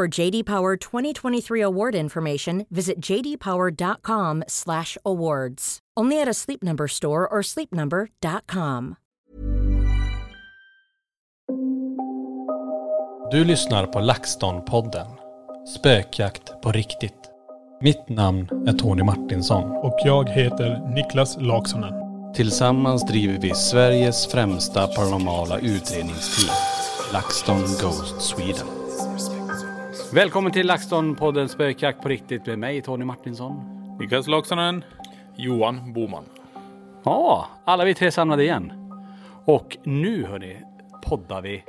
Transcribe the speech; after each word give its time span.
For 0.00 0.20
JD 0.20 0.44
Power 0.44 0.76
2023 0.76 1.60
award 1.60 1.94
information, 1.94 2.66
visit 2.70 3.10
jdpower.com/awards. 3.10 5.78
Only 6.00 6.22
at 6.22 6.28
a 6.28 6.34
Sleep 6.34 6.62
Number 6.62 6.88
store 6.88 7.28
or 7.28 7.42
sleepnumber.com. 7.42 8.94
Du 13.30 13.44
lyssnar 13.44 13.86
på 13.86 14.00
LaxTon-podden. 14.00 15.06
Spökjakt 15.78 16.62
på 16.62 16.72
riktigt. 16.72 17.30
Mitt 17.82 18.08
namn 18.08 18.48
är 18.66 18.72
Tony 18.72 19.02
Martinsson. 19.02 19.70
Och 19.70 19.98
jag 20.04 20.28
heter 20.28 20.94
Niklas 20.94 21.36
Laksonen. 21.40 21.94
Tillsammans 22.34 23.06
driver 23.06 23.38
vi 23.38 23.54
Sveriges 23.54 24.26
främsta 24.26 24.86
paranormala 24.86 25.58
utredningsteam. 25.58 26.54
LaxTon 27.12 27.60
Ghost 27.60 28.20
Sweden. 28.20 28.79
Välkommen 30.12 30.52
till 30.52 30.70
LaxTon-podden 30.70 31.46
Spökjakt 31.46 32.02
på 32.02 32.08
riktigt 32.08 32.46
med 32.46 32.58
mig 32.58 32.82
Tony 32.82 33.04
Martinsson. 33.04 33.54
Niklas 34.00 34.26
Laksonen. 34.26 34.84
Johan 35.36 35.92
Boman. 35.92 36.24
Ja, 37.04 37.48
alla 37.64 37.84
vi 37.84 37.94
tre 37.94 38.10
samlade 38.10 38.42
igen. 38.42 38.72
Och 39.44 39.76
nu 39.84 40.24
hörni, 40.24 40.62
poddar 41.04 41.42
vi. 41.42 41.64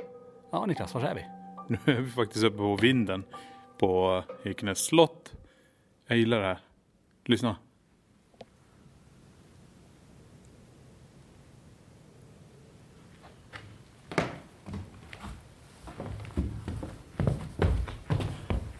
Ja 0.52 0.66
Niklas, 0.66 0.94
var 0.94 1.02
är 1.02 1.14
vi? 1.14 1.24
Nu 1.68 1.92
är 1.94 2.00
vi 2.00 2.10
faktiskt 2.10 2.44
uppe 2.44 2.56
på 2.56 2.76
vinden 2.76 3.24
på 3.78 4.22
Ekenäs 4.44 4.84
slott. 4.84 5.32
Jag 6.06 6.18
gillar 6.18 6.40
det 6.40 6.46
här. 6.46 6.58
Lyssna. 7.24 7.56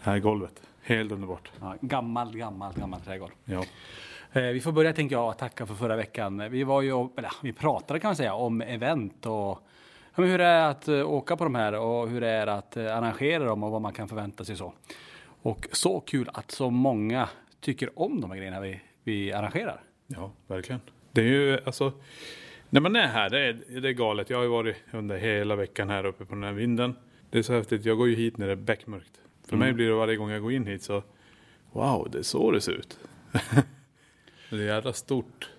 Här 0.05 0.15
är 0.15 0.19
golvet. 0.19 0.63
Helt 0.83 1.13
underbart. 1.13 1.51
Ja, 1.61 1.75
gammal, 1.81 2.37
gammal, 2.37 2.73
gammal 2.75 3.01
trädgård. 3.01 3.31
Ja. 3.45 3.65
Eh, 4.33 4.43
Vi 4.43 4.61
får 4.61 4.73
börja 4.73 4.93
tänker 4.93 5.17
jag 5.17 5.39
tacka 5.39 5.67
för 5.67 5.75
förra 5.75 5.97
veckan. 5.97 6.51
Vi 6.51 6.65
var 6.65 6.83
ju, 6.83 7.09
eller, 7.17 7.33
vi 7.43 7.53
pratade 7.53 8.01
kan 8.01 8.09
man 8.09 8.17
säga 8.17 8.35
om 8.35 8.61
event 8.63 9.27
och 9.27 9.33
ja, 9.33 9.61
hur 10.15 10.39
det 10.39 10.45
är 10.45 10.71
att 10.71 10.89
eh, 10.89 11.11
åka 11.11 11.37
på 11.37 11.45
de 11.45 11.55
här 11.55 11.73
och 11.81 12.09
hur 12.09 12.21
det 12.21 12.29
är 12.29 12.47
att 12.47 12.77
eh, 12.77 12.97
arrangera 12.97 13.45
dem 13.45 13.63
och 13.63 13.71
vad 13.71 13.83
man 13.83 13.93
kan 13.93 14.09
förvänta 14.09 14.45
sig 14.45 14.57
så. 14.57 14.73
Och 15.43 15.69
så 15.73 16.01
kul 16.01 16.31
att 16.34 16.51
så 16.51 16.71
många 16.71 17.29
tycker 17.61 17.99
om 17.99 18.21
de 18.21 18.31
här 18.31 18.39
grejerna 18.39 18.61
vi, 18.61 18.81
vi 19.05 19.33
arrangerar. 19.33 19.81
Ja, 20.07 20.31
verkligen. 20.47 20.81
Det 21.13 21.21
är 21.21 21.25
ju 21.27 21.59
alltså. 21.67 21.93
När 22.71 22.81
man 22.81 22.97
är 22.97 23.07
här, 23.07 23.31
det 23.31 23.41
är, 23.41 23.81
det 23.81 23.89
är 23.89 23.93
galet. 23.93 24.31
Jag 24.31 24.37
har 24.37 24.43
ju 24.45 24.51
varit 24.51 24.77
under 24.93 25.19
hela 25.19 25.57
veckan 25.57 25.91
här 25.91 26.07
uppe 26.07 26.25
på 26.25 26.34
den 26.34 26.45
här 26.45 26.53
vinden. 26.53 26.97
Det 27.31 27.39
är 27.39 27.43
så 27.43 27.53
häftigt. 27.53 27.84
Jag 27.84 27.97
går 27.99 28.09
ju 28.09 28.15
hit 28.15 28.39
när 28.39 28.47
det 28.47 28.53
är 28.53 28.57
beckmörkt. 28.57 29.21
För 29.48 29.56
mig 29.56 29.72
blir 29.72 29.88
det 29.88 29.94
varje 29.94 30.16
gång 30.16 30.30
jag 30.30 30.42
går 30.42 30.53
in 30.53 30.66
hit 30.66 30.82
så. 30.82 31.03
Wow, 31.72 32.08
det 32.10 32.19
är 32.19 32.22
så 32.22 32.50
det 32.50 32.60
ser 32.60 32.72
ut. 32.72 32.98
det 34.50 34.56
är 34.56 34.66
jävla 34.66 34.92
stort. 34.92 35.50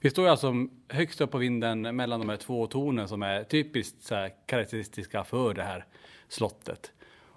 Vi 0.00 0.10
står 0.10 0.24
ju 0.24 0.30
alltså 0.30 0.54
högst 0.88 1.20
upp 1.20 1.30
på 1.30 1.38
vinden 1.38 1.96
mellan 1.96 2.20
de 2.20 2.28
här 2.28 2.36
två 2.36 2.66
tornen 2.66 3.08
som 3.08 3.22
är 3.22 3.44
typiskt 3.44 4.02
så 4.02 4.14
här, 4.14 4.32
karaktäristiska 4.46 5.24
för 5.24 5.54
det 5.54 5.62
här 5.62 5.84
slottet. 6.28 6.92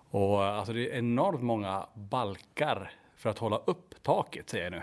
Och 0.10 0.44
alltså 0.44 0.74
det 0.74 0.90
är 0.90 0.98
enormt 0.98 1.42
många 1.42 1.88
balkar 1.94 2.92
för 3.16 3.30
att 3.30 3.38
hålla 3.38 3.58
upp 3.58 4.04
taket 4.04 4.50
säger 4.50 4.64
jag 4.64 4.72
nu. 4.72 4.82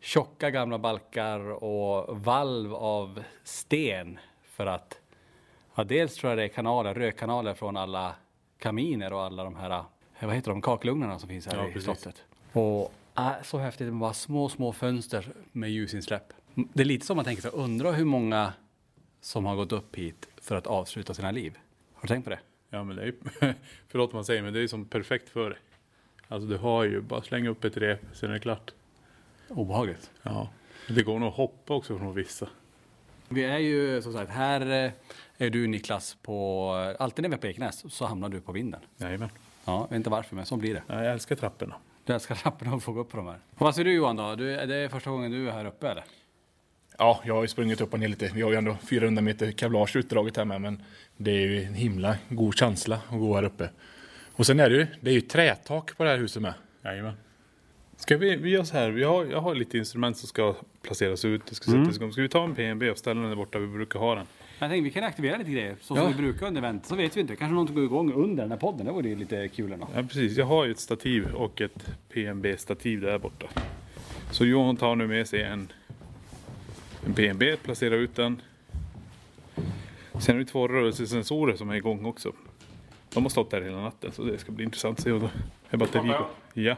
Tjocka 0.00 0.50
gamla 0.50 0.78
balkar 0.78 1.64
och 1.64 2.20
valv 2.24 2.74
av 2.74 3.22
sten 3.44 4.18
för 4.42 4.66
att 4.66 5.00
ja, 5.74 5.84
dels 5.84 6.14
tror 6.14 6.30
jag 6.30 6.38
det 6.38 6.44
är 6.44 6.48
kanaler, 6.48 6.94
rökkanaler 6.94 7.54
från 7.54 7.76
alla 7.76 8.14
kaminer 8.58 9.12
och 9.12 9.22
alla 9.22 9.44
de 9.44 9.56
här, 9.56 9.84
vad 10.20 10.34
heter 10.34 10.50
de, 10.50 10.62
kakelugnarna 10.62 11.18
som 11.18 11.28
finns 11.28 11.46
här 11.46 11.56
Ja, 11.56 11.68
i 11.68 11.72
precis. 11.72 11.84
slottet. 11.84 12.24
Och 12.52 12.92
äh, 13.18 13.32
så 13.42 13.58
häftigt 13.58 13.86
med 13.86 13.96
bara 13.96 14.12
små, 14.14 14.48
små 14.48 14.72
fönster 14.72 15.28
med 15.52 15.70
ljusinsläpp. 15.70 16.32
Det 16.54 16.82
är 16.82 16.84
lite 16.86 17.06
som 17.06 17.16
man 17.16 17.24
tänker 17.24 17.42
sig, 17.42 17.50
undra 17.54 17.92
hur 17.92 18.04
många 18.04 18.52
som 19.20 19.44
har 19.44 19.56
gått 19.56 19.72
upp 19.72 19.96
hit 19.96 20.28
för 20.36 20.56
att 20.56 20.66
avsluta 20.66 21.14
sina 21.14 21.30
liv. 21.30 21.58
Har 21.94 22.02
du 22.02 22.08
tänkt 22.08 22.24
på 22.24 22.30
det? 22.30 22.38
Ja 22.70 22.84
men 22.84 22.96
det 22.96 23.02
är 23.02 23.06
ju, 23.06 23.14
förlåt 23.88 24.12
man 24.12 24.24
säger 24.24 24.42
men 24.42 24.52
det 24.52 24.60
är 24.60 24.66
som 24.68 24.84
perfekt 24.84 25.28
för 25.28 25.50
dig. 25.50 25.58
Alltså 26.28 26.48
du 26.48 26.56
har 26.56 26.84
ju 26.84 27.00
bara 27.00 27.22
slänga 27.22 27.50
upp 27.50 27.64
ett 27.64 27.76
rep, 27.76 28.00
sen 28.12 28.30
är 28.30 28.34
det 28.34 28.40
klart. 28.40 28.70
Obehagligt. 29.48 30.10
Ja. 30.22 30.48
Det 30.88 31.02
går 31.02 31.18
nog 31.18 31.28
att 31.28 31.34
hoppa 31.34 31.74
också 31.74 31.98
från 31.98 32.14
vissa. 32.14 32.48
Vi 33.28 33.44
är 33.44 33.58
ju 33.58 34.02
som 34.02 34.12
sagt, 34.12 34.30
här 34.30 34.60
eh, 34.84 34.92
är 35.38 35.50
du 35.50 35.66
Niklas 35.66 36.16
på, 36.22 36.70
alltid 36.98 37.22
när 37.22 37.28
vi 37.28 37.34
är 37.34 37.38
på 37.38 37.46
Ekenäs 37.46 37.94
så 37.94 38.06
hamnar 38.06 38.28
du 38.28 38.40
på 38.40 38.52
vinden. 38.52 38.80
Jajamän. 38.96 39.28
Ja, 39.64 39.80
jag 39.80 39.88
vet 39.88 39.96
inte 39.96 40.10
varför 40.10 40.36
men 40.36 40.46
så 40.46 40.56
blir 40.56 40.74
det. 40.74 40.82
Ja, 40.86 41.04
jag 41.04 41.12
älskar 41.12 41.36
trapporna. 41.36 41.74
Du 42.04 42.12
älskar 42.12 42.34
trapporna 42.34 42.74
och 42.74 42.82
få 42.82 42.92
gå 42.92 43.00
upp 43.00 43.10
på 43.10 43.16
de 43.16 43.26
här. 43.26 43.38
Och 43.54 43.60
vad 43.60 43.74
säger 43.74 43.84
du 43.84 43.92
Johan 43.92 44.16
då? 44.16 44.34
Du, 44.34 44.54
är 44.54 44.66
det 44.66 44.88
första 44.88 45.10
gången 45.10 45.30
du 45.30 45.48
är 45.48 45.52
här 45.52 45.64
uppe 45.64 45.88
eller? 45.88 46.04
Ja, 46.98 47.20
jag 47.24 47.34
har 47.34 47.42
ju 47.42 47.48
sprungit 47.48 47.80
upp 47.80 47.92
och 47.92 48.00
ner 48.00 48.08
lite. 48.08 48.30
Vi 48.34 48.42
har 48.42 48.50
ju 48.50 48.56
ändå 48.56 48.76
400 48.90 49.22
meter 49.22 49.52
kavlage 49.52 49.96
utdraget 49.96 50.36
här 50.36 50.44
med, 50.44 50.60
men 50.60 50.82
det 51.16 51.30
är 51.30 51.40
ju 51.40 51.62
en 51.62 51.74
himla 51.74 52.16
god 52.28 52.54
känsla 52.54 53.00
att 53.08 53.18
gå 53.18 53.34
här 53.34 53.42
uppe. 53.42 53.70
Och 54.32 54.46
sen 54.46 54.60
är 54.60 54.70
det 54.70 54.76
ju, 54.76 54.86
det 55.00 55.10
är 55.10 55.14
ju 55.14 55.20
trätak 55.20 55.96
på 55.96 56.04
det 56.04 56.10
här 56.10 56.18
huset 56.18 56.42
med. 56.42 56.54
Jajamän. 56.84 57.14
Ska 57.96 58.16
vi, 58.16 58.36
vi 58.36 58.50
gör 58.50 58.64
så 58.64 58.76
här, 58.76 58.90
vi 58.90 59.04
har, 59.04 59.24
jag 59.24 59.40
har 59.40 59.54
lite 59.54 59.78
instrument 59.78 60.16
som 60.16 60.28
ska 60.28 60.54
placeras 60.82 61.24
ut. 61.24 61.46
Det 61.46 61.54
ska 61.54 61.70
sättas 61.70 61.96
igång. 61.96 62.12
Ska 62.12 62.22
vi 62.22 62.28
ta 62.28 62.44
en 62.44 62.54
PNB 62.54 62.90
och 62.90 62.98
ställa 62.98 63.20
den 63.20 63.30
där 63.30 63.36
borta 63.36 63.58
vi 63.58 63.66
brukar 63.66 64.00
ha 64.00 64.14
den? 64.14 64.26
Jag 64.58 64.70
tänkte 64.70 64.84
vi 64.84 64.90
kan 64.90 65.04
aktivera 65.04 65.36
lite 65.36 65.50
grejer 65.50 65.76
så 65.80 65.96
Ja. 65.96 66.02
som 66.02 66.12
vi 66.12 66.18
brukar 66.22 66.46
under 66.46 66.60
event. 66.60 66.86
Så 66.86 66.94
vet 66.96 67.16
vi 67.16 67.20
inte, 67.20 67.36
kanske 67.36 67.54
något 67.54 67.74
går 67.74 67.84
igång 67.84 68.12
under 68.12 68.42
den 68.42 68.50
här 68.50 68.58
podden. 68.58 68.86
Det 68.86 68.92
vore 68.92 69.08
ju 69.08 69.16
lite 69.16 69.48
kul 69.48 69.72
ändå. 69.72 69.88
Ja 69.94 70.02
precis, 70.02 70.36
jag 70.38 70.46
har 70.46 70.64
ju 70.64 70.70
ett 70.70 70.78
stativ 70.78 71.34
och 71.34 71.60
ett 71.60 71.90
PNB-stativ 72.12 73.00
där 73.00 73.18
borta. 73.18 73.46
Så 74.30 74.44
Johan 74.44 74.76
tar 74.76 74.96
nu 74.96 75.06
med 75.06 75.26
sig 75.28 75.42
en, 75.42 75.72
en 77.06 77.14
PNB, 77.14 77.56
placerar 77.62 77.96
ut 77.96 78.14
den. 78.14 78.42
Sen 80.18 80.34
har 80.34 80.38
vi 80.38 80.44
två 80.44 80.68
rörelsesensorer 80.68 81.56
som 81.56 81.70
är 81.70 81.74
igång 81.74 82.04
också. 82.04 82.32
De 83.14 83.22
har 83.22 83.30
stått 83.30 83.50
där 83.50 83.62
hela 83.62 83.80
natten 83.80 84.12
så 84.12 84.24
det 84.24 84.38
ska 84.38 84.52
bli 84.52 84.64
intressant 84.64 84.98
att 84.98 85.04
se 85.04 85.12
om 85.12 85.20
det 85.20 85.30
är 85.70 85.76
batteri 85.76 86.08
på. 86.08 86.26
Ja. 86.54 86.76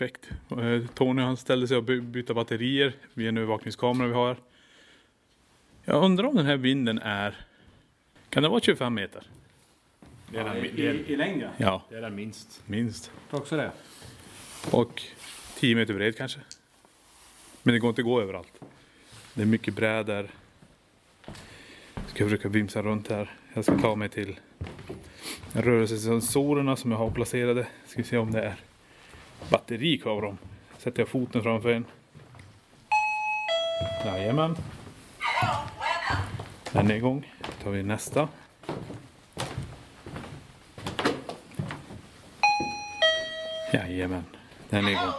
Perfekt. 0.00 0.30
Eh, 0.50 0.86
Tony 0.94 1.22
han 1.22 1.36
ställde 1.36 1.68
sig 1.68 1.76
och 1.76 1.84
by- 1.84 2.00
byta 2.00 2.34
batterier 2.34 2.92
vid 3.14 3.28
en 3.28 3.36
övervakningskamera 3.36 4.08
vi 4.08 4.14
har. 4.14 4.36
Jag 5.84 6.04
undrar 6.04 6.24
om 6.24 6.36
den 6.36 6.46
här 6.46 6.56
vinden 6.56 6.98
är 6.98 7.46
Kan 8.28 8.42
det 8.42 8.48
vara 8.48 8.60
25 8.60 8.94
meter? 8.94 9.26
Det 10.32 10.38
är, 10.38 10.44
den, 10.44 10.56
I, 10.56 10.70
det 10.76 10.86
är, 10.88 10.94
i, 10.94 11.12
I 11.12 11.16
längd 11.16 11.42
ja. 11.42 11.48
Ja, 11.56 11.82
det 11.90 11.96
är 11.96 12.00
den 12.00 12.14
minst. 12.14 12.62
minst. 12.66 13.12
Tror 13.30 13.40
också 13.40 13.56
det. 13.56 13.72
Och 14.70 15.02
10 15.58 15.76
meter 15.76 15.94
bred 15.94 16.16
kanske. 16.16 16.40
Men 17.62 17.72
det 17.74 17.78
går 17.78 17.88
inte 17.88 18.00
att 18.00 18.06
gå 18.06 18.20
överallt. 18.20 18.60
Det 19.34 19.42
är 19.42 19.46
mycket 19.46 19.74
brädor. 19.74 20.30
Ska 22.06 22.24
försöka 22.24 22.48
vimsa 22.48 22.82
runt 22.82 23.08
här. 23.08 23.34
Jag 23.54 23.64
ska 23.64 23.78
ta 23.78 23.94
mig 23.94 24.08
till 24.08 24.38
rörelsesensorerna 25.52 26.76
som 26.76 26.90
jag 26.90 26.98
har 26.98 27.10
placerade. 27.10 27.66
Ska 27.86 28.04
se 28.04 28.16
om 28.18 28.32
det 28.32 28.42
är 28.42 28.56
batteri 29.50 29.98
kvar 29.98 30.22
dem. 30.22 30.38
Sätter 30.78 31.00
jag 31.00 31.08
foten 31.08 31.42
framför 31.42 31.68
en. 31.68 31.84
Jajamän. 34.04 34.56
Den 36.72 36.90
är 36.90 36.94
igång. 36.94 37.32
Då 37.40 37.64
tar 37.64 37.70
vi 37.70 37.82
nästa. 37.82 38.28
Jajamän, 43.72 44.24
den 44.70 44.86
är 44.86 44.90
igång. 44.90 45.12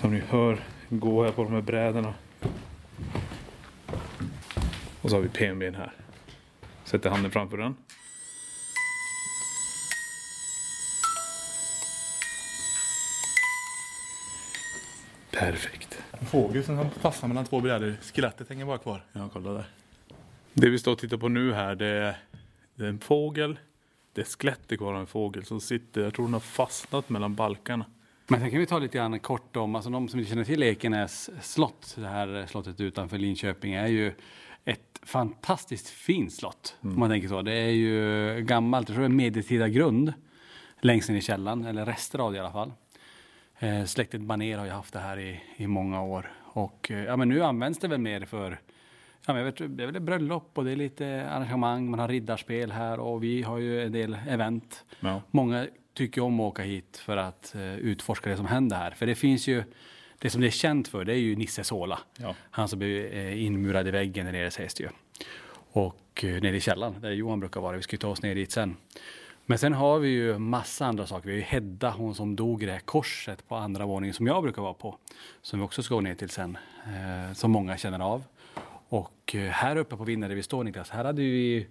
Som 0.00 0.14
ni 0.14 0.22
hör 0.28 0.58
gå 0.88 1.24
här 1.24 1.32
på 1.32 1.44
de 1.44 1.52
här 1.52 1.60
brädorna. 1.60 2.14
Och 5.02 5.10
så 5.10 5.16
har 5.16 5.20
vi 5.20 5.28
PMBn 5.28 5.74
här. 5.74 5.92
Sätter 6.84 7.10
handen 7.10 7.30
framför 7.30 7.56
den. 7.56 7.76
Perfekt. 15.34 16.02
En 16.10 16.26
fågel 16.26 16.64
som 16.64 16.90
passar 17.02 17.28
mellan 17.28 17.44
två 17.44 17.60
brädor. 17.60 17.96
Skelettet 18.02 18.48
hänger 18.48 18.66
bara 18.66 18.78
kvar. 18.78 19.04
Ja, 19.12 19.28
kolla 19.32 19.52
där. 19.52 19.64
Det 20.52 20.68
vi 20.68 20.78
står 20.78 20.92
och 20.92 20.98
tittar 20.98 21.16
på 21.16 21.28
nu 21.28 21.52
här 21.52 21.74
det 21.74 21.86
är, 21.86 22.16
det 22.74 22.84
är 22.84 22.88
en 22.88 22.98
fågel. 22.98 23.58
Det 24.12 24.20
är 24.20 24.24
skelettet 24.24 24.78
kvar 24.78 24.94
av 24.94 25.00
en 25.00 25.06
fågel 25.06 25.44
som 25.44 25.60
sitter, 25.60 26.00
jag 26.00 26.14
tror 26.14 26.24
den 26.26 26.32
har 26.32 26.40
fastnat 26.40 27.08
mellan 27.08 27.34
balkarna. 27.34 27.86
Men 28.26 28.40
sen 28.40 28.50
kan 28.50 28.60
vi 28.60 28.66
ta 28.66 28.78
lite 28.78 28.98
grann 28.98 29.18
kort 29.18 29.56
om, 29.56 29.74
alltså 29.74 29.90
de 29.90 30.08
som 30.08 30.18
inte 30.18 30.30
känner 30.30 30.44
till 30.44 30.62
Ekenäs 30.62 31.30
slott, 31.42 31.94
det 31.98 32.08
här 32.08 32.46
slottet 32.46 32.80
utanför 32.80 33.18
Linköping, 33.18 33.74
är 33.74 33.86
ju 33.86 34.12
ett 34.64 35.00
fantastiskt 35.02 35.88
fint 35.88 36.32
slott. 36.32 36.76
Om 36.80 36.98
man 36.98 37.10
tänker 37.10 37.28
så. 37.28 37.42
Det 37.42 37.52
är 37.52 37.70
ju 37.70 38.40
gammalt, 38.40 38.88
jag 38.88 38.94
tror 38.94 39.08
det 39.08 39.12
är 39.12 39.16
medeltida 39.16 39.68
grund 39.68 40.12
längst 40.80 41.08
ner 41.08 41.16
i 41.16 41.20
källaren, 41.20 41.64
eller 41.64 41.86
rester 41.86 42.18
av 42.18 42.32
det 42.32 42.36
i 42.36 42.40
alla 42.40 42.52
fall. 42.52 42.72
Eh, 43.58 43.84
släktet 43.84 44.20
Baner 44.20 44.58
har 44.58 44.64
ju 44.64 44.70
haft 44.70 44.92
det 44.92 44.98
här 44.98 45.18
i, 45.18 45.40
i 45.56 45.66
många 45.66 46.02
år 46.02 46.32
och 46.42 46.90
eh, 46.90 47.04
ja, 47.04 47.16
men 47.16 47.28
nu 47.28 47.42
används 47.42 47.78
det 47.78 47.88
väl 47.88 48.00
mer 48.00 48.24
för 48.24 48.60
Ja, 49.26 49.32
men 49.32 49.36
jag 49.36 49.52
vet, 49.52 49.76
det 49.76 49.82
är 49.82 49.86
väl 49.86 49.96
ett 49.96 50.02
bröllop 50.02 50.50
och 50.54 50.64
det 50.64 50.72
är 50.72 50.76
lite 50.76 51.28
arrangemang, 51.30 51.90
man 51.90 52.00
har 52.00 52.08
riddarspel 52.08 52.72
här 52.72 53.00
och 53.00 53.22
vi 53.22 53.42
har 53.42 53.58
ju 53.58 53.82
en 53.82 53.92
del 53.92 54.18
event. 54.28 54.84
Ja. 55.00 55.22
Många 55.30 55.66
tycker 55.94 56.20
om 56.20 56.40
att 56.40 56.44
åka 56.44 56.62
hit 56.62 56.96
för 56.96 57.16
att 57.16 57.54
eh, 57.54 57.74
utforska 57.74 58.30
det 58.30 58.36
som 58.36 58.46
händer 58.46 58.76
här. 58.76 58.90
För 58.90 59.06
det 59.06 59.14
finns 59.14 59.46
ju, 59.48 59.62
det 60.18 60.30
som 60.30 60.40
det 60.40 60.46
är 60.46 60.50
känt 60.50 60.88
för 60.88 61.04
det 61.04 61.12
är 61.12 61.18
ju 61.18 61.36
Nisse 61.36 61.64
Sola. 61.64 61.98
Ja. 62.16 62.34
Han 62.50 62.68
som 62.68 62.78
blev 62.78 63.12
eh, 63.12 63.44
inmurad 63.44 63.88
i 63.88 63.90
väggen 63.90 64.26
där 64.26 64.32
nere 64.32 64.50
sägs 64.50 64.74
det 64.74 64.82
ju. 64.82 64.88
Och 65.72 66.24
eh, 66.24 66.42
nere 66.42 66.56
i 66.56 66.60
källaren 66.60 66.94
där 67.00 67.10
Johan 67.10 67.40
brukar 67.40 67.60
vara. 67.60 67.76
Vi 67.76 67.82
ska 67.82 67.94
ju 67.94 67.98
ta 67.98 68.08
oss 68.08 68.22
ner 68.22 68.34
dit 68.34 68.52
sen. 68.52 68.76
Men 69.46 69.58
sen 69.58 69.72
har 69.72 69.98
vi 69.98 70.08
ju 70.08 70.38
massa 70.38 70.86
andra 70.86 71.06
saker. 71.06 71.26
Vi 71.26 71.32
har 71.32 71.38
ju 71.38 71.44
Hedda, 71.44 71.90
hon 71.90 72.14
som 72.14 72.36
dog 72.36 72.62
i 72.62 72.66
det 72.66 72.72
här 72.72 72.80
korset 72.80 73.48
på 73.48 73.56
andra 73.56 73.86
våningen 73.86 74.14
som 74.14 74.26
jag 74.26 74.42
brukar 74.42 74.62
vara 74.62 74.74
på. 74.74 74.98
Som 75.42 75.58
vi 75.58 75.64
också 75.64 75.82
ska 75.82 75.94
gå 75.94 76.00
ner 76.00 76.14
till 76.14 76.28
sen. 76.28 76.58
Eh, 76.86 77.34
som 77.34 77.50
många 77.50 77.76
känner 77.76 78.00
av. 78.00 78.24
Och 78.88 79.34
eh, 79.34 79.50
här 79.50 79.76
uppe 79.76 79.96
på 79.96 80.04
vinden 80.04 80.30
där 80.30 80.36
vi 80.36 80.42
står 80.42 80.64
Niklas, 80.64 80.90
här 80.90 81.04
hade 81.04 81.22
vi 81.22 81.56
i 81.56 81.66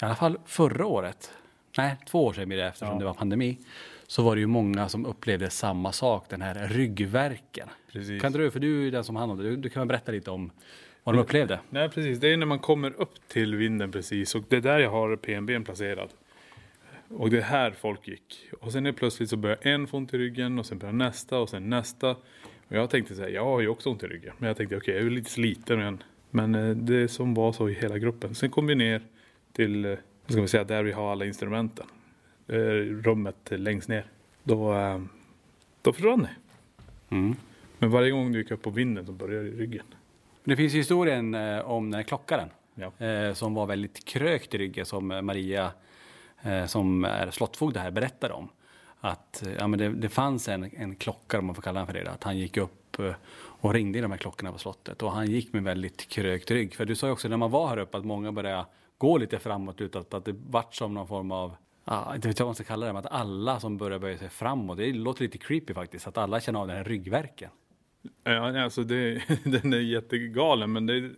alla 0.00 0.14
fall 0.14 0.38
förra 0.46 0.86
året, 0.86 1.32
nej 1.78 1.96
två 2.06 2.26
år 2.26 2.32
sedan 2.32 2.48
blir 2.48 2.58
det 2.58 2.66
eftersom 2.66 2.98
det 2.98 3.04
var 3.04 3.14
pandemi, 3.14 3.58
så 4.06 4.22
var 4.22 4.34
det 4.34 4.40
ju 4.40 4.46
många 4.46 4.88
som 4.88 5.06
upplevde 5.06 5.50
samma 5.50 5.92
sak, 5.92 6.24
den 6.28 6.42
här 6.42 6.68
ryggverken. 6.68 7.68
Precis. 7.92 8.22
Kan 8.22 8.32
du, 8.32 8.50
för 8.50 8.60
du 8.60 8.86
är 8.86 8.90
den 8.90 9.04
som 9.04 9.16
hand 9.16 9.32
om 9.32 9.38
det, 9.38 9.44
du, 9.44 9.56
du 9.56 9.68
kan 9.68 9.80
väl 9.80 9.88
berätta 9.88 10.12
lite 10.12 10.30
om 10.30 10.50
vad 11.04 11.14
de 11.14 11.20
upplevde? 11.20 11.60
Nej 11.70 11.88
precis, 11.88 12.18
det 12.18 12.32
är 12.32 12.36
när 12.36 12.46
man 12.46 12.58
kommer 12.58 13.00
upp 13.00 13.28
till 13.28 13.54
vinden 13.54 13.92
precis 13.92 14.34
och 14.34 14.42
det 14.48 14.56
är 14.56 14.60
där 14.60 14.78
jag 14.78 14.90
har 14.90 15.16
PNBn 15.16 15.64
placerad. 15.64 16.08
Och 17.16 17.30
det 17.30 17.38
är 17.38 17.42
här 17.42 17.70
folk 17.70 18.08
gick. 18.08 18.48
Och 18.60 18.72
sen 18.72 18.86
är 18.86 18.92
plötsligt 18.92 19.30
så 19.30 19.36
börjar 19.36 19.58
en 19.62 19.86
få 19.86 19.96
ont 19.96 20.14
i 20.14 20.18
ryggen 20.18 20.58
och 20.58 20.66
sen 20.66 20.78
börjar 20.78 20.92
nästa 20.92 21.38
och 21.38 21.48
sen 21.48 21.70
nästa. 21.70 22.10
Och 22.10 22.76
jag 22.76 22.90
tänkte 22.90 23.14
säga, 23.14 23.28
jag 23.28 23.44
har 23.44 23.60
ju 23.60 23.68
också 23.68 23.90
ont 23.90 24.02
i 24.02 24.06
ryggen. 24.06 24.34
Men 24.38 24.46
jag 24.46 24.56
tänkte 24.56 24.76
okej, 24.76 24.94
jag 24.94 25.06
är 25.06 25.10
lite 25.10 25.30
sliten 25.30 25.78
men, 25.78 26.02
men 26.30 26.54
eh, 26.54 26.76
det 26.76 27.08
som 27.08 27.34
var 27.34 27.52
så 27.52 27.68
i 27.68 27.74
hela 27.74 27.98
gruppen. 27.98 28.34
Sen 28.34 28.50
kom 28.50 28.66
vi 28.66 28.74
ner 28.74 29.02
till, 29.52 29.84
eh, 29.84 29.90
vad 30.26 30.32
ska 30.32 30.40
vi 30.42 30.48
säga, 30.48 30.64
där 30.64 30.82
vi 30.82 30.92
har 30.92 31.12
alla 31.12 31.24
instrumenten. 31.24 31.86
Är 32.46 33.02
rummet 33.02 33.36
längst 33.50 33.88
ner. 33.88 34.06
Då, 34.42 34.74
eh, 34.74 35.00
då 35.82 35.92
försvann 35.92 36.22
det. 36.22 36.30
Mm. 37.16 37.34
Men 37.78 37.90
varje 37.90 38.10
gång 38.10 38.32
du 38.32 38.38
gick 38.38 38.50
upp 38.50 38.62
på 38.62 38.70
vinden 38.70 39.06
så 39.06 39.12
började 39.12 39.44
det 39.44 39.48
i 39.50 39.56
ryggen. 39.56 39.84
Det 40.44 40.56
finns 40.56 40.74
historien 40.74 41.34
eh, 41.34 41.58
om 41.70 41.90
den 41.90 41.94
här 41.98 42.02
klockaren 42.02 42.48
Ja. 42.74 43.06
eh, 43.06 43.32
som 43.34 43.54
var 43.54 43.66
väldigt 43.66 44.04
krökt 44.04 44.54
i 44.54 44.58
ryggen 44.58 44.86
som 44.86 45.10
eh, 45.10 45.22
Maria 45.22 45.64
eh, 45.64 45.70
Eh, 46.42 46.66
som 46.66 47.04
är 47.04 47.30
slottfogde 47.30 47.80
här 47.80 47.90
berättade 47.90 48.34
om. 48.34 48.48
Att 49.00 49.46
eh, 49.46 49.52
ja, 49.58 49.66
men 49.66 49.78
det, 49.78 49.88
det 49.88 50.08
fanns 50.08 50.48
en, 50.48 50.70
en 50.76 50.96
klocka, 50.96 51.38
om 51.38 51.46
man 51.46 51.54
får 51.54 51.62
kalla 51.62 51.80
den 51.80 51.86
för 51.86 51.94
det, 51.94 52.10
att 52.10 52.24
han 52.24 52.38
gick 52.38 52.56
upp 52.56 52.98
eh, 52.98 53.14
och 53.34 53.74
ringde 53.74 53.98
i 53.98 54.02
de 54.02 54.10
här 54.10 54.18
klockorna 54.18 54.52
på 54.52 54.58
slottet 54.58 55.02
och 55.02 55.12
han 55.12 55.30
gick 55.30 55.52
med 55.52 55.62
väldigt 55.62 56.08
krökt 56.08 56.50
rygg. 56.50 56.74
För 56.74 56.84
du 56.84 56.96
sa 56.96 57.06
ju 57.06 57.12
också 57.12 57.28
när 57.28 57.36
man 57.36 57.50
var 57.50 57.68
här 57.68 57.78
uppe 57.78 57.98
att 57.98 58.04
många 58.04 58.32
började 58.32 58.66
gå 58.98 59.18
lite 59.18 59.38
framåt 59.38 59.80
utåt, 59.80 60.14
att 60.14 60.24
det 60.24 60.34
vart 60.50 60.74
som 60.74 60.94
någon 60.94 61.08
form 61.08 61.32
av 61.32 61.56
Ja, 61.84 62.14
inte 62.14 62.28
vet 62.28 62.38
jag 62.38 62.46
vad 62.46 62.48
man 62.48 62.54
ska 62.54 62.64
kalla 62.64 62.86
det, 62.86 62.92
men 62.92 63.04
att 63.04 63.12
alla 63.12 63.60
som 63.60 63.76
börjar 63.76 63.98
böja 63.98 64.18
sig 64.18 64.28
framåt, 64.28 64.78
det 64.78 64.92
låter 64.92 65.22
lite 65.22 65.38
creepy 65.38 65.74
faktiskt, 65.74 66.06
att 66.06 66.18
alla 66.18 66.40
känner 66.40 66.60
av 66.60 66.66
den 66.66 66.76
här 66.76 66.84
ryggverken. 66.84 67.50
Ja, 68.24 68.62
alltså 68.62 68.84
det, 68.84 69.22
den 69.44 69.72
är 69.72 69.78
jättegalen 69.78 70.72
men 70.72 70.86
det, 70.86 71.10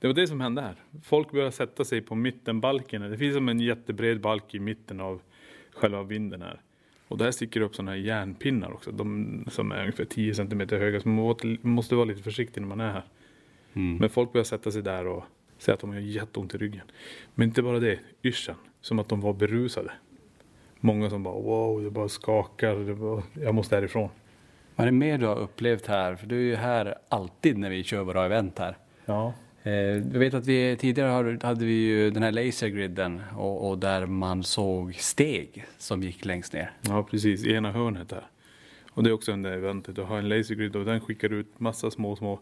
det 0.00 0.06
var 0.06 0.14
det 0.14 0.26
som 0.26 0.40
hände 0.40 0.62
här. 0.62 0.74
Folk 1.02 1.30
började 1.32 1.52
sätta 1.52 1.84
sig 1.84 2.00
på 2.02 2.14
mittenbalken. 2.14 3.02
Det 3.10 3.18
finns 3.18 3.34
som 3.34 3.48
en 3.48 3.60
jättebred 3.60 4.20
balk 4.20 4.54
i 4.54 4.58
mitten 4.60 5.00
av 5.00 5.20
själva 5.74 6.02
vinden 6.02 6.42
här. 6.42 6.60
Och 7.08 7.18
där 7.18 7.30
sticker 7.30 7.60
det 7.60 7.66
upp 7.66 7.74
sådana 7.74 7.90
här 7.90 7.98
järnpinnar 7.98 8.72
också. 8.72 8.90
De 8.92 9.44
som 9.50 9.72
är 9.72 9.80
ungefär 9.80 10.04
10 10.04 10.34
cm 10.34 10.60
höga. 10.70 11.00
Så 11.00 11.08
man 11.08 11.36
måste- 11.62 11.94
vara 11.94 12.04
lite 12.04 12.22
försiktig 12.22 12.60
när 12.60 12.68
man 12.68 12.80
är 12.80 12.92
här. 12.92 13.04
Men 13.72 14.10
folk 14.10 14.32
börjar 14.32 14.44
sätta 14.44 14.70
sig 14.70 14.82
där 14.82 15.06
och 15.06 15.24
säga 15.58 15.74
att 15.74 15.80
de 15.80 15.90
har 15.90 15.98
jätteont 16.00 16.54
i 16.54 16.58
ryggen. 16.58 16.82
Men 17.34 17.48
inte 17.48 17.62
bara 17.62 17.78
det, 17.80 17.98
yrseln. 18.22 18.58
Som 18.80 18.98
att 18.98 19.08
de 19.08 19.20
var 19.20 19.32
berusade. 19.32 19.90
Många 20.80 21.10
som 21.10 21.22
bara 21.22 21.34
wow, 21.34 21.82
det 21.82 21.90
bara 21.90 22.08
skakar. 22.08 22.74
Det 22.74 22.94
bara, 22.94 23.22
jag 23.34 23.54
måste 23.54 23.74
härifrån. 23.76 24.08
Vad 24.76 24.86
är 24.86 24.90
det 24.90 24.96
mer 24.98 25.18
du 25.18 25.26
har 25.26 25.38
upplevt 25.38 25.86
här? 25.86 26.16
För 26.16 26.26
du 26.26 26.36
är 26.36 26.42
ju 26.42 26.54
här 26.56 26.94
alltid 27.08 27.58
när 27.58 27.70
vi 27.70 27.84
kör 27.84 28.02
våra 28.02 28.24
event 28.26 28.58
här. 28.58 28.76
Ja. 29.06 29.34
Eh, 29.68 29.74
jag 30.12 30.18
vet 30.18 30.34
att 30.34 30.46
vi 30.46 30.76
tidigare 30.76 31.38
hade 31.42 31.64
vi 31.64 31.72
ju 31.72 32.10
den 32.10 32.22
här 32.22 32.32
lasergriden 32.32 33.22
och, 33.36 33.70
och 33.70 33.78
där 33.78 34.06
man 34.06 34.42
såg 34.42 34.94
steg 34.94 35.64
som 35.78 36.02
gick 36.02 36.24
längst 36.24 36.52
ner. 36.52 36.70
Ja, 36.80 37.02
precis. 37.02 37.44
I 37.44 37.52
ena 37.52 37.72
hörnet 37.72 38.08
där. 38.08 38.26
Och 38.90 39.02
det 39.02 39.10
är 39.10 39.14
också 39.14 39.32
under 39.32 39.52
eventet. 39.52 39.96
Du 39.96 40.02
har 40.02 40.18
en 40.18 40.28
lasergrid 40.28 40.76
och 40.76 40.84
den 40.84 41.00
skickar 41.00 41.32
ut 41.32 41.60
massa 41.60 41.90
små, 41.90 42.16
små 42.16 42.40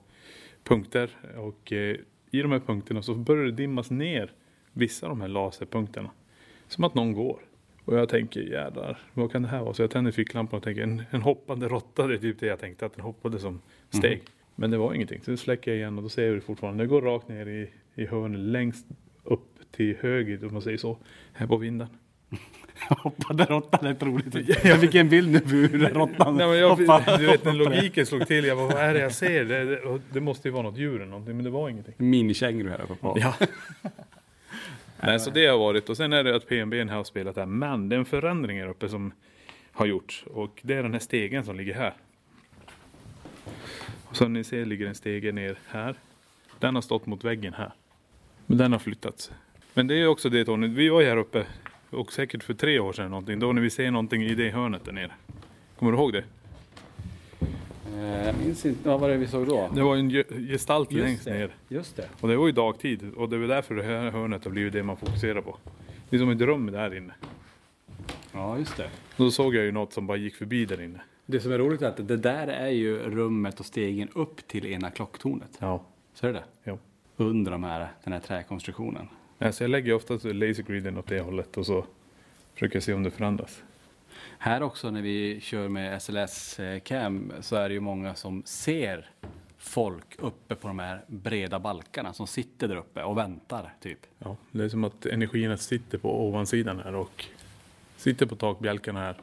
punkter. 0.64 1.10
Och 1.36 1.72
eh, 1.72 1.96
i 2.30 2.42
de 2.42 2.52
här 2.52 2.60
punkterna 2.60 3.02
så 3.02 3.14
börjar 3.14 3.44
det 3.44 3.52
dimmas 3.52 3.90
ner 3.90 4.32
vissa 4.72 5.06
av 5.06 5.10
de 5.10 5.20
här 5.20 5.28
laserpunkterna. 5.28 6.10
Som 6.68 6.84
att 6.84 6.94
någon 6.94 7.12
går. 7.12 7.40
Och 7.84 7.98
jag 7.98 8.08
tänker 8.08 8.40
jädrar, 8.40 8.98
vad 9.14 9.32
kan 9.32 9.42
det 9.42 9.48
här 9.48 9.62
vara? 9.62 9.74
Så 9.74 9.82
jag 9.82 9.90
tänder 9.90 10.12
ficklampan 10.12 10.56
och 10.56 10.64
tänker 10.64 10.82
en, 10.82 11.02
en 11.10 11.22
hoppande 11.22 11.68
råtta. 11.68 12.06
Det 12.06 12.14
är 12.14 12.18
typ 12.18 12.40
det 12.40 12.46
jag 12.46 12.60
tänkte, 12.60 12.86
att 12.86 12.94
den 12.94 13.04
hoppade 13.04 13.38
som 13.38 13.60
steg. 13.90 14.22
Men 14.56 14.70
det 14.70 14.76
var 14.78 14.94
ingenting. 14.94 15.20
Så 15.22 15.36
släcker 15.36 15.70
jag 15.70 15.78
igen 15.78 15.96
och 15.96 16.02
då 16.02 16.08
ser 16.08 16.28
vi 16.28 16.34
det 16.34 16.40
fortfarande. 16.40 16.84
Det 16.84 16.88
går 16.88 17.02
rakt 17.02 17.28
ner 17.28 17.46
i, 17.46 17.70
i 17.94 18.06
hörnet 18.06 18.40
längst 18.40 18.86
upp 19.24 19.58
till 19.70 19.96
höger, 20.00 20.46
om 20.46 20.52
man 20.52 20.62
säger 20.62 20.78
så. 20.78 20.98
Här 21.32 21.46
på 21.46 21.56
vinden. 21.56 21.88
Hoppade 22.88 23.44
råttan, 23.44 23.86
är 23.86 24.04
roligt. 24.04 24.48
Jag 24.64 24.80
fick 24.80 24.94
en 24.94 25.08
bild 25.08 25.30
nu 25.30 25.40
på 25.40 25.48
hur 25.48 25.88
råttan 25.88 26.36
Nej, 26.36 26.46
men 26.46 26.58
jag, 26.58 26.76
hoppade. 26.76 27.18
du 27.18 27.26
vet 27.26 27.44
när 27.44 27.52
logiken 27.52 28.06
slog 28.06 28.26
till, 28.26 28.44
jag 28.44 28.58
bara, 28.58 28.68
vad 28.68 28.82
är 28.82 28.94
det 28.94 29.00
jag 29.00 29.12
ser? 29.12 29.44
Det, 29.44 29.64
det, 29.64 30.00
det 30.12 30.20
måste 30.20 30.48
ju 30.48 30.52
vara 30.52 30.62
något 30.62 30.78
djur 30.78 30.94
eller 30.94 31.10
någonting, 31.10 31.36
men 31.36 31.44
det 31.44 31.50
var 31.50 31.68
ingenting. 31.68 31.94
Minikänguru 31.96 32.68
här 32.70 32.82
uppe 32.82 32.94
på. 32.94 33.18
Ja. 33.20 33.34
Nej, 35.00 35.20
så 35.20 35.30
det 35.30 35.46
har 35.46 35.58
varit. 35.58 35.88
Och 35.88 35.96
sen 35.96 36.12
är 36.12 36.24
det 36.24 36.36
att 36.36 36.48
PNB 36.48 36.84
här 36.84 36.96
har 36.96 37.04
spelat 37.04 37.36
här. 37.36 37.46
Men 37.46 37.88
det 37.88 37.96
är 37.96 37.98
en 37.98 38.04
förändring 38.04 38.60
här 38.60 38.68
uppe 38.68 38.88
som 38.88 39.12
har 39.72 39.86
gjorts. 39.86 40.24
Och 40.26 40.60
det 40.62 40.74
är 40.74 40.82
den 40.82 40.92
här 40.92 41.00
stegen 41.00 41.44
som 41.44 41.56
ligger 41.56 41.74
här. 41.74 41.94
Som 44.16 44.32
ni 44.32 44.44
ser 44.44 44.64
ligger 44.64 44.86
en 44.86 44.94
stege 44.94 45.32
ner 45.32 45.58
här. 45.68 45.94
Den 46.58 46.74
har 46.74 46.82
stått 46.82 47.06
mot 47.06 47.24
väggen 47.24 47.54
här. 47.54 47.72
Men 48.46 48.58
den 48.58 48.72
har 48.72 48.78
flyttats. 48.78 49.30
Men 49.74 49.86
det 49.86 49.94
är 49.94 50.06
också 50.06 50.28
det 50.28 50.44
Tony, 50.44 50.68
vi 50.68 50.88
var 50.88 51.00
ju 51.00 51.06
här 51.06 51.16
uppe. 51.16 51.46
Och 51.90 52.12
säkert 52.12 52.42
för 52.44 52.54
tre 52.54 52.78
år 52.78 52.92
sedan 52.92 53.10
någonting. 53.10 53.38
Då 53.38 53.52
när 53.52 53.62
vi 53.62 53.70
ser 53.70 53.90
någonting 53.90 54.22
i 54.22 54.34
det 54.34 54.50
hörnet 54.50 54.84
där 54.84 54.92
nere. 54.92 55.12
Kommer 55.78 55.92
du 55.92 55.98
ihåg 55.98 56.12
det? 56.12 56.24
Eh, 57.94 58.26
Jag 58.26 58.38
minns 58.38 58.66
inte, 58.66 58.88
vad 58.88 59.00
var 59.00 59.08
det 59.08 59.16
vi 59.16 59.26
såg 59.26 59.46
då? 59.46 59.70
Det 59.74 59.82
var 59.82 59.96
en 59.96 60.10
ge- 60.10 60.48
gestalt 60.52 60.92
Just 60.92 61.04
längst 61.04 61.24
det. 61.24 61.34
ner. 61.34 61.50
Just 61.68 61.96
det. 61.96 62.08
Och 62.20 62.28
det 62.28 62.36
var 62.36 62.46
ju 62.46 62.52
dagtid 62.52 63.12
och 63.16 63.28
det 63.28 63.38
var 63.38 63.46
därför 63.48 63.74
det 63.74 63.82
här 63.82 64.10
hörnet 64.10 64.44
har 64.44 64.50
blivit 64.50 64.72
det 64.72 64.82
man 64.82 64.96
fokuserar 64.96 65.40
på. 65.40 65.56
Det 66.10 66.16
är 66.16 66.20
som 66.20 66.30
ett 66.30 66.40
rum 66.40 66.66
där 66.72 66.94
inne. 66.96 67.14
Ja, 68.32 68.58
just 68.58 68.76
det. 68.76 68.90
Då 69.16 69.30
såg 69.30 69.54
jag 69.54 69.64
ju 69.64 69.72
något 69.72 69.92
som 69.92 70.06
bara 70.06 70.16
gick 70.18 70.34
förbi 70.36 70.64
där 70.64 70.80
inne. 70.82 71.00
Det 71.26 71.40
som 71.40 71.52
är 71.52 71.58
roligt 71.58 71.82
är 71.82 71.86
att 71.86 72.08
det 72.08 72.16
där 72.16 72.46
är 72.46 72.68
ju 72.68 72.98
rummet 72.98 73.60
och 73.60 73.66
stegen 73.66 74.08
upp 74.14 74.48
till 74.48 74.66
ena 74.66 74.90
klocktornet. 74.90 75.58
Ja. 75.58 75.84
Så 76.14 76.26
är 76.26 76.32
det 76.32 76.44
Jo. 76.64 76.78
Under 77.16 77.52
de 77.52 77.64
här, 77.64 77.88
den 78.04 78.12
här 78.12 78.20
träkonstruktionen. 78.20 79.08
Alltså 79.38 79.64
jag 79.64 79.70
lägger 79.70 79.94
ofta 79.94 80.14
lasergriden 80.14 80.98
åt 80.98 81.06
det 81.06 81.20
hållet 81.20 81.56
och 81.56 81.66
så 81.66 81.84
försöker 82.54 82.76
jag 82.76 82.82
se 82.82 82.94
om 82.94 83.02
det 83.02 83.10
förändras. 83.10 83.62
Här 84.38 84.62
också 84.62 84.90
när 84.90 85.02
vi 85.02 85.40
kör 85.40 85.68
med 85.68 86.02
SLS 86.02 86.60
eh, 86.60 86.80
cam 86.80 87.32
så 87.40 87.56
är 87.56 87.68
det 87.68 87.74
ju 87.74 87.80
många 87.80 88.14
som 88.14 88.42
ser 88.44 89.10
folk 89.58 90.16
uppe 90.18 90.54
på 90.54 90.68
de 90.68 90.78
här 90.78 91.04
breda 91.06 91.58
balkarna 91.58 92.12
som 92.12 92.26
sitter 92.26 92.68
där 92.68 92.76
uppe 92.76 93.02
och 93.02 93.18
väntar 93.18 93.74
typ. 93.80 93.98
Ja, 94.18 94.36
det 94.52 94.64
är 94.64 94.68
som 94.68 94.84
att 94.84 95.06
energierna 95.06 95.56
sitter 95.56 95.98
på 95.98 96.28
ovansidan 96.28 96.78
här 96.78 96.94
och 96.94 97.24
sitter 97.96 98.26
på 98.26 98.36
takbjälkarna 98.36 99.00
här. 99.00 99.16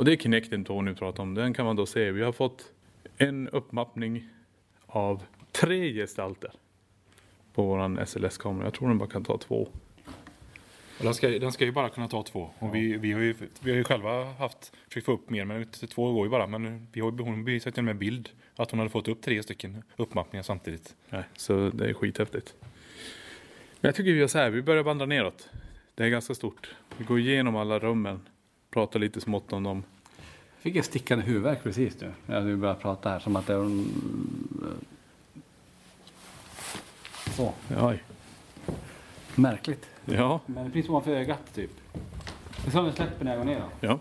Och 0.00 0.06
det 0.06 0.12
är 0.12 0.16
Kinecten 0.16 0.64
Tony 0.64 0.94
pratar 0.94 1.22
om. 1.22 1.34
Den 1.34 1.54
kan 1.54 1.66
man 1.66 1.76
då 1.76 1.86
se. 1.86 2.10
Vi 2.10 2.22
har 2.22 2.32
fått 2.32 2.72
en 3.16 3.48
uppmappning 3.48 4.28
av 4.86 5.22
tre 5.52 5.92
gestalter 5.92 6.52
på 7.54 7.62
våran 7.62 8.06
SLS-kamera. 8.06 8.66
Jag 8.66 8.74
tror 8.74 8.88
den 8.88 8.98
bara 8.98 9.08
kan 9.08 9.24
ta 9.24 9.38
två. 9.38 9.68
Och 10.98 11.04
den, 11.04 11.14
ska, 11.14 11.28
den 11.28 11.52
ska 11.52 11.64
ju 11.64 11.72
bara 11.72 11.88
kunna 11.88 12.08
ta 12.08 12.22
två. 12.22 12.50
Och 12.58 12.74
vi, 12.74 12.96
vi, 12.96 13.12
har 13.12 13.20
ju, 13.20 13.34
vi 13.60 13.70
har 13.70 13.78
ju 13.78 13.84
själva 13.84 14.24
haft, 14.24 14.72
försökt 14.88 15.06
få 15.06 15.12
upp 15.12 15.30
mer, 15.30 15.44
men 15.44 15.64
två 15.64 16.12
går 16.12 16.26
ju 16.26 16.30
bara. 16.30 16.46
Men 16.46 16.86
vi 16.92 17.00
har, 17.00 17.10
hon 17.10 17.44
visade 17.44 17.74
till 17.74 17.80
och 17.80 17.84
med 17.84 17.96
bild 17.96 18.30
att 18.56 18.70
hon 18.70 18.80
hade 18.80 18.90
fått 18.90 19.08
upp 19.08 19.22
tre 19.22 19.42
stycken 19.42 19.82
uppmappningar 19.96 20.42
samtidigt. 20.42 20.96
Nej, 21.08 21.24
så 21.36 21.70
det 21.70 21.88
är 21.88 21.94
skithäftigt. 21.94 22.54
Men 23.80 23.88
jag 23.88 23.94
tycker 23.94 24.12
vi 24.12 24.18
gör 24.18 24.26
så 24.26 24.38
här. 24.38 24.50
Vi 24.50 24.62
börjar 24.62 24.82
vandra 24.82 25.06
neråt. 25.06 25.48
Det 25.94 26.04
är 26.04 26.08
ganska 26.08 26.34
stort. 26.34 26.74
Vi 26.96 27.04
går 27.04 27.18
igenom 27.18 27.56
alla 27.56 27.78
rummen. 27.78 28.20
Pratar 28.70 29.00
lite 29.00 29.20
smått 29.20 29.52
om 29.52 29.62
dem. 29.62 29.82
Jag 30.54 30.62
fick 30.62 30.76
en 30.76 30.82
stickande 30.82 31.24
huvudvärk 31.24 31.62
precis 31.62 32.00
nu. 32.00 32.12
när 32.26 32.40
vi 32.40 32.56
började 32.56 32.80
prata 32.80 33.08
här 33.10 33.18
som 33.18 33.36
att 33.36 33.46
det 33.46 33.56
var 33.56 33.64
en... 33.64 33.88
Så, 37.36 37.52
Oj. 37.80 38.02
märkligt. 39.34 39.86
Ja, 40.04 40.40
Men 40.46 40.64
det 40.64 40.70
finns 40.70 40.86
som 40.86 41.02
för 41.02 41.10
ögat 41.10 41.54
typ. 41.54 41.70
Det 42.62 42.66
är 42.66 42.70
som 42.70 42.86
en 42.86 42.92
släpper 42.92 43.24
när 43.24 43.36
jag 43.36 43.38
går 43.46 43.52
ner 43.52 43.60
då. 43.60 43.86
ja. 43.88 43.98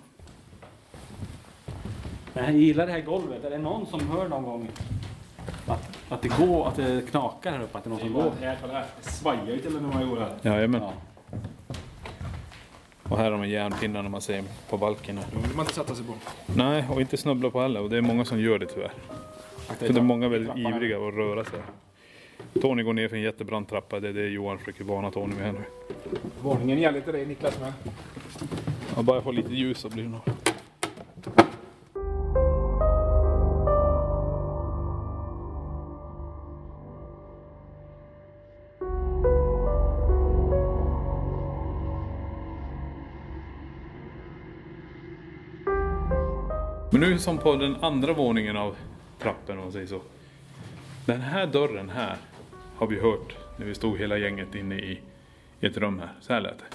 Men 2.33 2.43
jag 2.43 2.53
gillar 2.53 2.85
det 2.87 2.91
här 2.91 3.01
golvet. 3.01 3.43
Är 3.43 3.49
det 3.49 3.57
någon 3.57 3.85
som 3.85 4.07
hör 4.09 4.29
någon 4.29 4.43
gång 4.43 4.67
att, 5.67 5.97
att 6.09 6.21
det 6.21 6.37
går, 6.37 6.67
att 6.67 6.75
det 6.75 7.09
knakar 7.11 7.51
här 7.51 7.61
uppe? 7.61 7.77
Att 7.77 7.83
det 7.83 7.87
är 7.87 7.91
någon 7.91 7.99
som 7.99 8.13
går? 8.13 8.31
Det 8.41 8.57
svajar 9.01 9.45
ju 9.47 9.57
till 9.57 9.75
och 9.75 9.81
med 9.81 9.91
när 9.91 9.99
man 9.99 10.09
går 10.09 10.19
här. 10.19 10.35
Jajamän. 10.41 10.81
Ja. 10.81 10.93
Och 13.09 13.17
här 13.17 13.31
har 13.31 13.37
man 13.37 13.49
järnpinnarna 13.49 14.09
man 14.09 14.21
ser 14.21 14.43
på 14.69 14.77
balken. 14.77 15.19
De 15.33 15.41
vill 15.41 15.55
man 15.55 15.65
inte 15.65 15.75
sätta 15.75 15.95
sig 15.95 16.05
på. 16.05 16.13
Nej, 16.45 16.85
och 16.89 17.01
inte 17.01 17.17
snubbla 17.17 17.49
på 17.49 17.61
heller. 17.61 17.81
Och 17.81 17.89
det 17.89 17.97
är 17.97 18.01
många 18.01 18.25
som 18.25 18.41
gör 18.41 18.59
det 18.59 18.65
tyvärr. 18.65 18.91
För 19.79 19.93
det 19.93 19.99
är 19.99 20.03
många 20.03 20.27
väldigt 20.27 20.57
ivriga 20.57 20.97
att 20.97 21.13
röra 21.13 21.45
sig. 21.45 21.59
Tony 22.61 22.83
går 22.83 22.93
ner 22.93 23.07
för 23.07 23.15
en 23.15 23.21
jättebrant 23.21 23.69
trappa. 23.69 23.99
Det 23.99 24.09
är 24.09 24.13
det 24.13 24.27
Johan 24.27 24.59
försöker 24.59 24.83
varna 24.83 25.11
Tony 25.11 25.35
med 25.35 25.45
här 25.45 25.51
nu. 25.53 25.63
Varningen 26.43 26.79
gäller 26.79 27.01
till 27.01 27.13
dig 27.13 27.25
Niklas 27.25 27.59
med. 27.59 27.73
Ja, 28.95 29.01
bara 29.01 29.17
jag 29.17 29.23
får 29.23 29.33
lite 29.33 29.53
ljus 29.53 29.77
så 29.77 29.89
blir 29.89 30.03
det 30.03 30.09
nog. 30.09 30.21
Men 46.99 47.09
nu 47.09 47.19
som 47.19 47.37
på 47.37 47.55
den 47.55 47.75
andra 47.75 48.13
våningen 48.13 48.57
av 48.57 48.75
trappen 49.19 49.57
om 49.57 49.63
man 49.63 49.71
säger 49.71 49.87
så. 49.87 50.01
Den 51.05 51.21
här 51.21 51.47
dörren 51.47 51.89
här 51.89 52.17
har 52.75 52.87
vi 52.87 52.99
hört 52.99 53.37
när 53.57 53.65
vi 53.65 53.75
stod 53.75 53.97
hela 53.97 54.17
gänget 54.17 54.55
inne 54.55 54.75
i, 54.75 54.99
ett 55.61 55.77
rum 55.77 55.99
här. 55.99 56.09
Så 56.21 56.33
här 56.33 56.41
lät 56.41 56.57
det. 56.57 56.65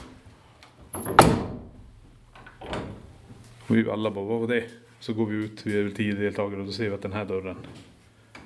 Och 3.66 3.76
vi 3.76 3.90
alla 3.90 4.10
bara, 4.10 4.24
vad 4.24 4.40
var 4.40 4.48
det? 4.48 4.64
Så 5.00 5.12
går 5.14 5.26
vi 5.26 5.36
ut, 5.36 5.66
vi 5.66 5.78
är 5.78 5.82
väl 5.82 5.94
tio 5.94 6.14
deltagare 6.14 6.60
och 6.60 6.66
då 6.66 6.72
ser 6.72 6.88
vi 6.88 6.94
att 6.94 7.02
den 7.02 7.12
här 7.12 7.24
dörren 7.24 7.56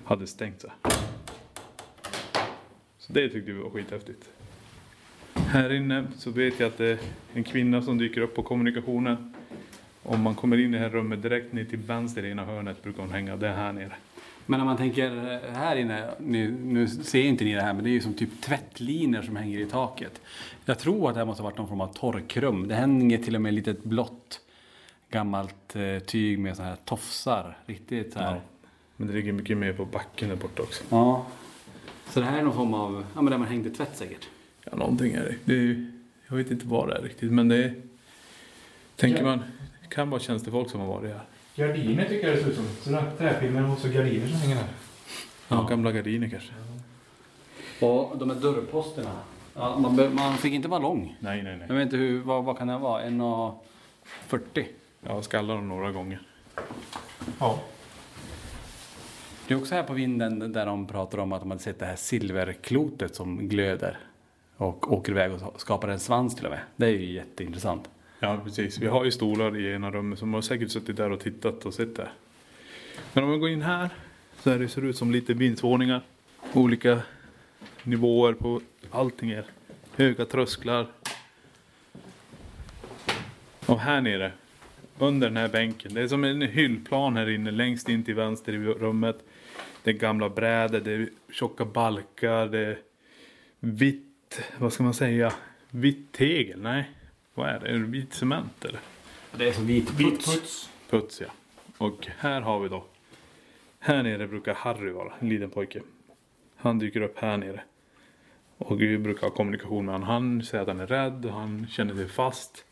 hade 0.05 0.27
stängt 0.27 0.61
sig. 0.61 0.71
Så 2.99 3.13
det 3.13 3.29
tyckte 3.29 3.53
vi 3.53 3.59
var 3.59 3.71
skithäftigt. 3.71 4.29
Här 5.35 5.73
inne 5.73 6.07
så 6.17 6.31
vet 6.31 6.61
jag 6.61 6.67
att 6.67 6.79
det 6.79 6.91
är 6.91 6.99
en 7.33 7.45
kvinna 7.45 7.83
som 7.83 7.99
dyker 7.99 8.21
upp 8.21 8.35
på 8.35 8.43
kommunikationen. 8.43 9.35
Om 10.09 10.23
man 10.23 10.35
kommer 10.35 10.59
in 10.59 10.75
i 10.75 10.79
det 10.79 10.83
här 10.85 10.91
rummet 10.91 11.23
direkt 11.23 11.53
ner 11.53 11.65
till 11.65 11.79
vänster 11.79 12.25
i 12.25 12.31
ena 12.31 12.45
hörnet 12.45 12.83
brukar 12.83 13.03
hon 13.03 13.11
hänga, 13.13 13.37
det 13.37 13.49
är 13.49 13.55
här 13.57 13.73
nere. 13.73 13.93
Men 14.47 14.61
om 14.61 14.67
man 14.67 14.77
tänker 14.77 15.11
här 15.55 15.77
inne, 15.77 16.11
nu, 16.19 16.51
nu 16.51 16.89
ser 16.89 17.23
inte 17.23 17.45
ni 17.45 17.55
det 17.55 17.63
här, 17.63 17.75
men 17.75 17.85
det 17.85 17.91
är 17.91 17.93
ju 17.93 18.01
som 18.01 18.15
typ 18.15 18.41
tvättlinor 18.41 19.23
som 19.23 19.37
hänger 19.37 19.59
i 19.61 19.67
taket. 19.67 20.21
Jag 20.65 20.79
tror 20.79 21.09
att 21.09 21.15
det 21.15 21.21
här 21.21 21.27
måste 21.27 21.43
ha 21.43 21.51
varit 21.51 21.59
någon 21.59 21.69
form 21.69 21.81
av 21.81 21.93
torkrum. 21.93 22.69
Det 22.69 22.75
hänger 22.75 23.19
till 23.19 23.35
och 23.35 23.43
med 23.43 23.55
litet 23.55 23.85
blått 23.85 24.41
gammalt 25.11 25.77
eh, 25.77 25.99
tyg 25.99 26.39
med 26.39 26.57
sådana 26.57 26.71
här 26.71 26.79
tofsar. 26.85 27.57
Riktigt 27.67 28.13
så 28.13 28.19
här. 28.19 28.35
Ja. 28.35 28.41
Men 28.97 29.09
det 29.09 29.15
ligger 29.15 29.33
mycket 29.33 29.57
mer 29.59 29.73
på 29.73 29.85
backen 29.85 30.29
där 30.29 30.37
borta 30.37 30.63
också. 30.63 30.85
Ja. 30.89 31.27
Så 32.11 32.21
det 32.21 32.27
här 32.27 32.39
är 32.39 32.43
någon 32.43 32.55
form 32.55 32.75
av, 32.75 33.05
ja 33.15 33.23
men 33.23 33.31
där 33.31 33.39
man 33.39 33.49
hängde 33.49 33.71
tvätt 33.71 33.97
säkert. 33.97 34.29
Ja, 34.65 34.77
någonting 34.77 35.13
är 35.13 35.23
det. 35.23 35.35
det 35.45 35.61
är, 35.61 35.93
jag 36.29 36.37
vet 36.37 36.51
inte 36.51 36.67
vad 36.67 36.89
det 36.89 36.95
är 36.97 37.03
riktigt, 37.03 37.33
men 37.33 37.49
det 37.49 37.65
är... 37.65 37.75
Tänker 38.97 39.19
Ja. 39.19 39.25
man, 39.25 39.43
det 39.89 39.95
kan 39.95 40.11
vara 40.11 40.21
tjänstefolk 40.21 40.71
som 40.71 40.81
har 40.81 40.87
varit 40.89 41.11
här. 41.13 41.21
Gardiner 41.57 42.05
tycker 42.09 42.29
jag 42.29 42.37
det 42.37 42.43
ser 42.43 42.51
ut 42.51 42.57
som. 42.57 42.65
Sådana 42.83 43.11
träpinnar 43.11 43.73
och 43.73 43.79
så 43.79 43.89
gardiner 43.89 44.27
som 44.29 44.37
hänger 44.41 44.55
här. 44.57 44.69
Ja, 45.49 45.63
gamla 45.63 45.93
gardiner 45.93 46.29
kanske. 46.29 46.53
Och 47.87 48.19
de 48.19 48.31
här 48.31 48.37
dörrposterna. 48.37 49.11
Ja, 49.55 49.79
man, 49.79 49.97
be- 49.97 50.09
man 50.11 50.37
fick 50.37 50.53
inte 50.55 50.69
vara 50.69 50.81
lång. 50.81 51.17
Nej, 51.21 51.43
nej, 51.43 51.53
Jag 51.53 51.69
nej. 51.69 51.77
vet 51.79 51.83
inte 51.85 51.97
hur, 51.97 52.21
vad, 52.21 52.45
vad 52.45 52.59
kan 52.59 52.69
det 52.69 52.79
vara? 52.79 53.03
1,40? 53.05 54.65
Jag 55.07 55.13
har 55.15 55.23
skallat 55.23 55.57
dem 55.57 55.69
några 55.69 55.93
gånger. 55.93 56.21
Ja. 57.39 57.59
Det 59.49 59.55
är 59.55 59.59
också 59.59 59.75
här 59.75 59.83
på 59.83 59.93
vinden 59.93 60.53
där 60.53 60.67
de 60.67 60.87
pratar 60.87 61.19
om 61.19 61.33
att 61.33 61.41
de 61.41 61.51
hade 61.51 61.63
sett 61.63 61.79
det 61.79 61.87
här 61.87 61.97
silverklotet 61.97 63.15
som 63.15 63.49
glöder. 63.49 63.99
Och 64.57 64.93
åker 64.93 65.13
iväg 65.13 65.33
och 65.33 65.61
skapar 65.61 65.89
en 65.89 66.01
svans 66.01 66.35
till 66.37 66.45
och 66.45 66.51
med. 66.51 66.61
Det 66.77 66.87
är 66.87 66.91
ju 66.91 67.13
jätteintressant. 67.13 67.89
Ja, 68.21 68.41
precis. 68.45 68.79
Vi 68.79 68.87
har 68.87 69.05
ju 69.05 69.11
stolar 69.11 69.57
i 69.57 69.73
ena 69.73 69.91
rummet 69.91 70.19
så 70.19 70.27
man 70.27 70.35
har 70.35 70.43
säkert 70.43 70.71
suttit 70.71 70.97
där 70.97 71.11
och 71.11 71.21
tittat 71.21 71.67
och 71.67 71.75
sett 71.75 71.97
det. 71.97 72.09
Men 73.13 73.25
om 73.25 73.33
vi 73.33 73.39
går 73.39 73.49
in 73.49 73.63
här 73.63 73.91
så 74.37 74.43
ser 74.43 74.59
det 74.59 74.69
ser 74.69 74.85
ut 74.85 74.97
som 74.97 75.13
lite 75.13 75.35
vindsvåningar. 75.35 76.03
Olika 76.53 77.01
nivåer 77.83 78.33
på 78.33 78.61
allting 78.91 79.31
är. 79.31 79.45
Höga 79.97 80.25
trösklar. 80.25 80.87
Och 83.67 83.81
här 83.81 84.01
nere, 84.01 84.33
under 84.99 85.29
den 85.29 85.37
här 85.37 85.49
bänken. 85.49 85.95
Det 85.95 86.01
är 86.01 86.09
som 86.09 86.25
en 86.25 86.43
hyllplan 86.43 87.17
här 87.17 87.31
inne 87.31 87.51
längst 87.51 87.89
in 87.89 88.05
till 88.05 88.15
vänster 88.15 88.53
i 88.53 88.59
rummet. 88.59 89.25
Det 89.83 89.91
är 89.91 89.95
gamla 89.95 90.29
brädor, 90.29 90.81
det 90.81 90.93
är 90.93 91.09
tjocka 91.33 91.65
balkar, 91.65 92.47
det 92.47 92.59
är 92.59 92.79
vitt, 93.61 94.43
vad 94.59 94.73
ska 94.73 94.83
man 94.83 94.95
säga, 94.95 95.33
vitt 95.71 96.13
tegel? 96.13 96.63
Nej, 96.63 96.91
vad 97.39 97.49
är 97.49 97.61
det? 97.61 97.69
Är 97.69 97.73
det 97.73 97.79
vit 97.79 98.15
cement 98.15 98.65
eller? 98.65 98.81
Det 99.37 99.49
är 99.49 99.53
som 99.53 99.67
vit 99.67 99.99
puts. 99.99 100.71
Puts 100.91 101.21
ja. 101.21 101.27
Och 101.79 102.07
här 102.19 102.41
har 102.41 102.61
vi 102.61 102.69
då. 102.69 102.85
Här 103.79 104.03
nere 104.03 104.29
brukar 104.29 104.55
Harry 104.55 104.91
vara, 104.91 105.13
en 105.21 105.29
liten 105.29 105.51
pojke. 105.51 105.83
Han 106.57 106.79
dyker 106.79 107.01
upp 107.01 107.19
här 107.19 107.37
nere. 107.37 107.61
Och 108.59 108.81
vi 108.81 108.99
brukar 108.99 109.23
ha 109.23 109.31
kommunikation 109.31 109.85
med 109.85 109.95
honom. 109.95 110.09
Han 110.09 110.43
säger 110.43 110.63
att 110.63 110.69
han 110.69 110.81
är 110.81 110.87
rädd, 110.87 111.27
han 111.33 111.67
känner 111.71 111.95
sig 111.95 112.09
fast. 112.09 112.65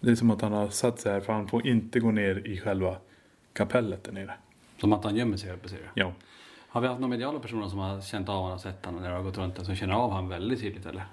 Det 0.00 0.10
är 0.10 0.14
som 0.14 0.30
att 0.30 0.40
han 0.40 0.52
har 0.52 0.68
satt 0.68 1.00
sig 1.00 1.12
här 1.12 1.20
för 1.20 1.32
han 1.32 1.48
får 1.48 1.66
inte 1.66 2.00
gå 2.00 2.10
ner 2.10 2.46
i 2.46 2.60
själva 2.60 2.96
kapellet 3.52 4.04
där 4.04 4.12
nere. 4.12 4.34
Som 4.78 4.92
att 4.92 5.04
han 5.04 5.16
gömmer 5.16 5.36
sig 5.36 5.52
uppe 5.52 5.68
ser 5.68 5.76
du. 5.76 6.00
Ja. 6.00 6.12
Har 6.68 6.80
vi 6.80 6.86
haft 6.86 7.00
några 7.00 7.10
mediala 7.10 7.38
personer 7.38 7.68
som 7.68 7.78
har 7.78 8.00
känt 8.00 8.28
av 8.28 8.34
honom 8.34 8.52
och 8.52 8.60
sett 8.60 8.84
honom 8.84 9.02
när 9.02 9.10
de 9.10 9.16
har 9.16 9.22
gått 9.22 9.38
runt 9.38 9.56
där, 9.56 9.64
som 9.64 9.74
känner 9.74 9.94
av 9.94 10.10
honom 10.10 10.28
väldigt 10.28 10.60
tydligt 10.60 10.86
eller? 10.86 11.04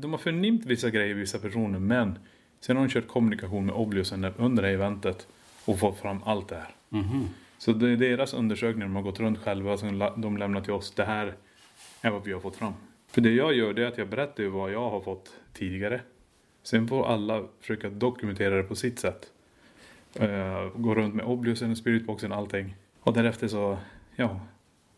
De 0.00 0.10
har 0.12 0.18
förnimt 0.18 0.64
vissa 0.66 0.90
grejer, 0.90 1.14
vissa 1.14 1.38
personer, 1.38 1.78
men 1.78 2.18
sen 2.60 2.76
har 2.76 2.84
de 2.86 2.90
kört 2.92 3.08
kommunikation 3.08 3.66
med 3.66 3.74
Obliusen 3.74 4.24
under 4.36 4.62
det 4.62 4.68
här 4.68 4.74
eventet 4.74 5.26
och 5.64 5.78
fått 5.78 5.98
fram 5.98 6.22
allt 6.22 6.48
det 6.48 6.56
här. 6.56 6.70
Mhm. 6.88 7.28
Så 7.58 7.72
det 7.72 7.90
är 7.90 7.96
deras 7.96 8.34
undersökningar, 8.34 8.86
de 8.86 8.96
har 8.96 9.02
gått 9.02 9.20
runt 9.20 9.38
själva, 9.38 9.76
la- 9.76 10.16
de 10.16 10.36
lämnar 10.36 10.60
till 10.60 10.72
oss. 10.72 10.90
Det 10.94 11.04
här 11.04 11.34
är 12.00 12.10
vad 12.10 12.24
vi 12.24 12.32
har 12.32 12.40
fått 12.40 12.56
fram. 12.56 12.72
För 13.08 13.20
det 13.20 13.30
jag 13.34 13.54
gör 13.54 13.72
det 13.74 13.82
är 13.82 13.86
att 13.86 13.98
jag 13.98 14.08
berättar 14.08 14.44
vad 14.44 14.72
jag 14.72 14.90
har 14.90 15.00
fått 15.00 15.32
tidigare. 15.52 16.00
Sen 16.62 16.88
får 16.88 17.06
alla 17.06 17.42
försöka 17.60 17.90
dokumentera 17.90 18.56
det 18.56 18.62
på 18.62 18.74
sitt 18.74 18.98
sätt. 18.98 19.26
Uh, 20.20 20.68
gå 20.76 20.94
runt 20.94 21.14
med 21.14 21.24
Obliusen, 21.26 21.76
Spiritboxen, 21.76 22.32
allting. 22.32 22.76
Och 23.00 23.12
därefter 23.12 23.48
så, 23.48 23.78
ja, 24.16 24.40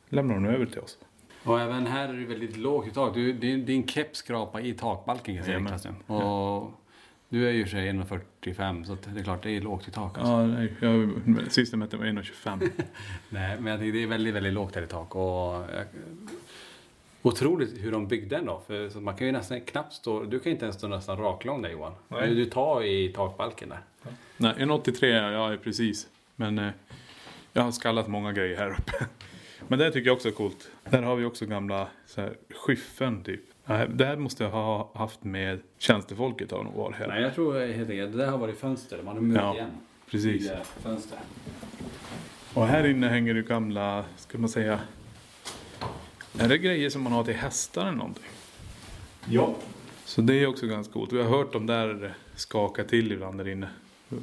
lämnar 0.08 0.34
hon 0.34 0.46
över 0.46 0.66
till 0.66 0.80
oss. 0.80 0.98
Och 1.44 1.60
även 1.60 1.86
här 1.86 2.08
är 2.08 2.12
det 2.12 2.24
väldigt 2.24 2.56
lågt 2.56 2.86
i 2.86 2.90
tak. 2.90 3.14
Du, 3.14 3.32
din, 3.32 3.66
din 3.66 3.88
keps 3.88 4.18
skrapar 4.18 4.60
i 4.60 4.74
takbalken 4.74 5.24
kan 5.44 5.52
jag 5.52 5.80
säga 5.80 5.94
nu. 6.06 6.14
Och 6.14 6.72
du 7.28 7.48
är 7.48 7.52
ju 7.52 7.66
sig 7.66 7.90
1,45 7.90 8.84
så 8.84 8.96
det 9.14 9.20
är 9.20 9.24
klart 9.24 9.42
det 9.42 9.50
är 9.50 9.60
lågt 9.60 9.88
i 9.88 9.90
tak. 9.90 10.18
Alltså. 10.18 10.32
Ja, 10.32 10.46
nej, 10.46 10.74
jag, 10.80 11.52
sist 11.52 11.72
jag 11.72 11.78
mätte 11.78 11.96
var 11.96 12.04
1,25. 12.04 12.70
Nej, 13.28 13.56
men 13.60 13.66
jag 13.66 13.80
tycker 13.80 13.92
det 13.92 14.02
är 14.02 14.06
väldigt, 14.06 14.34
väldigt 14.34 14.52
lågt 14.52 14.74
här 14.74 14.82
i 14.82 14.86
tak. 14.86 15.14
Och, 15.14 15.22
jag, 15.22 15.86
otroligt 17.22 17.84
hur 17.84 17.92
de 17.92 18.08
byggde 18.08 18.36
den 18.36 18.46
då. 18.46 18.62
För 18.66 19.00
man 19.00 19.16
kan 19.16 19.26
ju 19.26 19.32
nästan 19.32 19.60
knappt 19.60 19.92
stå, 19.92 20.22
du 20.22 20.40
kan 20.40 20.52
inte 20.52 20.64
ens 20.64 20.76
stå 20.76 20.88
nästan 20.88 21.18
raklång 21.18 21.62
där 21.62 21.70
Johan. 21.70 21.92
Nej. 22.08 22.34
Du, 22.34 22.44
tar 22.44 22.82
i 22.82 23.08
takbalken 23.08 23.68
där. 23.68 23.80
nej, 24.36 24.54
1,83 24.58 25.32
ja, 25.32 25.52
är 25.52 25.56
precis. 25.56 26.06
Men 26.36 26.58
eh, 26.58 26.70
jag 27.52 27.62
har 27.62 27.72
skallat 27.72 28.08
många 28.08 28.32
grejer 28.32 28.56
här 28.56 28.70
uppe. 28.70 29.06
Men 29.68 29.78
det 29.78 29.90
tycker 29.90 30.06
jag 30.06 30.14
också 30.14 30.28
är 30.28 30.32
coolt. 30.32 30.70
Där 30.90 31.02
har 31.02 31.16
vi 31.16 31.24
också 31.24 31.46
gamla 31.46 31.88
så 32.06 32.20
här, 32.20 32.36
skyffen 32.50 33.22
typ. 33.24 33.40
Det 33.88 34.04
här 34.06 34.16
måste 34.16 34.44
jag 34.44 34.50
ha 34.50 34.90
haft 34.94 35.24
med 35.24 35.60
tjänstefolket 35.78 36.50
har 36.50 36.64
nog 36.64 36.74
varit 36.74 36.96
här. 36.96 37.08
Nej, 37.08 37.22
jag 37.22 37.34
tror 37.34 37.60
helt 37.72 37.90
enkelt 37.90 38.12
det 38.12 38.18
där 38.18 38.30
har 38.30 38.38
varit 38.38 38.58
fönster. 38.58 39.02
Man 39.04 39.14
har 39.16 39.22
mött 39.22 39.36
Ja, 39.42 39.54
igen. 39.54 39.70
precis. 40.10 40.50
Fönster. 40.82 41.18
Och 42.54 42.66
här 42.66 42.86
inne 42.86 43.08
hänger 43.08 43.34
det 43.34 43.42
gamla, 43.42 44.04
ska 44.16 44.38
man 44.38 44.48
säga, 44.48 44.80
är 46.38 46.48
det 46.48 46.58
grejer 46.58 46.90
som 46.90 47.02
man 47.02 47.12
har 47.12 47.24
till 47.24 47.34
hästar 47.34 47.82
eller 47.82 47.96
någonting? 47.96 48.24
Ja. 49.28 49.54
Så 50.04 50.20
det 50.20 50.34
är 50.34 50.46
också 50.46 50.66
ganska 50.66 50.92
coolt. 50.92 51.12
Vi 51.12 51.22
har 51.22 51.28
hört 51.38 51.52
dem 51.52 51.66
där 51.66 52.14
skaka 52.34 52.84
till 52.84 53.12
ibland 53.12 53.38
där 53.38 53.48
inne. 53.48 53.68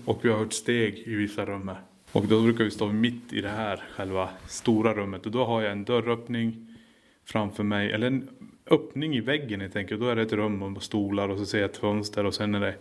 Och 0.05 0.25
vi 0.25 0.29
har 0.29 0.37
hört 0.37 0.53
steg 0.53 0.97
i 0.97 1.15
vissa 1.15 1.45
rum 1.45 1.67
här. 1.67 1.81
Och 2.11 2.25
då 2.25 2.41
brukar 2.41 2.63
vi 2.63 2.71
stå 2.71 2.87
mitt 2.87 3.33
i 3.33 3.41
det 3.41 3.49
här 3.49 3.83
själva 3.95 4.29
stora 4.47 4.93
rummet. 4.93 5.25
Och 5.25 5.31
då 5.31 5.45
har 5.45 5.61
jag 5.61 5.71
en 5.71 5.83
dörröppning 5.83 6.77
framför 7.25 7.63
mig. 7.63 7.91
Eller 7.91 8.07
en 8.07 8.29
öppning 8.69 9.15
i 9.15 9.21
väggen 9.21 9.61
helt 9.61 9.75
enkelt. 9.75 10.01
Då 10.01 10.07
är 10.07 10.15
det 10.15 10.21
ett 10.21 10.33
rum 10.33 10.63
och 10.63 10.83
stolar 10.83 11.29
och 11.29 11.37
så 11.37 11.45
ser 11.45 11.59
jag 11.59 11.69
ett 11.69 11.77
fönster. 11.77 12.25
Och 12.25 12.33
sen 12.33 12.55
är 12.55 12.59
det 12.59 12.75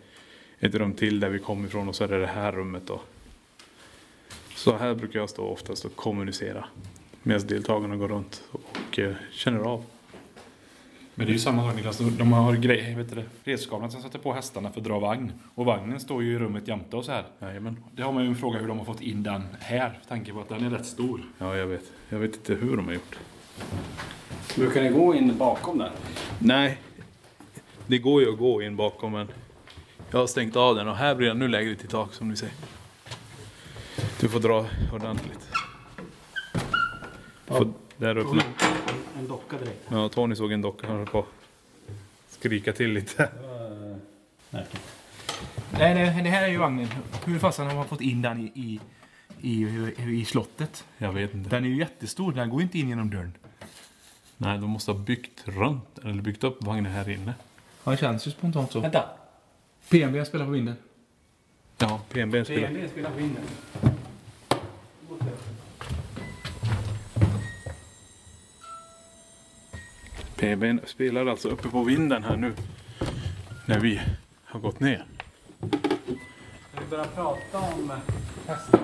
ett 0.59 0.75
rum 0.75 0.93
till 0.93 1.21
där 1.21 1.29
vi 1.29 1.39
kommer 1.39 1.69
ifrån. 1.69 1.89
Och 1.89 1.95
så 1.95 2.05
är 2.05 2.09
det 2.09 2.21
det 2.21 2.27
här 2.27 2.53
rummet 2.53 2.83
då. 2.87 3.01
Så 4.55 4.77
här 4.77 4.95
brukar 4.95 5.21
jag 5.21 5.31
stå 5.31 5.45
oftast 5.45 5.85
och 5.85 5.97
kommunicera. 5.97 6.65
Medan 7.23 7.47
deltagarna 7.47 7.97
går 7.97 8.09
runt 8.09 8.43
och 8.51 8.99
eh, 8.99 9.15
känner 9.33 9.61
av. 9.61 9.85
Men 11.21 11.27
det 11.27 11.31
är 11.31 11.35
ju 11.35 11.39
samma 11.39 11.63
sak 11.63 11.77
Niklas. 11.77 11.99
De 11.99 12.33
har 12.33 12.57
grejer, 12.57 12.97
vet 12.97 13.15
du 13.15 13.23
redskapen 13.45 13.91
som 13.91 14.03
sätter 14.03 14.19
på 14.19 14.33
hästarna 14.33 14.71
för 14.71 14.81
att 14.81 14.87
dra 14.87 14.99
vagn. 14.99 15.33
Och 15.55 15.65
vagnen 15.65 16.01
står 16.01 16.23
ju 16.23 16.33
i 16.33 16.39
rummet 16.39 16.69
jämte 16.69 16.97
oss 16.97 17.09
här. 17.09 17.25
Jajamän. 17.39 17.77
Det 17.93 18.03
har 18.03 18.13
man 18.13 18.23
ju 18.23 18.29
en 18.29 18.37
fråga 18.37 18.59
hur 18.59 18.69
de 18.69 18.79
har 18.79 18.85
fått 18.85 19.01
in 19.01 19.23
den 19.23 19.43
här. 19.61 19.89
Med 19.89 20.09
tanke 20.09 20.33
på 20.33 20.41
att 20.41 20.49
den 20.49 20.65
är 20.65 20.71
rätt 20.71 20.87
stor. 20.87 21.21
Ja, 21.39 21.57
jag 21.57 21.67
vet. 21.67 21.83
Jag 22.09 22.19
vet 22.19 22.35
inte 22.35 22.55
hur 22.55 22.77
de 22.77 22.87
har 22.87 22.95
gjort. 22.95 23.19
Brukar 24.57 24.83
ni 24.83 24.89
gå 24.89 25.15
in 25.15 25.39
bakom 25.39 25.79
där? 25.79 25.91
Nej, 26.39 26.79
det 27.87 27.99
går 27.99 28.23
ju 28.23 28.33
att 28.33 28.39
gå 28.39 28.63
in 28.63 28.77
bakom 28.77 29.13
men 29.13 29.29
jag 30.11 30.19
har 30.19 30.27
stängt 30.27 30.57
av 30.57 30.75
den 30.75 30.89
och 30.89 30.97
här 30.97 31.15
blir 31.15 31.29
den 31.29 31.39
nu 31.39 31.49
lägre 31.49 31.75
till 31.75 31.89
tak 31.89 32.15
som 32.15 32.29
ni 32.29 32.37
ser. 32.37 32.51
Du 34.21 34.29
får 34.29 34.41
dra 34.41 34.67
ordentligt. 34.93 35.49
Får, 37.47 37.73
där 38.01 38.17
uppe. 38.19 38.45
En 39.19 39.29
docka 39.29 39.59
direkt. 39.59 39.87
Ja, 39.89 40.09
Tony 40.09 40.37
såg 40.37 40.53
en 40.53 40.63
docka, 40.63 40.87
han 40.87 40.97
höll 40.97 41.07
på 41.07 41.19
att 41.19 41.27
skrika 42.29 42.73
till 42.73 42.91
lite. 42.91 43.31
Nej, 44.51 45.95
nej, 45.95 46.23
det 46.23 46.31
här 46.31 46.43
är 46.45 46.49
ju 46.49 46.59
vagnen. 46.59 46.89
Hur 47.25 47.39
fasen 47.39 47.67
har 47.67 47.75
man 47.75 47.89
fått 47.89 48.01
in 48.01 48.23
den 48.23 48.41
i, 48.41 48.81
i, 49.41 49.63
i, 49.99 50.21
i 50.21 50.25
slottet? 50.25 50.85
Jag 50.99 51.13
vet 51.13 51.35
inte. 51.35 51.51
Den 51.51 51.65
är 51.65 51.69
ju 51.69 51.77
jättestor. 51.77 52.33
Den 52.33 52.51
går 52.51 52.63
inte 52.63 52.79
in 52.79 52.89
genom 52.89 53.11
dörren. 53.11 53.33
Nej, 54.37 54.59
de 54.59 54.71
måste 54.71 54.91
ha 54.91 54.99
byggt 54.99 55.43
runt, 55.45 55.99
eller 56.05 56.23
byggt 56.23 56.45
upp 56.45 56.65
vagnen 56.65 56.93
här 56.93 57.09
inne. 57.09 57.35
Ja, 57.85 57.91
det 57.91 57.97
känns 57.97 58.27
ju 58.27 58.31
spontant 58.31 58.73
så. 58.73 58.81
Vänta. 58.81 59.05
PMB 59.89 60.27
spelar 60.27 60.45
på 60.45 60.51
vinden. 60.51 60.77
Ja, 61.79 62.01
PNB 62.09 62.45
spelar. 62.45 62.69
BMW 62.69 62.89
spelar 62.89 63.11
på 63.11 63.17
vinden. 63.17 63.43
PNB 70.41 70.87
spelar 70.87 71.27
alltså 71.27 71.49
uppe 71.49 71.69
på 71.69 71.83
vinden 71.83 72.25
här 72.25 72.37
nu. 72.37 72.53
När 73.67 73.81
vi 73.81 74.01
har 74.45 74.61
gått 74.61 74.81
ner. 74.81 75.05
Ska 76.73 76.81
vi 76.81 76.91
börja 76.91 77.05
prata 77.05 77.59
om 77.59 77.93
hästar? 78.47 78.81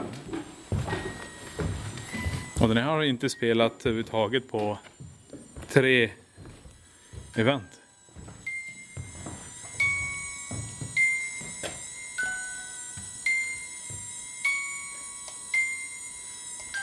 Och 2.60 2.68
den 2.68 2.76
här 2.76 2.84
har 2.84 3.02
inte 3.02 3.28
spelat 3.28 3.86
överhuvudtaget 3.86 4.50
på 4.50 4.78
tre 5.68 6.10
event. 7.36 7.80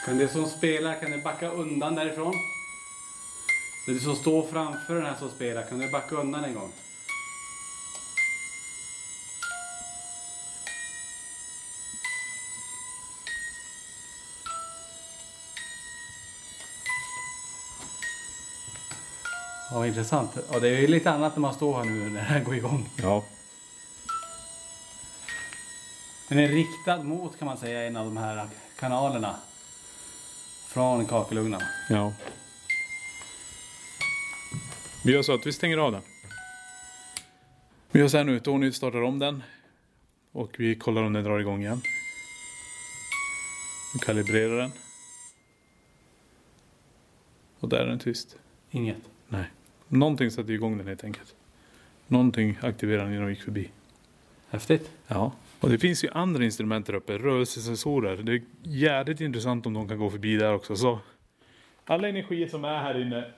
Kan 0.06 0.18
det 0.18 0.28
som 0.28 0.46
spelar, 0.46 1.00
kan 1.00 1.12
du 1.12 1.18
backa 1.18 1.50
undan 1.50 1.96
därifrån? 1.96 2.34
Det 3.86 4.00
som 4.00 4.16
står 4.16 4.48
framför 4.48 4.96
den 4.96 5.06
här 5.06 5.16
som 5.20 5.30
spelar, 5.30 5.64
kan 5.64 5.80
du 5.80 5.92
backa 5.92 6.16
undan 6.16 6.44
en 6.44 6.54
gång? 6.54 6.72
Ja, 19.72 19.80
vad 19.80 19.88
intressant. 19.88 20.38
Och 20.38 20.62
det 20.62 20.68
är 20.68 20.82
ju 20.82 20.88
lite 20.88 21.12
annat 21.12 21.36
när 21.36 21.42
man 21.42 21.54
står 21.54 21.78
här 21.78 21.84
nu 21.84 22.10
när 22.10 22.20
det 22.20 22.28
här 22.28 22.40
går 22.40 22.56
igång. 22.56 22.90
Ja. 22.96 23.24
Den 26.28 26.40
är 26.40 26.48
riktad 26.48 27.04
mot, 27.04 27.40
kan 27.40 27.46
man 27.46 27.58
säga, 27.58 27.88
en 27.88 27.98
av 27.98 28.06
de 28.06 28.18
här 28.18 28.48
kanalerna. 28.80 29.36
Från 30.68 31.06
kakelugnen. 31.06 31.62
Ja. 31.90 32.14
Vi 35.06 35.12
gör 35.12 35.22
så 35.22 35.34
att 35.34 35.48
vi 35.48 35.52
stänger 35.52 35.78
av 35.78 35.92
den. 35.92 36.02
Vi 37.92 38.00
gör 38.00 38.08
så 38.08 38.18
här 38.18 38.24
nu, 38.24 38.40
Tony 38.40 38.72
startar 38.72 39.02
om 39.02 39.20
den. 39.20 39.44
Och 40.32 40.56
vi 40.58 40.76
kollar 40.76 41.04
om 41.04 41.14
den 41.14 41.24
drar 41.24 41.40
igång 41.40 41.62
igen. 41.62 41.82
Vi 43.94 44.00
kalibrerar 44.00 44.58
den. 44.58 44.72
Och 47.60 47.70
där 47.70 47.78
är 47.78 47.86
den 47.86 48.00
tyst. 48.00 48.38
Inget. 48.72 48.98
Nej. 49.28 49.46
Någonting 49.88 50.32
satte 50.32 50.54
igång 50.54 50.78
den 50.78 50.88
helt 50.88 51.04
enkelt. 51.04 51.36
Någonting 52.08 52.58
aktiverade 52.62 53.04
den 53.04 53.14
när 53.14 53.22
de 53.22 53.30
gick 53.30 53.44
förbi. 53.44 53.70
Häftigt. 54.50 54.92
Ja. 55.08 55.32
Och 55.60 55.70
det 55.70 55.78
finns 55.78 56.04
ju 56.04 56.10
andra 56.10 56.44
instrument 56.44 56.86
där 56.86 56.94
uppe, 56.94 57.18
rörelsesensorer. 57.18 58.18
Det 58.18 58.32
är 58.32 58.42
jävligt 58.64 59.22
intressant 59.22 59.66
om 59.66 59.74
de 59.74 59.88
kan 59.88 59.98
gå 59.98 60.10
förbi 60.10 60.38
där 60.38 60.54
också. 60.54 60.76
Så 60.76 61.00
alla 61.86 62.10
energier 62.10 62.48
som 62.48 62.66
är 62.66 62.80
här 62.80 63.02
inne, 63.02 63.32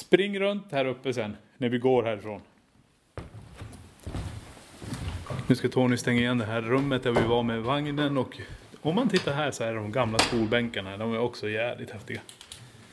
spring 0.00 0.40
runt 0.40 0.72
här 0.72 0.84
uppe 0.84 1.14
sen 1.14 1.36
när 1.58 1.68
vi 1.68 1.78
går 1.78 2.02
härifrån. 2.02 2.40
Nu 5.46 5.54
ska 5.54 5.68
Tony 5.68 5.96
stänga 5.96 6.20
igen 6.20 6.38
det 6.38 6.44
här 6.44 6.60
rummet 6.60 7.02
där 7.02 7.12
vi 7.12 7.22
var 7.22 7.42
med 7.42 7.62
vagnen 7.62 8.18
och 8.18 8.40
om 8.82 8.94
man 8.94 9.08
tittar 9.08 9.32
här 9.32 9.50
så 9.50 9.64
är 9.64 9.74
de 9.74 9.92
gamla 9.92 10.18
skolbänkarna, 10.18 10.96
de 10.96 11.14
är 11.14 11.18
också 11.18 11.48
jävligt 11.48 11.90
häftiga. 11.90 12.20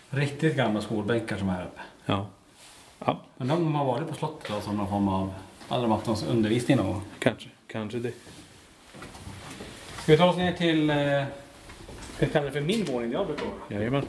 Riktigt 0.10 0.56
gamla 0.56 0.82
skolbänkar 0.82 1.38
som 1.38 1.50
är 1.50 1.54
här 1.54 1.66
uppe. 1.66 1.82
Ja. 2.06 2.28
Ja, 3.00 3.22
Men 3.38 3.48
de 3.48 3.76
har 3.76 3.86
varit 3.86 4.08
på 4.08 4.16
slottet 4.16 4.52
då, 4.52 4.62
som 4.62 4.78
någon 4.78 4.90
form 4.90 5.08
av... 5.08 5.34
Hade 5.68 5.82
de 5.82 5.92
haft 5.92 6.08
någon 6.08 6.18
undervisning 6.30 6.78
någon 6.78 6.88
gång? 6.88 7.02
kanske, 7.20 7.50
kanske 7.68 7.98
det. 8.00 8.12
Ska 10.02 10.12
vi 10.12 10.18
ta 10.18 10.30
oss 10.30 10.38
ner 10.38 10.54
till... 10.54 10.90
Eh, 10.90 10.96
ska 12.16 12.26
vi 12.26 12.32
kalla 12.32 12.46
det 12.46 12.52
för 12.52 12.62
min 12.62 12.86
våning 12.86 13.10
där 13.10 13.18
jag 13.18 13.28
brukar 13.28 13.46
vara? 13.46 13.56
Jajamän. 13.70 14.06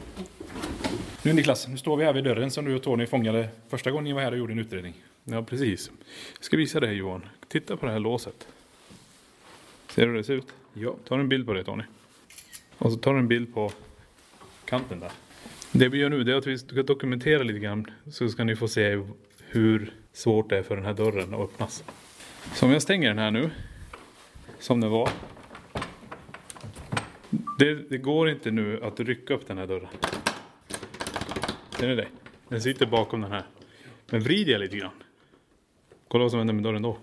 Nu 1.23 1.33
Niklas, 1.33 1.67
nu 1.67 1.77
står 1.77 1.97
vi 1.97 2.05
här 2.05 2.13
vid 2.13 2.23
dörren 2.23 2.51
som 2.51 2.65
du 2.65 2.75
och 2.75 2.83
Tony 2.83 3.05
fångade 3.05 3.49
första 3.69 3.91
gången 3.91 4.03
ni 4.03 4.13
var 4.13 4.21
här 4.21 4.31
och 4.31 4.37
gjorde 4.37 4.53
en 4.53 4.59
utredning. 4.59 4.93
Ja, 5.23 5.43
precis. 5.43 5.91
Jag 6.35 6.43
ska 6.43 6.57
visa 6.57 6.79
dig 6.79 6.93
Johan. 6.93 7.25
Titta 7.47 7.77
på 7.77 7.85
det 7.85 7.91
här 7.91 7.99
låset. 7.99 8.47
Ser 9.87 10.01
du 10.01 10.07
hur 10.07 10.17
det 10.17 10.23
ser 10.23 10.33
ut? 10.33 10.47
Ja. 10.73 10.95
Ta 11.07 11.15
en 11.15 11.29
bild 11.29 11.45
på 11.45 11.53
det 11.53 11.63
Tony. 11.63 11.83
Och 12.77 12.91
så 12.91 12.97
tar 12.97 13.13
du 13.13 13.19
en 13.19 13.27
bild 13.27 13.53
på 13.53 13.71
kanten 14.65 14.99
där. 14.99 15.11
Det 15.71 15.89
vi 15.89 15.97
gör 15.97 16.09
nu 16.09 16.23
det 16.23 16.31
är 16.31 16.35
att 16.35 16.47
vi 16.47 16.57
ska 16.57 16.83
dokumentera 16.83 17.43
lite 17.43 17.59
grann. 17.59 17.91
Så 18.11 18.29
ska 18.29 18.43
ni 18.43 18.55
få 18.55 18.67
se 18.67 19.03
hur 19.47 19.93
svårt 20.13 20.49
det 20.49 20.57
är 20.57 20.63
för 20.63 20.75
den 20.75 20.85
här 20.85 20.93
dörren 20.93 21.33
att 21.33 21.39
öppnas. 21.39 21.83
Så 22.53 22.65
om 22.65 22.71
jag 22.71 22.81
stänger 22.81 23.09
den 23.09 23.19
här 23.19 23.31
nu. 23.31 23.49
Som 24.59 24.81
den 24.81 24.91
var. 24.91 25.09
Det, 27.57 27.89
det 27.89 27.97
går 27.97 28.29
inte 28.29 28.51
nu 28.51 28.83
att 28.83 28.99
rycka 28.99 29.33
upp 29.33 29.47
den 29.47 29.57
här 29.57 29.67
dörren. 29.67 29.89
Ser 31.79 31.87
ni 31.87 31.95
det? 31.95 32.07
Den 32.47 32.61
sitter 32.61 32.85
bakom 32.85 33.21
den 33.21 33.31
här. 33.31 33.43
Men 34.11 34.21
vrider 34.21 34.51
jag 34.51 34.59
lite 34.59 34.77
grann. 34.77 34.91
Kolla 36.07 36.23
vad 36.23 36.31
som 36.31 36.37
händer 36.37 36.53
med 36.53 36.63
dörren 36.63 36.81
då. 36.81 36.97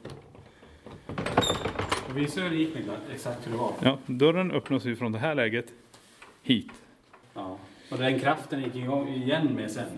Visa 2.14 2.40
hur 2.40 2.50
det 2.50 2.56
gick 2.56 2.76
exakt 3.12 3.46
hur 3.46 3.52
det 3.52 3.58
var. 3.58 3.72
Ja, 3.82 3.98
dörren 4.06 4.50
öppnas 4.50 4.84
ju 4.84 4.96
från 4.96 5.12
det 5.12 5.18
här 5.18 5.34
läget 5.34 5.72
hit. 6.42 6.72
Och 7.90 7.98
den 7.98 8.20
kraften 8.20 8.62
gick 8.62 8.74
igång 8.74 9.08
igen 9.08 9.54
med 9.54 9.70
sen. 9.70 9.88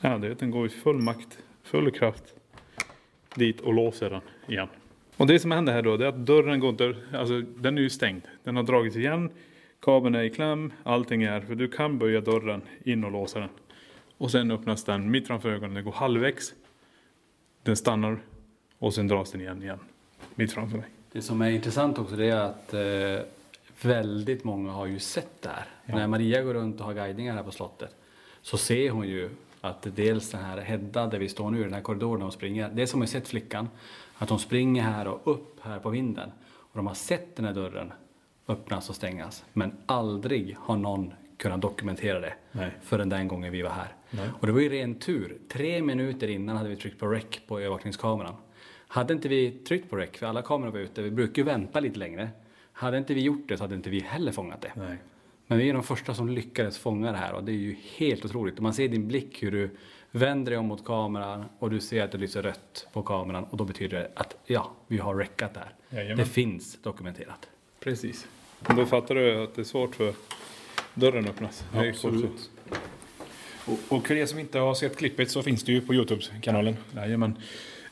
Ja, 0.00 0.18
det 0.18 0.34
den 0.34 0.50
går 0.50 0.66
i 0.66 0.68
full 0.68 0.98
makt, 0.98 1.38
full 1.62 1.90
kraft 1.90 2.34
dit 3.34 3.60
och 3.60 3.74
låser 3.74 4.10
den 4.10 4.20
igen. 4.46 4.68
Och 5.16 5.26
det 5.26 5.38
som 5.38 5.50
händer 5.50 5.72
här 5.72 5.82
då, 5.82 5.96
det 5.96 6.04
är 6.04 6.08
att 6.08 6.26
dörren 6.26 6.60
går 6.60 6.70
inte, 6.70 6.96
alltså 7.12 7.40
den 7.40 7.78
är 7.78 7.82
ju 7.82 7.90
stängd. 7.90 8.22
Den 8.44 8.56
har 8.56 8.62
dragits 8.62 8.96
igen, 8.96 9.30
kabeln 9.80 10.14
är 10.14 10.22
i 10.22 10.30
kläm, 10.30 10.72
allting 10.82 11.22
är, 11.22 11.40
för 11.40 11.54
du 11.54 11.68
kan 11.68 11.98
böja 11.98 12.20
dörren 12.20 12.62
in 12.84 13.04
och 13.04 13.12
låsa 13.12 13.40
den. 13.40 13.48
Och 14.18 14.30
sen 14.30 14.50
öppnas 14.50 14.84
den 14.84 15.10
mitt 15.10 15.26
framför 15.26 15.48
ögonen, 15.48 15.74
den 15.74 15.84
går 15.84 15.92
halvvägs. 15.92 16.54
Den 17.62 17.76
stannar 17.76 18.18
och 18.78 18.94
sen 18.94 19.08
dras 19.08 19.32
den 19.32 19.40
igen 19.40 19.62
igen, 19.62 19.78
mitt 20.34 20.52
framför 20.52 20.78
dig. 20.78 20.86
Det 21.12 21.22
som 21.22 21.42
är 21.42 21.50
intressant 21.50 21.98
också 21.98 22.16
det 22.16 22.30
är 22.30 22.36
att 22.36 22.74
eh, 22.74 23.26
väldigt 23.82 24.44
många 24.44 24.72
har 24.72 24.86
ju 24.86 24.98
sett 24.98 25.42
det 25.42 25.48
här. 25.48 25.66
När 25.84 26.06
Maria 26.06 26.42
går 26.42 26.54
runt 26.54 26.80
och 26.80 26.86
har 26.86 26.94
guidningar 26.94 27.34
här 27.34 27.42
på 27.42 27.50
slottet 27.50 27.96
så 28.42 28.58
ser 28.58 28.90
hon 28.90 29.08
ju 29.08 29.30
att 29.60 29.86
dels 29.96 30.30
den 30.30 30.44
här 30.44 30.58
Hedda 30.58 31.06
där 31.06 31.18
vi 31.18 31.28
står 31.28 31.50
nu, 31.50 31.64
den 31.64 31.74
här 31.74 31.80
korridoren 31.80 32.22
hon 32.22 32.32
springer. 32.32 32.68
Dels 32.68 32.92
har 32.92 32.98
man 32.98 33.06
ju 33.06 33.12
sett 33.12 33.28
flickan, 33.28 33.68
att 34.18 34.30
hon 34.30 34.38
springer 34.38 34.82
här 34.82 35.08
och 35.08 35.20
upp 35.24 35.60
här 35.62 35.78
på 35.78 35.90
vinden. 35.90 36.30
Och 36.46 36.76
de 36.76 36.86
har 36.86 36.94
sett 36.94 37.36
den 37.36 37.44
här 37.44 37.52
dörren 37.52 37.92
öppnas 38.48 38.90
och 38.90 38.96
stängas. 38.96 39.44
Men 39.52 39.72
aldrig 39.86 40.56
har 40.60 40.76
någon 40.76 41.14
kunnat 41.36 41.60
dokumentera 41.60 42.20
det 42.20 42.34
Nej. 42.52 42.70
förrän 42.82 43.08
den 43.08 43.28
gången 43.28 43.52
vi 43.52 43.62
var 43.62 43.70
här. 43.70 43.94
Nej. 44.16 44.28
Och 44.40 44.46
det 44.46 44.52
var 44.52 44.60
ju 44.60 44.68
ren 44.68 44.94
tur. 44.94 45.38
Tre 45.48 45.82
minuter 45.82 46.28
innan 46.28 46.56
hade 46.56 46.68
vi 46.68 46.76
tryckt 46.76 46.98
på 46.98 47.06
rec 47.06 47.24
på 47.46 47.60
övervakningskameran. 47.60 48.34
Hade 48.88 49.14
inte 49.14 49.28
vi 49.28 49.50
tryckt 49.50 49.90
på 49.90 49.96
rec, 49.96 50.10
för 50.12 50.26
alla 50.26 50.42
kameror 50.42 50.70
var 50.70 50.78
ute, 50.78 51.02
vi 51.02 51.10
brukar 51.10 51.42
ju 51.42 51.46
vänta 51.46 51.80
lite 51.80 51.98
längre. 51.98 52.30
Hade 52.72 52.98
inte 52.98 53.14
vi 53.14 53.20
gjort 53.20 53.48
det 53.48 53.56
så 53.56 53.64
hade 53.64 53.74
inte 53.74 53.90
vi 53.90 54.00
heller 54.00 54.32
fångat 54.32 54.60
det. 54.60 54.72
Nej. 54.76 54.98
Men 55.46 55.58
vi 55.58 55.68
är 55.68 55.74
de 55.74 55.82
första 55.82 56.14
som 56.14 56.28
lyckades 56.28 56.78
fånga 56.78 57.12
det 57.12 57.18
här 57.18 57.32
och 57.32 57.44
det 57.44 57.52
är 57.52 57.56
ju 57.56 57.76
helt 57.96 58.24
otroligt. 58.24 58.56
Och 58.56 58.62
man 58.62 58.74
ser 58.74 58.84
i 58.84 58.88
din 58.88 59.08
blick 59.08 59.42
hur 59.42 59.50
du 59.50 59.70
vänder 60.10 60.50
dig 60.50 60.58
om 60.58 60.66
mot 60.66 60.84
kameran 60.84 61.44
och 61.58 61.70
du 61.70 61.80
ser 61.80 62.02
att 62.02 62.12
det 62.12 62.18
lyser 62.18 62.42
rött 62.42 62.86
på 62.92 63.02
kameran 63.02 63.44
och 63.44 63.56
då 63.56 63.64
betyder 63.64 63.98
det 63.98 64.10
att 64.14 64.36
ja, 64.46 64.72
vi 64.86 64.98
har 64.98 65.14
räckat 65.14 65.54
det 65.54 65.60
här. 65.60 65.74
Jajamän. 65.90 66.16
Det 66.16 66.24
finns 66.24 66.82
dokumenterat. 66.82 67.48
Precis. 67.80 68.26
Då 68.76 68.86
fattar 68.86 69.14
du 69.14 69.42
att 69.42 69.54
det 69.54 69.62
är 69.62 69.64
svårt 69.64 69.94
för 69.94 70.14
dörren 70.94 71.28
öppnas. 71.28 71.64
Absolut. 71.72 72.50
Och, 73.66 73.96
och 73.96 74.06
för 74.06 74.14
er 74.14 74.26
som 74.26 74.38
inte 74.38 74.58
har 74.58 74.74
sett 74.74 74.96
klippet 74.96 75.30
så 75.30 75.42
finns 75.42 75.64
det 75.64 75.72
ju 75.72 75.80
på 75.80 75.94
Youtube-kanalen. 75.94 76.76
Jajamän. 76.96 77.38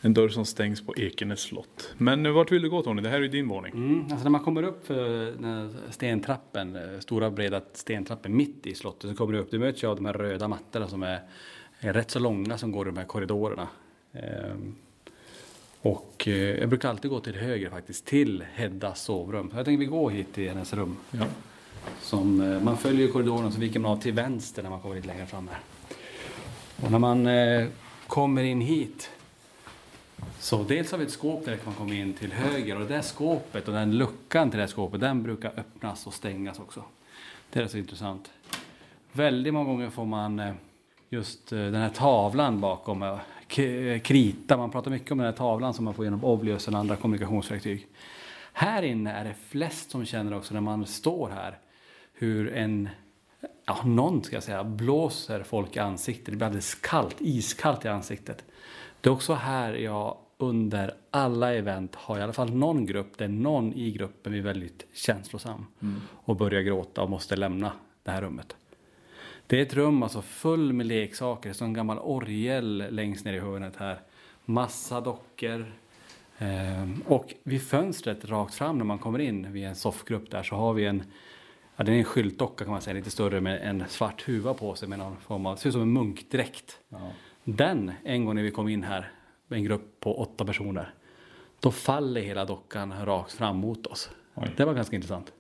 En 0.04 0.14
dörr 0.14 0.28
som 0.28 0.44
stängs 0.46 0.87
på 0.87 0.94
Ekenäs 0.96 1.40
slott. 1.40 1.94
Men 1.98 2.35
vart 2.35 2.52
vill 2.52 2.62
du 2.62 2.70
gå 2.70 2.82
Tony? 2.82 3.02
Det 3.02 3.08
här 3.08 3.16
är 3.16 3.22
ju 3.22 3.28
din 3.28 3.48
våning. 3.48 3.72
Mm, 3.72 4.00
alltså 4.00 4.22
när 4.22 4.30
man 4.30 4.44
kommer 4.44 4.62
upp 4.62 4.87
för 4.87 5.92
stentrappen, 5.92 6.76
eh, 6.76 7.00
stora 7.00 7.30
breda 7.30 7.61
stentrappen 7.72 8.37
mitt 8.37 8.66
i 8.66 8.74
slottet 8.74 9.11
så 9.11 9.16
kommer 9.16 9.32
du 9.32 9.38
upp, 9.38 9.50
du 9.50 9.58
möts 9.58 9.85
ju 9.85 9.88
av 9.88 9.96
de 9.96 10.06
här 10.06 10.12
röda 10.12 10.48
mattorna 10.48 10.88
som 10.88 11.02
är, 11.02 11.20
är 11.80 11.92
rätt 11.92 12.11
så 12.11 12.18
långa 12.18 12.58
som 12.58 12.72
går 12.72 12.87
i 12.87 12.90
de 12.90 12.96
här 12.96 13.04
korridorerna. 13.04 13.68
Ehm, 14.12 14.74
och 15.82 16.28
eh, 16.28 16.35
jag 16.35 16.68
brukar 16.68 16.88
alltid 16.88 17.11
gå 17.11 17.20
till 17.20 17.35
höger 17.35 17.70
faktiskt, 17.70 18.04
till 18.04 18.44
Heddas 18.52 19.02
sovrum. 19.02 19.52
Jag 19.56 19.64
tänker 19.64 19.78
vi 19.78 19.87
går 19.87 20.11
hit 20.11 20.35
till 20.35 20.48
hennes 20.48 20.74
rum. 20.74 20.96
Ja. 21.11 21.26
Som, 22.01 22.40
eh, 22.40 22.61
man 22.61 22.77
följer 22.77 23.09
korridoren 23.09 23.53
så 23.53 23.61
viker 23.61 23.81
man 23.81 23.92
av 23.92 23.97
till 23.97 24.12
vänster 24.12 24.62
när 24.62 24.71
man 24.71 24.81
kommer 24.81 24.95
lite 24.95 25.09
längre 25.09 25.27
fram 25.27 25.49
här. 25.49 25.61
Och 26.85 26.90
när 26.90 26.99
man 26.99 27.27
eh, 27.27 27.66
kommer 28.07 28.42
in 28.42 28.61
hit 28.61 29.11
så 30.38 30.62
dels 30.62 30.90
har 30.90 30.99
vi 30.99 31.05
ett 31.05 31.11
skåp 31.11 31.45
där 31.45 31.59
man 31.64 31.75
kommer 31.75 31.95
in 31.95 32.12
till 32.12 32.33
höger 32.33 32.75
och 32.75 32.81
det 32.81 32.95
där 32.95 33.03
skåpet 33.03 33.68
och 33.68 33.75
den 33.75 33.99
luckan 33.99 34.51
till 34.51 34.59
det 34.59 34.62
här 34.62 34.68
skåpet 34.68 35.01
den 35.01 35.23
brukar 35.23 35.53
öppnas 35.57 36.07
och 36.07 36.14
stängas 36.14 36.59
också. 36.59 36.85
Det 37.51 37.61
är 37.61 37.66
så 37.66 37.79
intressant. 37.79 38.31
Väldigt 39.12 39.55
många 39.55 39.66
gånger 39.66 39.90
får 39.90 40.05
man 40.05 40.40
eh, 40.40 40.53
just 41.09 41.53
eh, 41.53 41.59
den 41.59 41.75
här 41.75 41.88
tavlan 41.88 42.61
bakom 42.61 43.18
krita. 44.03 44.57
Man 44.57 44.71
pratar 44.71 44.90
mycket 44.90 45.12
om 45.12 45.18
den 45.18 45.27
här 45.27 45.33
tavlan 45.33 45.75
som 45.75 45.85
man 45.85 45.95
får 45.95 46.05
genom 46.05 46.25
Oblius 46.25 46.68
och 46.68 46.75
andra 46.75 46.97
kommunikationsverktyg. 46.97 47.88
Här 48.53 48.83
inne 48.83 49.12
är 49.12 49.25
det 49.25 49.35
flest 49.49 49.90
som 49.90 50.05
känner 50.05 50.37
också 50.37 50.55
när 50.55 50.61
man 50.61 50.87
står 50.87 51.31
här 51.31 51.59
hur 52.22 52.52
en, 52.52 52.88
ja 53.66 53.82
någon 53.85 54.24
ska 54.24 54.37
jag 54.37 54.42
säga, 54.42 54.64
blåser 54.64 55.42
folk 55.42 55.76
i 55.76 55.78
ansiktet. 55.78 56.26
Det 56.26 56.37
blir 56.37 56.46
alldeles 56.46 56.74
kallt, 56.74 57.16
iskallt 57.18 57.85
i 57.85 57.88
ansiktet. 57.88 58.44
Det 59.00 59.08
är 59.08 59.12
också 59.12 59.35
här 59.35 59.74
jag 59.74 60.16
under 60.38 60.94
alla 61.11 61.54
event 61.54 61.94
har 61.94 62.18
i 62.18 62.22
alla 62.22 62.32
fall 62.32 62.54
någon 62.54 62.87
grupp 62.87 63.18
där 63.18 63.28
någon 63.28 63.72
i 63.72 63.90
gruppen 63.90 64.35
är 64.35 64.40
väldigt 64.40 64.87
känslosam 64.92 65.66
och 66.12 66.37
börjar 66.37 66.62
gråta 66.62 67.02
och 67.02 67.11
måste 67.11 67.37
lämna 67.37 67.72
det 68.02 68.11
här 68.11 68.22
rummet. 68.22 68.56
Det 69.46 69.58
är 69.58 69.62
ett 69.62 69.74
rum 69.74 70.02
alltså 70.02 70.22
full 70.22 70.72
med 70.72 70.87
leksaker, 70.87 71.52
som 71.52 71.66
en 71.66 71.72
gammal 71.72 71.98
orgel 71.98 72.87
längst 72.90 73.24
ner 73.24 73.35
i 73.35 73.38
hörnet 73.38 73.76
här. 73.76 74.00
Massa 74.44 75.00
dockor. 75.00 75.72
Ehm, 76.38 77.02
och 77.06 77.35
vid 77.42 77.62
fönstret 77.62 78.24
rakt 78.24 78.54
fram 78.54 78.78
när 78.78 78.85
man 78.85 78.98
kommer 78.98 79.18
in, 79.18 79.52
vid 79.52 79.64
en 79.64 79.74
soffgrupp 79.74 80.30
där, 80.30 80.42
så 80.42 80.56
har 80.56 80.72
vi 80.72 80.87
en 80.87 81.02
Ja, 81.83 81.87
det 81.87 81.92
är 81.92 81.99
en 81.99 82.05
skyltdocka 82.05 82.64
kan 82.64 82.73
man 82.73 82.83
säga, 82.83 82.95
lite 82.95 83.11
större 83.11 83.40
med 83.40 83.62
en 83.62 83.85
svart 83.88 84.29
huva 84.29 84.55
på 84.55 84.75
sig 84.75 84.88
med 84.88 84.99
någon 84.99 85.16
form 85.16 85.47
av, 85.47 85.57
ser 85.57 85.68
ut 85.68 85.73
som 85.73 85.83
en 85.83 85.92
munkdräkt. 85.92 86.79
Den, 87.45 87.92
en 88.05 88.25
gång 88.25 88.35
när 88.35 88.42
vi 88.42 88.51
kom 88.51 88.68
in 88.68 88.83
här, 88.83 89.12
med 89.49 89.57
en 89.57 89.64
grupp 89.64 90.01
på 90.01 90.21
åtta 90.21 90.45
personer, 90.45 90.95
då 91.61 91.71
faller 91.71 92.21
hela 92.21 92.45
dockan 92.45 93.07
rakt 93.07 93.33
fram 93.33 93.57
mot 93.57 93.87
oss. 93.87 94.11
Oj. 94.35 94.51
Det 94.57 94.64
var 94.64 94.75
ganska 94.75 94.97
intressant. 94.97 95.33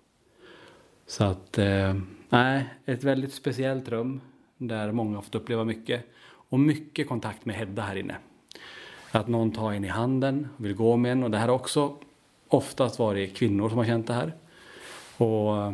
Så 1.06 1.24
att, 1.24 1.58
eh, 1.58 1.96
nej, 2.28 2.74
ett 2.84 3.04
väldigt 3.04 3.34
speciellt 3.34 3.88
rum 3.88 4.20
där 4.58 4.92
många 4.92 5.16
har 5.16 5.22
fått 5.22 5.34
uppleva 5.34 5.64
mycket. 5.64 6.04
Och 6.24 6.60
mycket 6.60 7.08
kontakt 7.08 7.44
med 7.44 7.56
Hedda 7.56 7.82
här 7.82 7.96
inne. 7.96 8.16
Att 9.10 9.28
någon 9.28 9.52
tar 9.52 9.72
en 9.72 9.84
i 9.84 9.88
handen 9.88 10.48
och 10.56 10.64
vill 10.64 10.74
gå 10.74 10.96
med 10.96 11.12
en. 11.12 11.22
Och 11.22 11.30
det 11.30 11.38
här 11.38 11.48
har 11.48 11.54
också 11.54 11.96
oftast 12.48 12.98
varit 12.98 13.36
kvinnor 13.36 13.68
som 13.68 13.78
har 13.78 13.84
känt 13.84 14.06
det 14.06 14.14
här. 14.14 14.32
Och 15.16 15.56
eh, 15.56 15.72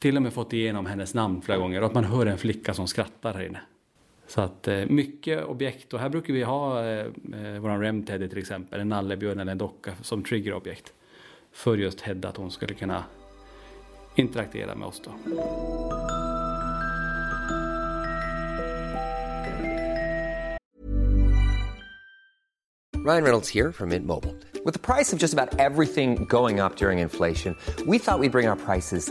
till 0.00 0.16
och 0.16 0.22
med 0.22 0.32
fått 0.32 0.52
igenom 0.52 0.86
hennes 0.86 1.14
namn 1.14 1.42
flera 1.42 1.58
gånger. 1.58 1.80
Och 1.80 1.86
att 1.86 1.94
man 1.94 2.04
hör 2.04 2.26
en 2.26 2.38
flicka 2.38 2.74
som 2.74 2.86
skrattar 2.86 3.34
här 3.34 3.46
inne. 3.46 3.60
Så 4.26 4.40
att 4.40 4.68
eh, 4.68 4.86
mycket 4.86 5.44
objekt. 5.44 5.94
Och 5.94 6.00
här 6.00 6.08
brukar 6.08 6.34
vi 6.34 6.42
ha 6.42 6.84
eh, 6.84 7.06
eh, 7.34 7.60
våran 7.60 7.80
Remteddy 7.80 8.28
till 8.28 8.38
exempel. 8.38 8.80
En 8.80 8.88
nallebjörn 8.88 9.40
eller 9.40 9.52
en 9.52 9.58
docka 9.58 9.92
som 10.02 10.22
triggerobjekt. 10.22 10.92
För 11.52 11.76
just 11.76 12.00
Hedda 12.00 12.28
att 12.28 12.36
hon 12.36 12.50
skulle 12.50 12.74
kunna 12.74 13.04
interagera 14.14 14.74
med 14.74 14.88
oss 14.88 15.02
då. 15.04 15.10
Ryan 23.04 23.22
Reynolds 23.22 23.54
here 23.54 23.72
from 23.72 23.88
Mint 23.88 24.06
Mobile. 24.06 24.34
With 24.64 24.74
the 24.74 24.94
price 24.94 25.16
of 25.16 25.18
just 25.22 25.34
about 25.34 25.58
everything 25.58 26.26
going 26.28 26.60
up 26.60 26.76
during 26.76 26.98
inflation, 26.98 27.56
we 27.86 27.98
thought 27.98 28.20
we'd 28.20 28.32
bring 28.32 28.48
our 28.48 28.56
prices 28.56 29.10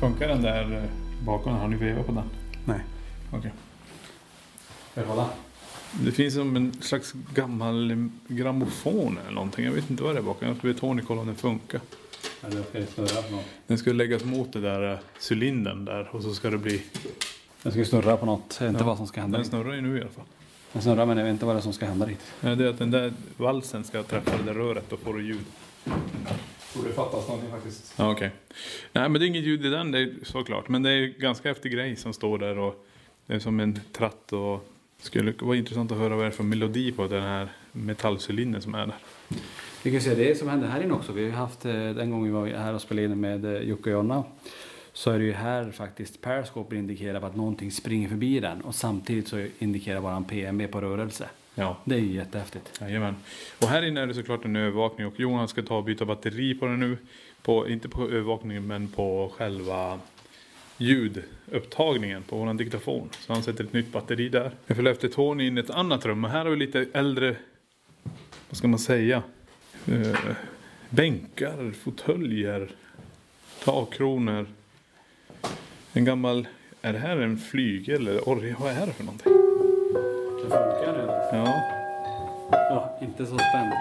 Funkar 0.00 0.28
den 0.28 0.42
där 0.42 0.72
eh, 0.76 1.24
bakom? 1.26 1.52
Har 1.54 1.68
ni 1.68 1.76
vevat 1.76 2.06
på 2.06 2.12
den? 2.12 2.24
Nej. 2.64 2.80
Okej. 3.32 3.52
Ska 4.92 5.00
jag 5.00 5.08
hålla? 5.08 5.26
Det 6.04 6.12
finns 6.12 6.34
som 6.34 6.56
en 6.56 6.72
slags 6.80 7.12
gammal 7.34 8.08
grammofon 8.28 9.18
eller 9.22 9.34
någonting. 9.34 9.64
Jag 9.64 9.72
vet 9.72 9.90
inte 9.90 10.02
vad 10.02 10.14
det 10.14 10.18
är 10.18 10.22
bakom. 10.22 10.48
Jag 10.48 10.56
ska 10.56 10.66
be 10.68 10.74
Tony 10.74 11.02
kolla 11.06 11.20
om 11.20 11.26
den 11.26 11.36
funkar. 11.36 11.80
Eller 12.42 12.62
ska 12.62 12.78
det 12.78 12.86
snurra 12.86 13.22
på 13.22 13.32
något? 13.36 13.44
Den 13.66 13.78
ska 13.78 13.92
läggas 13.92 14.24
mot 14.24 14.52
det 14.52 14.60
där 14.60 14.92
eh, 14.92 14.98
cylindern 15.30 15.84
där 15.84 16.08
och 16.16 16.22
så 16.22 16.34
ska 16.34 16.50
det 16.50 16.58
bli... 16.58 16.82
Den 17.62 17.72
ska 17.72 17.84
snurra 17.84 18.16
på 18.16 18.26
något. 18.26 18.56
Jag 18.60 18.66
vet 18.66 18.72
inte 18.72 18.82
Ja, 18.84 18.86
vad 18.86 18.96
som 18.96 19.06
ska 19.06 19.20
hända. 19.20 19.38
Den 19.38 19.42
dit. 19.42 19.50
snurrar 19.50 19.74
ju 19.74 19.80
nu 19.80 19.98
i 19.98 20.00
alla 20.00 20.10
fall. 20.10 20.24
Den 20.72 20.82
snurrar 20.82 21.06
men 21.06 21.16
jag 21.18 21.24
vet 21.24 21.32
inte 21.32 21.44
vad 21.46 21.54
det 21.56 21.60
är 21.60 21.62
som 21.62 21.72
ska 21.72 21.86
hända 21.86 22.06
dit. 22.06 22.20
Ja, 22.40 22.54
det 22.54 22.64
är 22.64 22.68
att 22.68 22.78
den 22.78 22.90
där 22.90 23.12
valsen 23.36 23.84
ska 23.84 24.02
träffa 24.02 24.36
det 24.36 24.42
där 24.42 24.54
röret 24.54 24.92
och 24.92 25.00
få 25.00 25.12
det 25.12 25.22
ljud. 25.22 25.44
Borde 26.74 26.92
fattas 26.92 27.28
någonting 27.28 27.50
faktiskt. 27.50 27.94
Ja, 27.96 28.10
okej. 28.10 28.30
Nej, 28.92 29.08
men 29.08 29.20
det 29.20 29.24
är 29.24 29.28
inget 29.28 29.44
ljud 29.44 29.66
i 29.66 29.70
den, 29.70 29.92
det 29.92 29.98
är 29.98 30.10
såklart. 30.22 30.68
Men 30.68 30.82
det 30.82 30.90
är 30.90 31.06
ganska 31.06 31.48
häftig 31.48 31.72
grej 31.72 31.96
som 31.96 32.12
står 32.12 32.38
där 32.38 32.58
och 32.58 32.86
det 33.26 33.34
är 33.34 33.38
som 33.38 33.60
en 33.60 33.80
tratt 33.92 34.32
och 34.32 34.68
skulle 34.98 35.34
vara 35.40 35.56
intressant 35.56 35.92
att 35.92 35.98
höra 35.98 36.16
vad 36.16 36.24
det 36.24 36.28
är 36.28 36.30
för 36.30 36.44
melodi 36.44 36.92
på 36.92 37.06
den 37.06 37.22
här 37.22 37.48
metallcylindern 37.72 38.62
som 38.62 38.74
är 38.74 38.86
där. 38.86 38.96
Vi 39.82 39.90
kan 39.90 40.00
se 40.00 40.14
det 40.14 40.38
som 40.38 40.48
hände 40.48 40.66
här 40.66 40.82
inne 40.82 40.94
också. 40.94 41.12
Vi 41.12 41.30
har 41.30 41.38
haft 41.38 41.64
eh, 41.64 41.72
den 41.72 42.10
gången 42.10 42.24
vi 42.24 42.30
var 42.30 42.58
här 42.58 42.74
och 42.74 42.80
spelade 42.80 43.06
in 43.06 43.20
med 43.20 43.44
eh, 43.44 43.62
Jocke 43.62 43.90
och 43.90 43.92
Jonna. 43.92 44.24
Så 44.92 45.10
är 45.10 45.18
det 45.18 45.24
ju 45.24 45.32
här 45.32 45.70
faktiskt 45.70 46.20
Periscope 46.20 46.76
indikerar 46.76 47.22
att 47.22 47.36
någonting 47.36 47.70
springer 47.70 48.08
förbi 48.08 48.40
den 48.40 48.60
och 48.60 48.74
samtidigt 48.74 49.28
så 49.28 49.46
indikerar 49.58 50.00
bara 50.00 50.16
en 50.16 50.24
PMB 50.24 50.70
på 50.70 50.80
rörelse. 50.80 51.28
Ja. 51.54 51.76
Det 51.84 51.94
är 51.94 51.98
ju 51.98 52.14
jättehäftigt. 52.14 52.80
Jajamän. 52.80 53.16
Och 53.62 53.68
här 53.68 53.82
inne 53.82 54.00
är 54.00 54.06
det 54.06 54.14
såklart 54.14 54.44
en 54.44 54.56
övervakning 54.56 55.06
och 55.06 55.20
Johan 55.20 55.48
ska 55.48 55.62
ta 55.62 55.76
och 55.76 55.84
byta 55.84 56.04
batteri 56.04 56.54
på 56.54 56.66
den 56.66 56.80
nu. 56.80 56.96
På, 57.42 57.68
inte 57.68 57.88
på 57.88 58.02
övervakningen 58.02 58.66
men 58.66 58.88
på 58.88 59.32
själva 59.36 60.00
ljudupptagningen 60.76 62.22
på 62.22 62.36
våran 62.36 62.56
diktafon. 62.56 63.08
Så 63.20 63.32
han 63.32 63.42
sätter 63.42 63.64
ett 63.64 63.72
nytt 63.72 63.92
batteri 63.92 64.28
där. 64.28 64.50
Jag 64.66 64.76
följer 64.76 64.92
efter 64.92 65.08
Tony 65.08 65.46
in 65.46 65.58
i 65.58 65.60
ett 65.60 65.70
annat 65.70 66.06
rum 66.06 66.24
och 66.24 66.30
här 66.30 66.44
har 66.44 66.50
vi 66.50 66.56
lite 66.56 66.86
äldre, 66.92 67.36
vad 68.48 68.56
ska 68.56 68.68
man 68.68 68.78
säga, 68.78 69.22
eh, 69.86 70.16
bänkar, 70.90 71.72
fåtöljer, 71.72 72.70
takkronor. 73.64 74.46
En 75.92 76.04
gammal, 76.04 76.48
är 76.82 76.92
det 76.92 76.98
här 76.98 77.16
en 77.16 77.38
flygel 77.38 78.08
eller 78.08 78.28
orgel? 78.28 78.54
Vad 78.58 78.72
är 78.72 78.86
det 78.86 78.92
för 78.92 79.04
någonting? 79.04 79.32
Det 80.36 80.42
funkar 80.42 80.92
nu. 81.32 81.36
Ja, 81.38 81.62
Ja, 82.50 82.98
inte 83.00 83.26
så 83.26 83.38
spänd. 83.38 83.72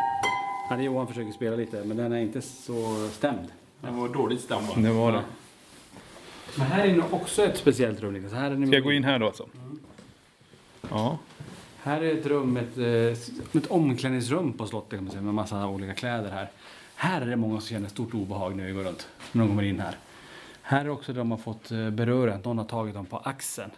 Han 0.69 0.83
Johan 0.83 1.07
försöker 1.07 1.31
spela 1.31 1.55
lite 1.55 1.83
men 1.85 1.97
den 1.97 2.11
är 2.13 2.19
inte 2.19 2.41
så 2.41 3.07
stämd. 3.11 3.47
Den 3.81 3.97
var 3.97 4.09
dåligt 4.09 4.41
stämd 4.41 4.67
bara. 4.67 4.79
det 4.81 4.91
var 4.91 5.11
det. 5.11 5.21
Men 6.57 6.67
här 6.67 6.85
inne 6.87 6.97
är 6.97 7.13
också 7.13 7.43
ett 7.43 7.57
speciellt 7.57 8.01
rum. 8.01 8.13
Niklas. 8.13 8.33
Här 8.33 8.51
är 8.51 8.65
Ska 8.65 8.75
jag 8.75 8.83
gå 8.83 8.91
in 8.91 9.03
här 9.03 9.19
då 9.19 9.25
alltså? 9.25 9.45
Ja. 10.89 11.17
Här 11.83 12.01
är 12.01 12.17
ett 12.17 12.25
rum, 12.25 12.57
ett, 12.57 12.77
eh, 12.77 13.57
ett 13.61 13.67
omklädningsrum 13.67 14.53
på 14.53 14.65
slottet 14.67 14.97
kan 14.97 15.03
man 15.03 15.11
säga, 15.11 15.21
med 15.21 15.33
massa 15.33 15.67
olika 15.67 15.93
kläder 15.93 16.31
här. 16.31 16.49
Här 16.95 17.21
är 17.21 17.25
det 17.25 17.35
många 17.35 17.59
som 17.61 17.67
känner 17.67 17.89
stort 17.89 18.13
obehag 18.13 18.55
när 18.55 18.65
vi 18.65 18.71
går 18.71 18.83
runt, 18.83 19.07
när 19.31 19.41
de 19.43 19.47
kommer 19.49 19.63
in 19.63 19.79
här. 19.79 19.95
Här 20.69 20.85
är 20.85 20.89
också 20.89 21.13
de 21.13 21.31
har 21.31 21.37
fått 21.37 21.71
eh, 21.71 21.89
beröra, 21.89 22.33
att 22.33 22.45
någon 22.45 22.57
har 22.57 22.65
tagit 22.65 22.93
dem 22.93 23.05
på 23.05 23.17
axeln. 23.17 23.71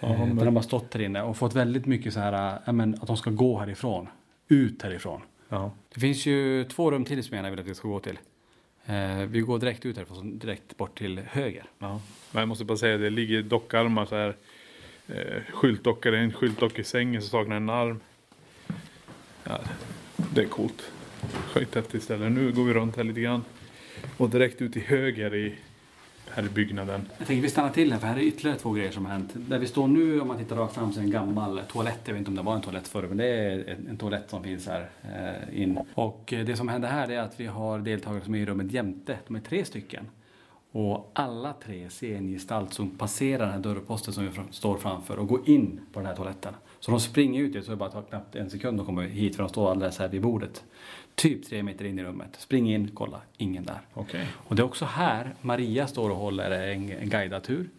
Eh, 0.00 0.26
där 0.26 0.44
de 0.44 0.56
har 0.56 0.62
stått 0.62 0.94
här 0.94 1.00
inne 1.00 1.22
och 1.22 1.36
fått 1.36 1.54
väldigt 1.54 1.86
mycket 1.86 2.14
så 2.14 2.20
här, 2.20 2.32
eh, 2.32 2.60
ja, 2.66 2.72
men, 2.72 2.94
att 2.94 3.06
de 3.06 3.16
ska 3.16 3.30
gå 3.30 3.58
härifrån. 3.58 4.08
Ut 4.48 4.82
härifrån. 4.82 5.20
ja. 5.48 5.72
Det 5.94 6.00
finns 6.00 6.26
ju 6.26 6.64
två 6.64 6.90
rum 6.90 7.04
till 7.04 7.24
som 7.24 7.36
jag 7.36 7.38
gärna 7.38 7.50
vill 7.50 7.60
att 7.60 7.66
vi 7.66 7.74
ska 7.74 7.88
gå 7.88 8.00
till. 8.00 8.18
Eh, 8.86 9.16
vi 9.16 9.40
går 9.40 9.58
direkt 9.58 9.86
ut 9.86 9.96
härifrån, 9.96 10.38
direkt 10.38 10.76
bort 10.76 10.98
till 10.98 11.18
höger. 11.18 11.64
Ja. 11.78 12.00
Men 12.32 12.40
jag 12.40 12.48
måste 12.48 12.64
bara 12.64 12.78
säga, 12.78 12.98
det 12.98 13.10
ligger 13.10 13.42
dockarmar 13.42 14.06
så 14.06 14.16
här. 14.16 14.36
Eh, 15.08 15.42
skyltdockor, 15.52 16.14
en 16.14 16.32
skyltdocka 16.32 16.80
i 16.80 16.84
sängen 16.84 17.22
som 17.22 17.30
saknar 17.30 17.56
en 17.56 17.70
arm. 17.70 18.00
Ja, 19.44 19.58
det 20.34 20.40
är 20.40 20.48
coolt. 20.48 20.92
Skithäftigt 21.52 22.04
ställe. 22.04 22.28
Nu 22.28 22.52
går 22.52 22.64
vi 22.64 22.74
runt 22.74 22.96
här 22.96 23.04
lite 23.04 23.20
grann. 23.20 23.44
Och 24.16 24.30
direkt 24.30 24.62
ut 24.62 24.72
till 24.72 24.82
höger 24.82 25.34
i, 25.34 25.54
här 26.34 26.46
i 26.46 26.48
byggnaden. 26.48 27.00
Jag 27.18 27.26
tänker 27.26 27.42
vi 27.42 27.50
stannar 27.50 27.70
till 27.70 27.92
här 27.92 27.98
för 27.98 28.06
här 28.06 28.16
är 28.16 28.20
ytterligare 28.20 28.58
två 28.58 28.72
grejer 28.72 28.90
som 28.90 29.06
har 29.06 29.12
hänt. 29.12 29.30
Där 29.34 29.58
vi 29.58 29.66
står 29.66 29.88
nu 29.88 30.20
om 30.20 30.28
man 30.28 30.38
tittar 30.38 30.56
rakt 30.56 30.74
fram 30.74 30.92
så 30.92 31.00
är 31.00 31.04
en 31.04 31.10
gammal 31.10 31.60
toalett. 31.72 32.00
Jag 32.04 32.12
vet 32.12 32.18
inte 32.18 32.28
om 32.28 32.34
det 32.34 32.42
var 32.42 32.54
en 32.54 32.60
toalett 32.60 32.88
förr 32.88 33.02
men 33.02 33.16
det 33.16 33.26
är 33.26 33.78
en, 33.88 33.96
toalett 33.96 34.30
som 34.30 34.42
finns 34.42 34.66
här 34.66 34.90
eh, 35.02 35.62
in. 35.62 35.78
Och 35.94 36.32
eh, 36.32 36.44
det 36.44 36.56
som 36.56 36.68
händer 36.68 36.88
här 36.88 37.10
är 37.10 37.20
att 37.20 37.40
vi 37.40 37.46
har 37.46 37.78
deltagare 37.78 38.24
som 38.24 38.34
är 38.34 38.38
i 38.38 38.46
rummet 38.46 38.72
jämte. 38.72 39.18
De 39.26 39.36
är 39.36 39.40
tre 39.40 39.64
stycken. 39.64 40.06
Och 40.72 41.10
alla 41.14 41.52
tre 41.52 41.90
ser 41.90 42.16
en 42.16 42.28
gestalt 42.28 42.74
som 42.74 42.90
passerar 42.90 43.38
den 43.38 43.50
här 43.50 43.60
dörrposten 43.60 44.14
som 44.14 44.24
vi 44.24 44.30
står 44.50 44.78
framför 44.78 45.18
och 45.18 45.28
går 45.28 45.48
in 45.48 45.80
på 45.92 46.00
den 46.00 46.06
här 46.06 46.16
toaletten. 46.16 46.54
Så 46.80 46.90
de 46.90 47.00
springer 47.00 47.42
ut, 47.42 47.64
så 47.64 47.70
det 47.70 47.76
bara 47.76 47.90
tar 47.90 48.02
knappt 48.02 48.34
en 48.34 48.50
sekund 48.50 48.80
att 48.80 48.86
komma 48.86 49.02
hit 49.02 49.36
för 49.36 49.42
de 49.42 49.48
står 49.48 49.70
alldeles 49.70 49.98
här 49.98 50.08
vid 50.08 50.22
bordet. 50.22 50.64
Typ 51.14 51.46
tre 51.46 51.62
meter 51.62 51.84
in 51.84 51.98
i 51.98 52.04
rummet. 52.04 52.36
Spring 52.38 52.72
in, 52.72 52.90
kolla, 52.94 53.20
ingen 53.36 53.64
där. 53.64 53.80
Okej. 53.94 54.26
Och 54.34 54.56
det 54.56 54.62
är 54.62 54.64
också 54.66 54.84
här 54.84 55.34
Maria 55.40 55.86
står 55.86 56.10
och 56.10 56.16
håller 56.16 56.50
en, 56.50 56.90
en 56.92 57.08
guidad 57.08 57.42
tur 57.42 57.70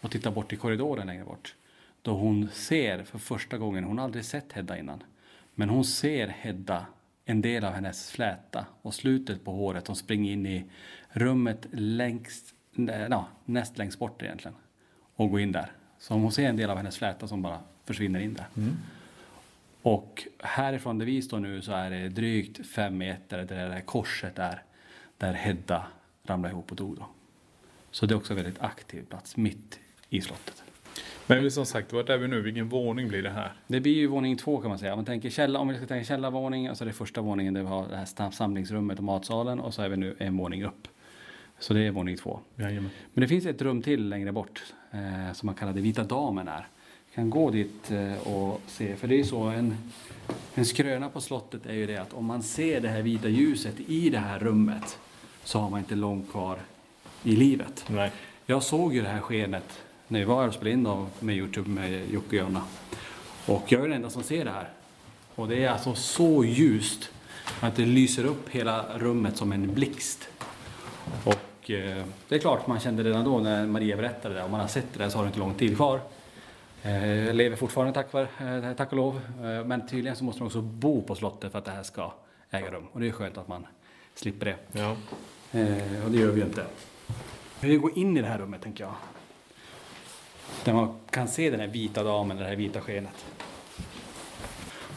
och 0.00 0.10
tittar 0.10 0.30
bort 0.30 0.52
i 0.52 0.56
korridoren 0.56 1.06
längre 1.06 1.24
bort. 1.24 1.54
Då 2.02 2.12
hon 2.12 2.48
ser 2.52 3.04
för 3.04 3.18
första 3.18 3.58
gången, 3.58 3.84
hon 3.84 3.98
har 3.98 4.04
aldrig 4.04 4.24
sett 4.24 4.52
Hedda 4.52 4.78
innan, 4.78 5.02
men 5.54 5.68
hon 5.68 5.84
ser 5.84 6.28
Hedda, 6.28 6.86
en 7.24 7.42
del 7.42 7.64
av 7.64 7.72
hennes 7.72 8.10
fläta 8.10 8.66
och 8.82 8.94
slutet 8.94 9.44
på 9.44 9.52
håret 9.52 9.86
som 9.86 9.96
springer 9.96 10.32
in 10.32 10.46
i 10.46 10.64
rummet 11.08 11.66
längst, 11.70 12.54
ja, 13.10 13.28
näst 13.44 13.78
längst 13.78 13.98
bort 13.98 14.22
egentligen 14.22 14.56
och 15.16 15.30
går 15.30 15.40
in 15.40 15.52
där. 15.52 15.72
Så 15.98 16.14
hon 16.14 16.32
ser 16.32 16.48
en 16.48 16.56
del 16.56 16.70
av 16.70 16.76
hennes 16.76 16.98
fläta 16.98 17.28
som 17.28 17.42
bara 17.42 17.60
försvinner 17.90 18.20
in 18.20 18.34
där. 18.34 18.46
Och 19.82 20.26
härifrån 20.38 20.98
där 20.98 21.06
vi 21.06 21.22
står 21.22 21.40
nu 21.40 21.62
så 21.62 21.72
är 21.72 21.90
det 21.90 22.08
drygt 22.08 22.66
fem 22.66 22.98
meter 22.98 23.38
där 23.38 23.62
det 23.62 23.68
där 23.68 23.80
korset 23.80 24.38
är. 24.38 24.62
Där 25.18 25.32
Hedda 25.32 25.86
ramlade 26.24 26.52
ihop 26.52 26.70
och 26.70 26.76
dog 26.76 26.96
då. 26.96 27.06
Så 27.90 28.06
det 28.06 28.14
är 28.14 28.16
också 28.16 28.32
en 28.32 28.36
väldigt 28.36 28.62
aktiv 28.62 29.04
plats 29.04 29.36
mitt 29.36 29.78
i 30.08 30.20
slottet. 30.20 30.62
Men 31.26 31.50
som 31.50 31.66
sagt, 31.66 31.92
vart 31.92 32.08
är 32.08 32.18
vi 32.18 32.28
nu? 32.28 32.40
Vilken 32.40 32.68
våning 32.68 33.08
blir 33.08 33.22
det 33.22 33.30
här? 33.30 33.52
Det 33.66 33.80
blir 33.80 33.94
ju 33.94 34.06
våning 34.06 34.36
två 34.36 34.60
kan 34.60 34.68
man 34.68 34.78
säga. 34.78 34.92
Om, 34.92 34.98
man 34.98 35.04
tänker 35.04 35.30
källa, 35.30 35.58
om 35.58 35.68
vi 35.68 35.76
ska 35.76 35.86
tänka 35.86 36.04
källarvåning, 36.04 36.66
alltså 36.66 36.84
det 36.84 36.90
är 36.90 36.92
första 36.92 37.20
våningen 37.20 37.54
där 37.54 37.62
vi 37.62 37.68
har 37.68 37.88
det 37.88 37.96
här 37.96 38.30
samlingsrummet 38.30 38.98
och 38.98 39.04
matsalen 39.04 39.60
och 39.60 39.74
så 39.74 39.82
är 39.82 39.88
vi 39.88 39.96
nu 39.96 40.16
en 40.18 40.36
våning 40.36 40.64
upp. 40.64 40.88
Så 41.58 41.74
det 41.74 41.80
är 41.80 41.90
våning 41.90 42.16
två. 42.16 42.40
Jajamän. 42.56 42.90
Men 43.12 43.20
det 43.20 43.28
finns 43.28 43.46
ett 43.46 43.62
rum 43.62 43.82
till 43.82 44.08
längre 44.08 44.32
bort 44.32 44.62
eh, 44.90 45.32
som 45.32 45.46
man 45.46 45.54
kallar 45.54 45.72
det 45.72 45.80
Vita 45.80 46.04
Damen 46.04 46.48
är. 46.48 46.66
Kan 47.14 47.30
gå 47.30 47.50
dit 47.50 47.90
eh, 47.90 48.28
och 48.28 48.60
se, 48.66 48.96
för 48.96 49.08
det 49.08 49.20
är 49.20 49.24
så 49.24 49.42
en, 49.42 49.76
en 50.54 50.64
skröna 50.64 51.08
på 51.08 51.20
slottet 51.20 51.66
är 51.66 51.74
ju 51.74 51.86
det 51.86 51.96
att 51.96 52.12
om 52.12 52.24
man 52.24 52.42
ser 52.42 52.80
det 52.80 52.88
här 52.88 53.02
vita 53.02 53.28
ljuset 53.28 53.74
i 53.86 54.10
det 54.10 54.18
här 54.18 54.38
rummet 54.38 54.98
så 55.44 55.58
har 55.58 55.70
man 55.70 55.78
inte 55.80 55.94
långt 55.94 56.30
kvar 56.30 56.58
i 57.22 57.36
livet. 57.36 57.84
Nej. 57.86 58.12
Jag 58.46 58.62
såg 58.62 58.94
ju 58.94 59.02
det 59.02 59.08
här 59.08 59.20
skenet 59.20 59.82
när 60.08 60.18
vi 60.18 60.24
var 60.24 60.48
och 60.48 60.54
spelade 60.54 60.70
in 60.70 60.84
då 60.84 61.06
med 61.20 61.36
Youtube 61.36 61.70
med 61.70 62.10
Jocke 62.10 62.26
och 62.28 62.34
Jonna. 62.34 62.62
Och 63.46 63.72
jag 63.72 63.80
är 63.80 63.88
den 63.88 63.96
enda 63.96 64.10
som 64.10 64.22
ser 64.22 64.44
det 64.44 64.50
här. 64.50 64.68
Och 65.34 65.48
det 65.48 65.64
är 65.64 65.70
alltså 65.70 65.94
så 65.94 66.44
ljust 66.44 67.10
att 67.60 67.76
det 67.76 67.86
lyser 67.86 68.24
upp 68.24 68.48
hela 68.48 68.98
rummet 68.98 69.36
som 69.36 69.52
en 69.52 69.74
blixt. 69.74 70.28
Och 71.24 71.70
eh, 71.70 72.04
det 72.28 72.34
är 72.34 72.38
klart, 72.38 72.66
man 72.66 72.80
kände 72.80 73.02
redan 73.02 73.24
då 73.24 73.38
när 73.38 73.66
Maria 73.66 73.96
berättade 73.96 74.34
det, 74.34 74.42
om 74.42 74.50
man 74.50 74.60
har 74.60 74.68
sett 74.68 74.92
det 74.92 74.98
där 75.04 75.10
så 75.10 75.18
har 75.18 75.24
det 75.24 75.28
inte 75.28 75.38
lång 75.38 75.54
tid 75.54 75.76
kvar. 75.76 76.00
Eh, 76.82 77.26
jag 77.26 77.36
lever 77.36 77.56
fortfarande 77.56 77.92
tack, 77.92 78.12
var, 78.12 78.22
eh, 78.22 78.72
tack 78.76 78.90
och 78.90 78.96
lov. 78.96 79.20
Eh, 79.44 79.64
men 79.64 79.86
tydligen 79.86 80.16
så 80.16 80.24
måste 80.24 80.42
man 80.42 80.46
också 80.46 80.60
bo 80.60 81.02
på 81.02 81.14
slottet 81.14 81.52
för 81.52 81.58
att 81.58 81.64
det 81.64 81.70
här 81.70 81.82
ska 81.82 82.12
äga 82.50 82.70
rum. 82.70 82.86
Och 82.92 83.00
det 83.00 83.08
är 83.08 83.12
skönt 83.12 83.38
att 83.38 83.48
man 83.48 83.66
slipper 84.14 84.46
det. 84.46 84.56
Ja. 84.72 84.96
Och 86.04 86.10
det 86.10 86.18
gör 86.18 86.30
vi 86.30 86.40
ju 86.40 86.46
inte. 86.46 86.66
Vi 87.60 87.76
går 87.76 87.98
in 87.98 88.16
i 88.16 88.20
det 88.20 88.26
här 88.26 88.38
rummet 88.38 88.62
tänker 88.62 88.84
jag. 88.84 88.94
Där 90.64 90.72
man 90.72 90.98
kan 91.10 91.28
se 91.28 91.50
den 91.50 91.60
här 91.60 91.68
vita 91.68 92.02
damen, 92.02 92.36
det 92.36 92.44
här 92.44 92.56
vita 92.56 92.80
skenet. 92.80 93.26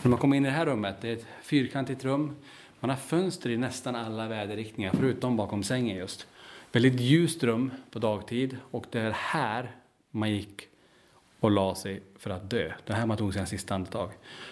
När 0.02 0.10
man 0.10 0.20
kommer 0.20 0.38
in 0.38 0.46
i 0.46 0.50
det 0.50 0.56
här 0.56 0.66
rummet, 0.66 0.96
det 1.02 1.10
är 1.10 1.14
ett 1.14 1.26
fyrkantigt 1.42 2.06
rum. 2.06 2.36
Man 2.80 2.90
har 2.90 2.98
fönster 2.98 3.50
i 3.50 3.58
nästan 3.58 3.96
alla 3.96 4.28
väderriktningar, 4.28 4.92
förutom 4.96 5.38
bakom 5.38 5.64
sängen 5.64 5.98
just. 5.98 6.28
Väldigt 6.72 7.00
ljust 7.00 7.44
rum 7.44 7.72
på 7.92 8.00
dagtid 8.00 8.58
och 8.72 8.86
det 8.92 9.00
är 9.00 9.12
här 9.12 9.72
man 10.12 10.32
gick 10.32 10.68
och 11.44 11.52
la 11.52 11.76
sig 11.76 12.02
för 12.16 12.30
att 12.30 12.50
dö. 12.50 12.72
Det 12.86 12.94
är 12.94 12.98
här 12.98 13.06
man 13.06 13.18
tog 13.18 13.34
sina 13.34 13.46
sista 13.46 13.76
andetag. 13.76 14.10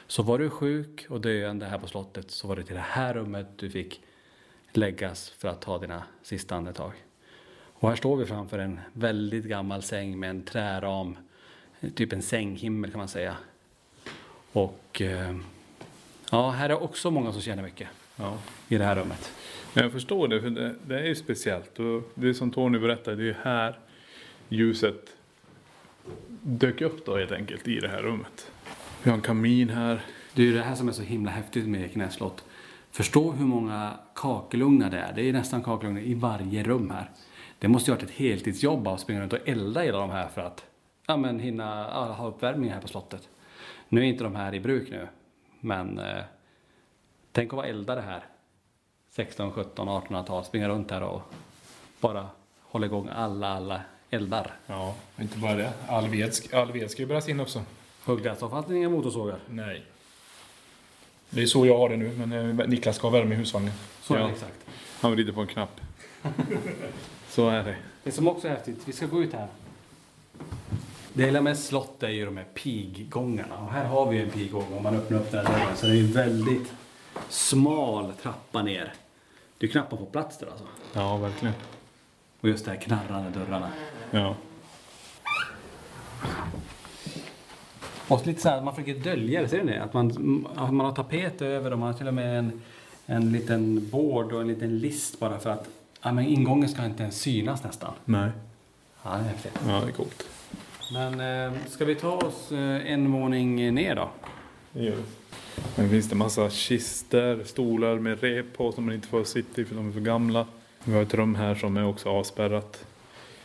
Så 0.08 0.24
var 0.24 0.40
du 0.40 0.50
sjuk 0.50 1.06
och 1.10 1.22
döende 1.22 1.66
här 1.66 1.78
på 1.78 1.88
slottet 1.88 2.32
så 2.32 2.48
var 2.48 2.56
det 2.56 2.64
till 2.64 2.76
det 2.76 2.82
här 2.82 3.14
rummet 3.14 3.48
du 3.56 3.70
fick 3.70 4.02
läggas 4.72 5.30
för 5.30 5.48
att 5.48 5.62
ta 5.62 5.78
dina 5.78 6.04
sista 6.24 6.56
andetag. 6.56 6.92
Och 7.54 7.90
här 7.90 7.96
står 7.96 8.18
vi 8.18 8.26
framför 8.26 8.60
en 8.60 8.80
väldigt 8.94 9.46
gammal 9.46 9.82
säng 9.82 10.20
med 10.20 10.30
en 10.30 10.44
träram, 10.44 11.18
typ 11.96 12.14
en 12.14 12.22
sänghimmel 12.22 12.92
kan 12.92 13.00
man 13.00 13.08
säga. 13.08 13.38
Och 14.52 15.02
eh, 15.02 15.36
ja, 16.32 16.50
här 16.50 16.70
är 16.70 16.84
också 16.84 17.12
många 17.12 17.32
som 17.32 17.42
känner 17.42 17.64
mycket 17.64 17.88
ja. 18.16 18.38
i 18.68 18.78
det 18.78 18.86
här 18.86 18.96
rummet. 18.96 19.32
Men 19.74 19.84
jag 19.84 19.92
förstår 19.92 20.28
det, 20.28 20.42
för 20.42 20.50
det, 20.50 20.76
det 20.88 21.00
är 21.00 21.06
ju 21.06 21.16
speciellt. 21.16 21.80
Och 21.80 22.12
det 22.16 22.34
som 22.34 22.52
Tony 22.52 22.80
berättade, 22.80 23.18
det 23.18 23.24
är 23.24 23.26
ju 23.26 23.36
här 23.44 23.80
ljuset 24.50 25.16
dök 26.42 26.82
upp 26.82 27.06
då 27.06 27.18
helt 27.18 27.32
enkelt 27.32 27.68
i 27.68 27.80
det 27.80 27.88
här 27.88 28.02
rummet. 28.02 28.52
Vi 29.04 29.10
har 29.10 29.18
en 29.18 29.24
kamin 29.24 29.70
här. 29.70 30.02
Det 30.34 30.42
är 30.42 30.46
ju 30.46 30.54
det 30.54 30.62
här 30.62 30.76
som 30.76 30.88
är 30.88 30.92
så 30.92 31.02
himla 31.02 31.32
häftigt 31.32 31.68
med 31.68 31.82
Ekenäs 31.82 32.14
slott. 32.14 32.44
Förstå 32.92 33.32
hur 33.32 33.46
många 33.46 33.94
kakelugnar 34.16 34.90
det 34.90 35.00
är. 35.00 35.14
Det 35.14 35.30
är 35.30 35.34
nästan 35.34 35.64
kakelugnar 35.64 36.02
i 36.02 36.14
varje 36.14 36.64
rum 36.64 36.90
här. 36.90 37.10
Det 37.60 37.68
måste 37.68 37.92
ju 37.92 37.96
ha 37.96 38.00
varit 38.00 38.10
ett 38.10 38.16
heltidsjobb 38.16 38.88
att 38.88 39.00
springa 39.00 39.22
runt 39.22 39.34
och 39.34 39.50
elda 39.50 39.86
i 39.86 39.92
de 39.92 40.10
här 40.10 40.28
för 40.28 40.42
att 40.42 40.66
ja, 41.08 41.18
men 41.18 41.40
hinna 41.40 41.90
ja, 41.94 42.14
ha 42.14 42.28
uppvärmning 42.28 42.72
här 42.72 42.82
på 42.82 42.88
slottet. 42.88 43.30
Nu 43.90 44.02
är 44.02 44.06
inte 44.06 44.24
de 44.24 44.36
här 44.36 44.56
i 44.56 44.60
bruk 44.60 44.90
nu, 44.92 45.08
men 45.60 46.00
eh, 46.00 46.24
tänk 47.32 47.54
att 47.54 47.58
vara 47.58 47.68
eldare 47.68 48.02
här 48.02 48.26
16, 49.10 49.52
17, 49.52 49.90
1800-tal, 49.90 50.46
springa 50.46 50.70
runt 50.70 50.92
här 50.92 51.04
och 51.04 51.22
bara 52.00 52.28
hålla 52.62 52.86
igång 52.86 53.10
alla, 53.14 53.48
alla 53.48 53.82
eldar. 54.12 54.54
Ja, 54.68 54.96
inte 55.22 55.38
bara 55.38 55.56
det. 55.56 55.74
All 55.88 56.08
ved, 56.08 56.34
all 56.54 56.72
ved 56.72 56.92
ska 56.92 57.02
ju 57.02 57.06
bäras 57.08 57.30
in 57.30 57.40
också. 57.40 57.64
Högläsavfattning, 58.06 58.78
inga 58.78 58.90
motorsågar. 58.90 59.40
Nej. 59.50 59.84
Det 61.30 61.42
är 61.42 61.46
så 61.46 61.66
jag 61.66 61.78
har 61.78 61.90
det 61.90 61.98
nu, 61.98 62.10
men 62.26 62.60
eh, 62.60 62.68
Niklas 62.68 62.96
ska 62.96 63.08
ha 63.10 63.18
värme 63.18 63.36
i 63.36 63.38
husvagnen. 63.38 63.74
Så 64.02 64.14
är 64.14 64.20
Ja. 64.20 64.26
det 64.26 64.32
exakt. 64.32 64.66
Han 65.02 65.12
vrider 65.12 65.34
på 65.34 65.42
en 65.42 65.48
knapp. 65.48 65.82
Så 67.30 67.50
är 67.50 67.64
det. 67.64 67.76
Det 68.04 68.12
som 68.12 68.28
också 68.28 68.48
är 68.48 68.52
häftigt, 68.52 68.82
vi 68.86 68.94
ska 68.94 69.06
gå 69.06 69.24
ut 69.24 69.34
här. 69.34 69.48
Det 71.14 71.24
hela 71.26 71.42
med 71.42 71.58
slott 71.58 72.04
är 72.04 72.10
ju 72.10 72.26
de 72.26 72.38
här 72.38 72.46
piggångarna. 72.54 73.58
Och 73.58 73.72
här 73.72 73.86
har 73.86 74.12
vi 74.12 74.22
en 74.22 74.30
piggång 74.30 74.74
om 74.78 74.84
man 74.84 74.96
öppnar 74.96 75.18
upp 75.20 75.32
den 75.32 75.46
här 75.46 75.54
dörren. 75.60 75.78
Så 75.78 75.86
det 75.86 75.92
är 75.94 76.00
en 76.00 76.12
väldigt 76.12 76.74
smal 77.30 78.14
trappa 78.22 78.62
ner. 78.64 78.94
Det 79.58 79.66
är 79.66 79.72
knappt 79.72 79.90
får 79.90 80.06
plats 80.06 80.38
där 80.38 80.48
alltså. 80.48 80.66
Ja, 80.94 81.18
verkligen. 81.18 81.54
Och 82.42 82.50
just 82.50 82.66
det 82.66 82.72
här 82.72 82.78
knarrande 82.80 83.30
dörrarna. 83.40 83.72
Ja. 84.12 84.36
Och 88.08 88.28
lite 88.28 88.42
så 88.42 88.50
här, 88.50 88.62
man 88.62 88.76
försöker 88.76 88.96
dölja 88.96 89.42
det, 89.42 89.48
ser 89.48 89.64
ni 89.64 89.72
det? 89.72 89.84
Att 89.84 89.94
man, 89.94 90.10
att 90.56 90.74
man 90.74 90.86
har 90.86 90.94
tapet 90.94 91.42
över 91.42 91.72
och 91.74 91.80
man 91.80 91.88
har 91.88 91.98
till 91.98 92.08
och 92.08 92.14
med 92.14 92.40
en, 92.40 92.62
en 93.06 93.32
liten 93.32 93.90
bord 93.90 94.32
och 94.32 94.42
en 94.42 94.48
liten 94.48 94.80
list 94.80 95.20
bara 95.20 95.40
för 95.40 95.50
att 95.50 95.70
ja, 96.02 96.12
men 96.12 96.26
ingången 96.26 96.70
ska 96.70 96.86
inte 96.86 97.04
ens 97.04 97.20
synas 97.20 97.64
nästan. 97.64 97.94
Nej. 98.06 98.32
Ja, 99.04 99.10
det 99.10 99.18
är 99.18 99.24
häftigt. 99.24 99.60
Ja, 99.68 99.82
det 99.82 99.88
är 99.88 99.92
coolt. 99.92 100.28
Men 100.94 101.20
eh, 101.54 101.60
ska 101.68 101.86
vi 101.86 101.96
ta 101.96 102.12
oss 102.12 102.52
eh, 102.52 102.92
en 102.92 103.12
våning 103.12 103.74
ner 103.76 103.96
då? 103.96 104.10
Det 104.72 104.84
gör 104.84 104.96
vi. 105.76 105.90
Finns 105.90 106.10
det 106.10 106.16
massa 106.16 106.50
kister, 106.50 107.44
stolar 107.44 108.00
med 108.00 108.22
rep 108.22 108.58
på 108.58 108.72
som 108.72 108.86
man 108.86 108.96
inte 108.96 109.08
får 109.08 109.24
sitta 109.24 109.62
i 109.62 109.66
för 109.66 109.76
de 109.76 109.88
är 109.88 109.92
för 109.92 110.00
gamla. 110.00 110.46
Vi 110.84 110.94
har 110.94 111.02
ett 111.02 111.14
rum 111.14 111.36
här 111.36 111.56
som 111.56 111.78
är 111.78 111.86
också 111.86 112.10
avspärrat. 112.10 112.86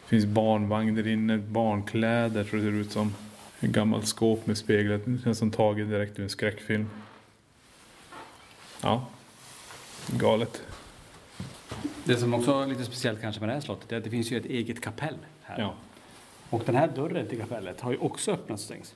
Det 0.06 0.10
finns 0.10 0.26
barnvagn 0.26 0.94
där 0.94 1.06
inne, 1.06 1.38
barnkläder 1.38 2.44
tror 2.44 2.60
det 2.60 2.66
ser 2.66 2.72
ut 2.72 2.92
som. 2.92 3.14
Ett 3.60 3.70
gammalt 3.70 4.06
skåp 4.06 4.46
med 4.46 4.58
speglar, 4.58 5.00
det 5.04 5.22
känns 5.22 5.38
som 5.38 5.50
taget 5.50 5.88
direkt 5.88 6.18
ur 6.18 6.22
en 6.22 6.28
skräckfilm. 6.28 6.90
Ja, 8.82 9.06
galet. 10.06 10.62
Det 12.04 12.16
som 12.16 12.34
också 12.34 12.52
är 12.52 12.66
lite 12.66 12.84
speciellt 12.84 13.20
kanske 13.20 13.40
med 13.40 13.48
det 13.48 13.52
här 13.52 13.60
slottet 13.60 13.92
är 13.92 13.96
att 13.96 14.04
det 14.04 14.10
finns 14.10 14.30
ju 14.30 14.36
ett 14.36 14.44
eget 14.46 14.80
kapell 14.80 15.16
här. 15.42 15.60
Ja, 15.60 15.74
Och 16.50 16.62
den 16.66 16.74
här 16.74 16.88
dörren 16.88 17.28
till 17.28 17.40
kapellet 17.40 17.80
har 17.80 17.90
ju 17.90 17.98
också 17.98 18.32
öppnats 18.32 18.62
och 18.62 18.66
stängts. 18.66 18.94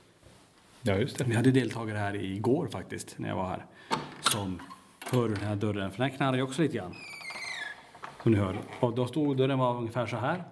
ja 0.81 0.95
just 0.95 1.17
det. 1.17 1.23
Vi 1.23 1.35
hade 1.35 1.51
deltagare 1.51 1.97
här 1.97 2.15
igår 2.15 2.67
faktiskt, 2.67 3.13
när 3.17 3.29
jag 3.29 3.35
var 3.35 3.47
här, 3.47 3.65
som 4.21 4.61
hörde 5.11 5.33
den 5.35 5.43
här 5.43 5.55
dörren, 5.55 5.91
för 5.91 5.97
den 5.97 6.09
här 6.09 6.17
knarrar 6.17 6.35
ju 6.35 6.41
också 6.41 6.61
lite 6.61 6.77
grann. 6.77 6.95
Som 8.23 8.31
ni 8.31 8.37
hör. 8.37 8.57
Och 8.79 8.95
då 8.95 9.07
stod 9.07 9.37
dörren 9.37 9.59
var 9.59 9.77
ungefär 9.77 10.05
så 10.07 10.17
här. 10.17 10.43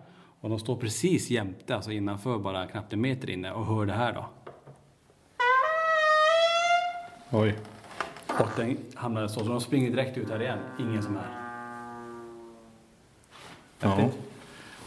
Och 0.41 0.49
de 0.49 0.59
står 0.59 0.75
precis 0.75 1.29
jämte, 1.29 1.75
alltså 1.75 1.91
innanför 1.91 2.39
bara 2.39 2.67
knappt 2.67 2.93
en 2.93 3.01
meter 3.01 3.29
inne 3.29 3.51
och 3.51 3.65
hör 3.65 3.85
det 3.85 3.93
här 3.93 4.13
då. 4.13 4.29
Oj. 7.31 7.55
Och 8.27 8.47
den 8.55 8.77
hamnade 8.95 9.29
så, 9.29 9.39
så 9.39 9.49
de 9.49 9.61
springer 9.61 9.89
direkt 9.89 10.17
ut 10.17 10.29
här 10.29 10.41
igen. 10.41 10.59
Ingen 10.79 11.03
som 11.03 11.17
är. 11.17 11.27
Ja. 13.79 13.87
Häftigt. 13.87 14.21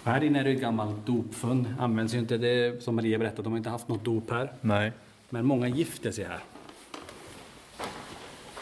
Och 0.03 0.11
här 0.11 0.25
inne 0.25 0.41
är 0.41 0.45
det 0.45 0.51
ett 0.51 0.61
gammalt 0.61 1.07
dopfund. 1.07 1.75
Används 1.79 2.15
ju 2.15 2.19
inte 2.19 2.39
det, 2.39 2.83
som 2.83 2.97
Maria 2.97 3.19
berättade, 3.19 3.43
de 3.43 3.53
har 3.53 3.59
inte 3.59 3.71
haft 3.71 3.89
något 3.89 4.05
dop 4.05 4.31
här. 4.31 4.53
Nej. 4.61 4.93
Men 5.31 5.47
många 5.47 5.69
gifter 5.69 6.13
sig 6.13 6.25
här. 6.25 6.41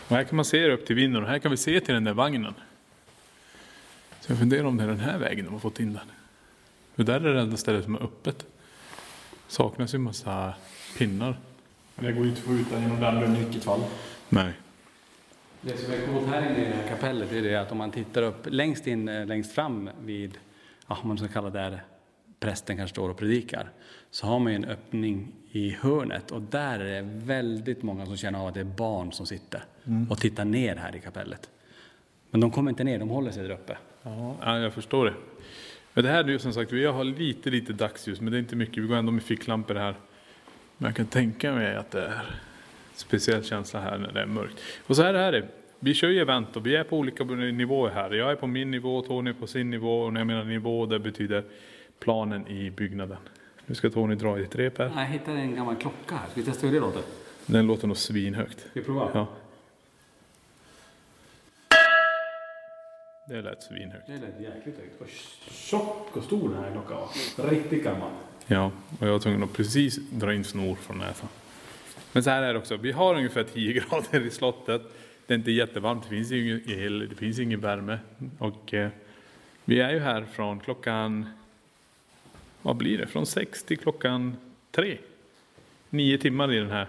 Och 0.09 0.17
här 0.17 0.25
kan 0.25 0.37
man 0.37 0.45
se 0.45 0.71
upp 0.71 0.87
till 0.87 0.97
vinden 0.97 1.23
och 1.23 1.29
här 1.29 1.39
kan 1.39 1.51
vi 1.51 1.57
se 1.57 1.81
till 1.81 1.95
den 1.95 2.05
där 2.05 2.15
vagnen. 2.15 2.55
Så 4.21 4.33
jag 4.33 4.39
funderar 4.39 4.65
om 4.65 4.77
det 4.77 4.85
är 4.85 4.89
den 4.89 5.01
här 5.01 5.19
vägen 5.19 5.45
de 5.45 5.53
har 5.53 5.61
fått 5.61 5.81
in 5.81 5.93
den. 5.93 6.20
För 7.01 7.05
där 7.05 7.21
är 7.21 7.35
det 7.35 7.41
enda 7.41 7.57
stället 7.57 7.85
som 7.85 7.95
är 7.95 8.03
öppet. 8.03 8.47
Saknas 9.49 9.95
ju 9.95 9.97
en 9.97 10.03
massa 10.03 10.55
pinnar. 10.99 11.37
Men 11.95 12.05
det 12.05 12.13
går 12.13 12.23
ju 12.23 12.29
inte 12.29 12.41
att 12.41 12.47
få 12.47 12.53
ut 12.53 12.71
den 12.71 12.83
genom 12.83 13.01
den 13.01 13.15
dörren 13.15 13.37
i 13.37 13.45
vilket 13.45 13.65
fall. 13.65 13.81
Nej. 14.29 14.53
Det 15.61 15.77
som 15.77 15.93
är 15.93 16.07
coolt 16.07 16.29
här 16.29 16.51
inne 16.51 16.67
i 16.67 16.69
det 16.69 16.77
här 16.77 16.89
kapellet 16.89 17.33
är 17.33 17.43
det 17.43 17.57
att 17.57 17.73
om 17.73 17.79
man 17.79 17.91
tittar 17.91 18.23
upp 18.23 18.47
längst 18.47 18.87
in, 18.87 19.09
eh, 19.09 19.27
längst 19.27 19.53
fram 19.53 19.91
vid, 20.05 20.39
ja, 20.87 20.99
om 21.03 21.09
man 21.09 21.19
ska 21.19 21.29
kalla 21.29 21.51
det 21.51 21.59
där 21.59 21.83
prästen 22.41 22.77
kanske 22.77 22.95
står 22.95 23.09
och 23.09 23.17
predikar, 23.17 23.71
så 24.11 24.27
har 24.27 24.39
man 24.39 24.53
ju 24.53 24.57
en 24.57 24.65
öppning 24.65 25.33
i 25.51 25.71
hörnet 25.71 26.31
och 26.31 26.43
där 26.43 26.81
är 26.81 27.03
det 27.03 27.09
väldigt 27.13 27.83
många 27.83 28.07
som 28.07 28.17
känner 28.17 28.39
av 28.39 28.47
att 28.47 28.55
det 28.55 28.61
är 28.61 28.65
barn 28.65 29.13
som 29.13 29.27
sitter 29.27 29.65
och 30.11 30.19
tittar 30.19 30.45
ner 30.45 30.77
här 30.77 30.97
i 30.97 31.01
kapellet. 31.01 31.51
Men 32.31 32.41
de 32.41 32.51
kommer 32.51 32.71
inte 32.71 32.85
ner, 32.85 32.99
de 32.99 33.09
håller 33.09 33.31
sig 33.31 33.43
där 33.43 33.51
uppe. 33.51 33.79
Ja, 34.03 34.59
jag 34.59 34.75
förstår 34.75 35.05
det. 35.05 35.15
Men 36.01 36.05
det 36.05 36.13
här 36.13 36.25
är 36.25 36.29
ju 36.29 36.39
som 36.39 36.53
sagt, 36.53 36.73
vi 36.73 36.85
har 36.85 37.05
lite, 37.05 37.51
lite 37.51 37.73
dagsljus, 37.73 38.21
men 38.21 38.33
det 38.33 38.37
är 38.37 38.39
inte 38.39 38.57
mycket. 38.57 38.85
Vi 38.85 38.87
går 38.87 38.97
ändå 38.97 39.13
med 39.13 39.23
ficklampor 39.23 39.75
här. 39.75 39.95
Men 40.79 40.89
jag 40.89 40.97
kan 40.97 41.07
tänka 41.07 41.53
mig 41.53 41.77
att 41.77 41.91
det 41.91 42.03
är 42.03 42.23
speciell 42.95 43.45
känsla 43.45 43.81
här 43.81 43.99
när 43.99 44.13
det 44.13 44.21
är 44.21 44.27
mörkt. 44.27 44.61
Och 44.87 44.97
så 44.97 45.03
här 45.03 45.15
är 45.15 45.33
det. 45.33 45.49
Vi 45.81 45.95
kör 45.95 46.09
ju 46.09 46.21
event 46.21 46.57
och 46.57 46.67
vi 46.67 46.77
är 46.77 46.85
på 46.85 46.99
olika 46.99 47.25
nivåer 47.25 47.91
här. 47.91 48.11
Jag 48.11 48.31
är 48.31 48.37
på 48.37 48.47
min 48.47 48.71
nivå, 48.71 49.03
Tony 49.03 49.31
är 49.31 49.35
på 49.35 49.47
sin 49.47 49.71
nivå. 49.71 50.01
Och 50.01 50.13
när 50.13 50.21
jag 50.21 50.27
menar 50.27 50.45
nivå, 50.45 50.87
det 50.87 50.99
betyder 50.99 51.45
planen 51.99 52.49
i 52.49 52.71
byggnaden. 52.71 53.19
Nu 53.67 53.75
ska 53.75 53.91
Tony 53.91 54.15
dra 54.15 54.39
i 54.39 54.43
ett 54.43 54.57
rep 54.57 54.79
här. 54.79 54.93
Jag 54.97 55.07
hittade 55.07 55.39
en 55.39 55.55
gammal 55.55 55.77
klocka 55.77 56.15
här, 56.15 56.31
ska 56.31 56.41
vi 56.41 56.47
testa 56.47 56.67
hur 56.67 56.75
det 56.75 56.81
låter? 56.81 57.03
Den 57.47 57.67
låter 57.67 57.87
nog 57.87 57.97
svinhögt. 57.97 58.61
Ska 58.61 58.71
vi 58.73 58.83
prova? 58.83 59.09
Ja. 59.15 59.27
Det 63.29 63.43
lät 63.43 63.63
svinhögt. 63.63 64.07
Det 64.07 64.13
lät 64.13 64.41
jäkligt 64.41 64.79
högt. 64.79 65.01
Och 65.01 65.09
tjock 65.51 66.17
och 66.17 66.25
stor 66.25 66.49
den 66.49 66.65
här 66.65 66.73
klockan 66.73 66.99
var. 67.37 67.51
Riktigt 67.51 67.85
gammal. 67.85 68.11
Ja, 68.47 68.73
och 68.99 69.07
jag 69.07 69.13
var 69.13 69.19
tvungen 69.19 69.43
att 69.43 69.53
precis 69.53 69.99
dra 70.11 70.35
in 70.35 70.45
snor 70.45 70.75
från 70.75 70.99
näsan. 70.99 71.29
Men 72.13 72.23
så 72.23 72.31
här 72.31 72.43
är 72.43 72.53
det 72.53 72.59
också, 72.59 72.77
vi 72.77 72.93
har 72.93 73.15
ungefär 73.15 73.45
10 73.45 73.73
grader 73.91 74.27
i 74.27 74.31
slottet. 74.31 74.83
Det 75.27 75.35
är 75.35 75.39
inte 75.39 75.51
jättevarmt, 75.51 76.03
det 76.03 76.09
finns 76.09 76.33
ingen 76.33 76.71
el, 76.71 77.09
det 77.09 77.15
finns 77.15 77.39
ingen 77.39 77.61
värme. 77.61 77.99
Och 78.39 78.75
eh, 78.75 78.91
vi 79.65 79.81
är 79.81 79.91
ju 79.91 79.99
här 79.99 80.25
från 80.33 80.61
klockan, 80.61 81.27
vad 82.63 82.77
blir 82.77 82.99
det, 82.99 83.07
från 83.07 83.27
6 83.27 83.65
till 83.65 83.79
klockan 83.79 84.37
3. 84.71 84.99
Nio 85.91 86.19
timmar 86.19 86.53
i 86.53 86.57
den 86.57 86.71
här 86.71 86.87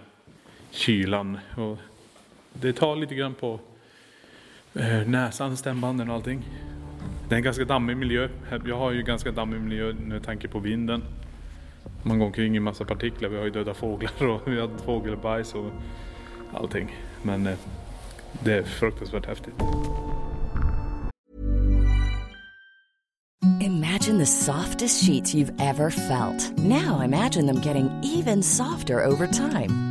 kylan. 0.71 1.39
Och 1.57 1.77
det 2.53 2.73
tar 2.73 2.95
lite 2.95 3.15
grann 3.15 3.33
på 3.33 3.59
Eh, 4.73 5.07
näsan, 5.07 5.57
stämbanden 5.57 6.09
och 6.09 6.15
allting. 6.15 6.45
Det 7.29 7.35
är 7.35 7.37
en 7.37 7.43
ganska 7.43 7.65
dammig 7.65 7.97
miljö. 7.97 8.29
Eh, 8.51 8.57
jag 8.65 8.77
har 8.77 8.91
ju 8.91 9.03
ganska 9.03 9.31
dammig 9.31 9.61
miljö 9.61 9.93
med 9.93 10.23
tanke 10.23 10.47
på 10.47 10.59
vinden. 10.59 11.03
Man 12.03 12.19
går 12.19 12.25
omkring 12.25 12.55
i 12.55 12.59
massa 12.59 12.85
partiklar. 12.85 13.29
Vi 13.29 13.37
har 13.37 13.43
ju 13.43 13.51
döda 13.51 13.73
fåglar 13.73 14.27
och 14.27 14.41
vi 14.45 14.59
har 14.59 14.69
fågelbajs 14.85 15.55
och 15.55 15.71
allting. 16.53 16.95
Men 17.23 17.47
eh, 17.47 17.57
det 18.43 18.53
är 18.53 18.63
fruktansvärt 18.63 19.25
häftigt. 19.25 19.53
Imagine 23.61 24.19
the 24.19 24.25
softest 24.25 25.05
sheets 25.05 25.35
you've 25.35 25.53
ever 25.59 25.89
felt. 25.89 26.57
Now 26.57 27.01
imagine 27.03 27.47
them 27.47 27.61
getting 27.61 27.89
even 28.03 28.43
softer 28.43 29.05
over 29.05 29.27
time. 29.27 29.90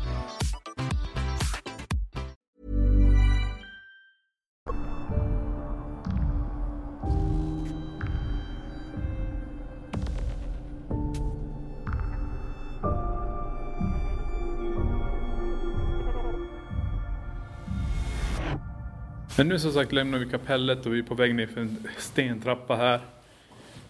Men 19.41 19.47
nu 19.47 19.59
som 19.59 19.71
sagt 19.71 19.91
lämnar 19.91 20.19
vi 20.19 20.29
kapellet 20.29 20.85
och 20.85 20.93
vi 20.93 20.99
är 20.99 21.03
på 21.03 21.15
väg 21.15 21.35
ner 21.35 21.47
för 21.47 21.61
en 21.61 21.87
stentrappa 21.97 22.75
här. 22.75 22.99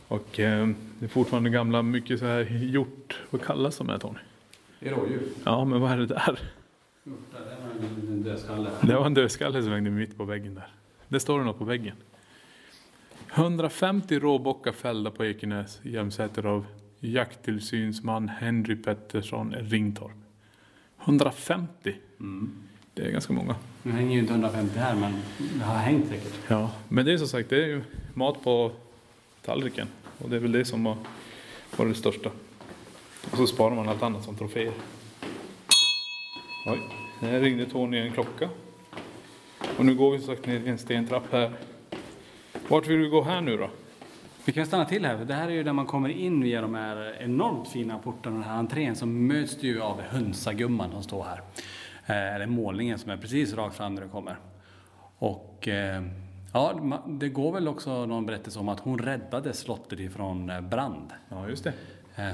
Och 0.08 0.40
eh, 0.40 0.68
det 1.00 1.06
är 1.06 1.10
fortfarande 1.10 1.50
gamla, 1.50 1.82
mycket 1.82 2.20
så 2.20 2.26
här 2.26 2.42
gjort. 2.50 3.20
Vad 3.30 3.42
kallas 3.42 3.78
de 3.78 3.90
här 3.90 3.98
Tony? 3.98 4.20
Det 4.80 4.90
är 4.90 4.94
rådjur. 4.94 5.22
Ja, 5.44 5.66
men 5.66 5.82
vad 5.82 5.92
är 5.92 5.98
det 5.98 6.06
där? 6.06 6.40
Det 7.04 7.12
var 7.12 8.12
en 8.12 8.24
dödskalle. 8.24 8.70
Det 8.82 8.96
var 8.96 9.06
en 9.06 9.14
dödskalle 9.14 9.64
som 9.64 9.72
hängde 9.72 9.90
mitt 9.90 10.18
på 10.18 10.26
väggen 10.26 10.56
där. 10.56 10.68
Det 11.08 11.20
står 11.20 11.40
det 11.40 11.46
något 11.46 11.58
på 11.58 11.66
väggen. 11.66 11.96
150 13.34 14.20
råbockar 14.20 14.72
fällda 14.72 15.12
på 15.12 15.26
Ekenäs 15.26 15.80
Jämsäter 15.84 16.46
av 16.46 16.66
jakttillsynsman 17.00 18.30
Henry 18.30 18.76
Pettersson 18.76 19.54
Ringtorp. 19.54 20.18
150? 21.04 21.96
Det 22.94 23.02
är 23.02 23.12
ganska 23.12 23.34
många. 23.34 23.56
Nu 23.84 23.92
hänger 23.92 24.14
ju 24.14 24.20
inte 24.20 24.34
150 24.34 24.80
här, 24.80 24.96
men 24.96 25.14
det 25.38 25.64
har 25.64 25.76
hängt 25.76 26.08
säkert. 26.08 26.34
Ja, 26.48 26.72
men 26.88 27.06
det 27.06 27.14
är 27.14 27.18
som 27.18 27.28
sagt, 27.28 27.50
det 27.50 27.64
är 27.64 27.68
ju 27.68 27.82
mat 28.14 28.44
på 28.44 28.72
tallriken. 29.42 29.88
Och 30.18 30.30
det 30.30 30.36
är 30.36 30.40
väl 30.40 30.52
det 30.52 30.66
som 30.66 30.86
har 30.86 30.98
varit 31.78 31.94
det 31.94 32.00
största. 32.00 32.30
Och 33.32 33.38
så 33.38 33.48
sparar 33.48 33.76
man 33.76 33.90
allt 33.90 34.04
annat 34.04 34.24
som 34.24 34.36
troféer. 34.36 34.74
Oj, 36.66 36.80
här 37.20 37.40
ringde 37.40 37.66
Tony 37.66 37.98
en 37.98 38.12
klocka. 38.12 38.50
Och 39.78 39.86
nu 39.86 39.96
går 39.96 40.12
vi 40.12 40.18
som 40.20 40.36
sagt 40.36 40.48
ner 40.48 40.60
i 40.60 40.70
en 40.70 40.78
stentrapp 40.78 41.24
här. 41.32 41.52
Vart 42.68 42.88
vill 42.88 43.00
du 43.00 43.10
gå 43.10 43.24
här 43.24 43.42
nu 43.42 43.58
då? 43.58 43.70
Vi 44.46 44.54
kan 44.54 44.66
stanna 44.66 44.86
till 44.86 45.06
här, 45.06 45.18
för 45.18 45.26
det 45.26 45.34
här 45.34 45.48
är 45.48 45.52
ju 45.52 45.64
där 45.64 45.74
man 45.74 45.86
kommer 45.86 46.10
in 46.10 46.44
via 46.44 46.62
de 46.62 46.76
här 46.76 47.18
enormt 47.22 47.68
fina 47.68 48.00
portarna, 48.00 48.36
den 48.36 48.44
här 48.44 48.58
entrén, 48.58 48.96
så 48.96 49.06
möts 49.06 49.58
du 49.58 49.68
ju 49.68 49.82
av 49.82 50.02
hönsagumman 50.02 50.92
som 50.92 51.04
står 51.04 51.24
här. 51.24 51.42
Eh, 52.06 52.36
Eller 52.36 52.46
målningen 52.46 53.00
som 53.00 53.12
är 53.12 53.18
precis 53.18 53.54
rakt 53.54 53.76
fram 53.76 53.96
när 53.96 54.02
du 54.02 54.08
kommer. 54.08 54.36
Och 55.18 55.68
eh, 55.68 56.04
ja, 56.54 56.80
det 57.08 57.30
går 57.30 57.52
väl 57.52 57.68
också 57.68 58.06
någon 58.06 58.26
berättelse 58.26 58.60
om 58.60 58.70
att 58.70 58.80
hon 58.80 59.00
räddade 59.00 59.54
slottet 59.54 60.00
ifrån 60.00 60.50
eh, 60.50 60.62
brand. 60.62 61.10
Ja, 61.30 61.50
just 61.50 61.64
det. 61.64 61.74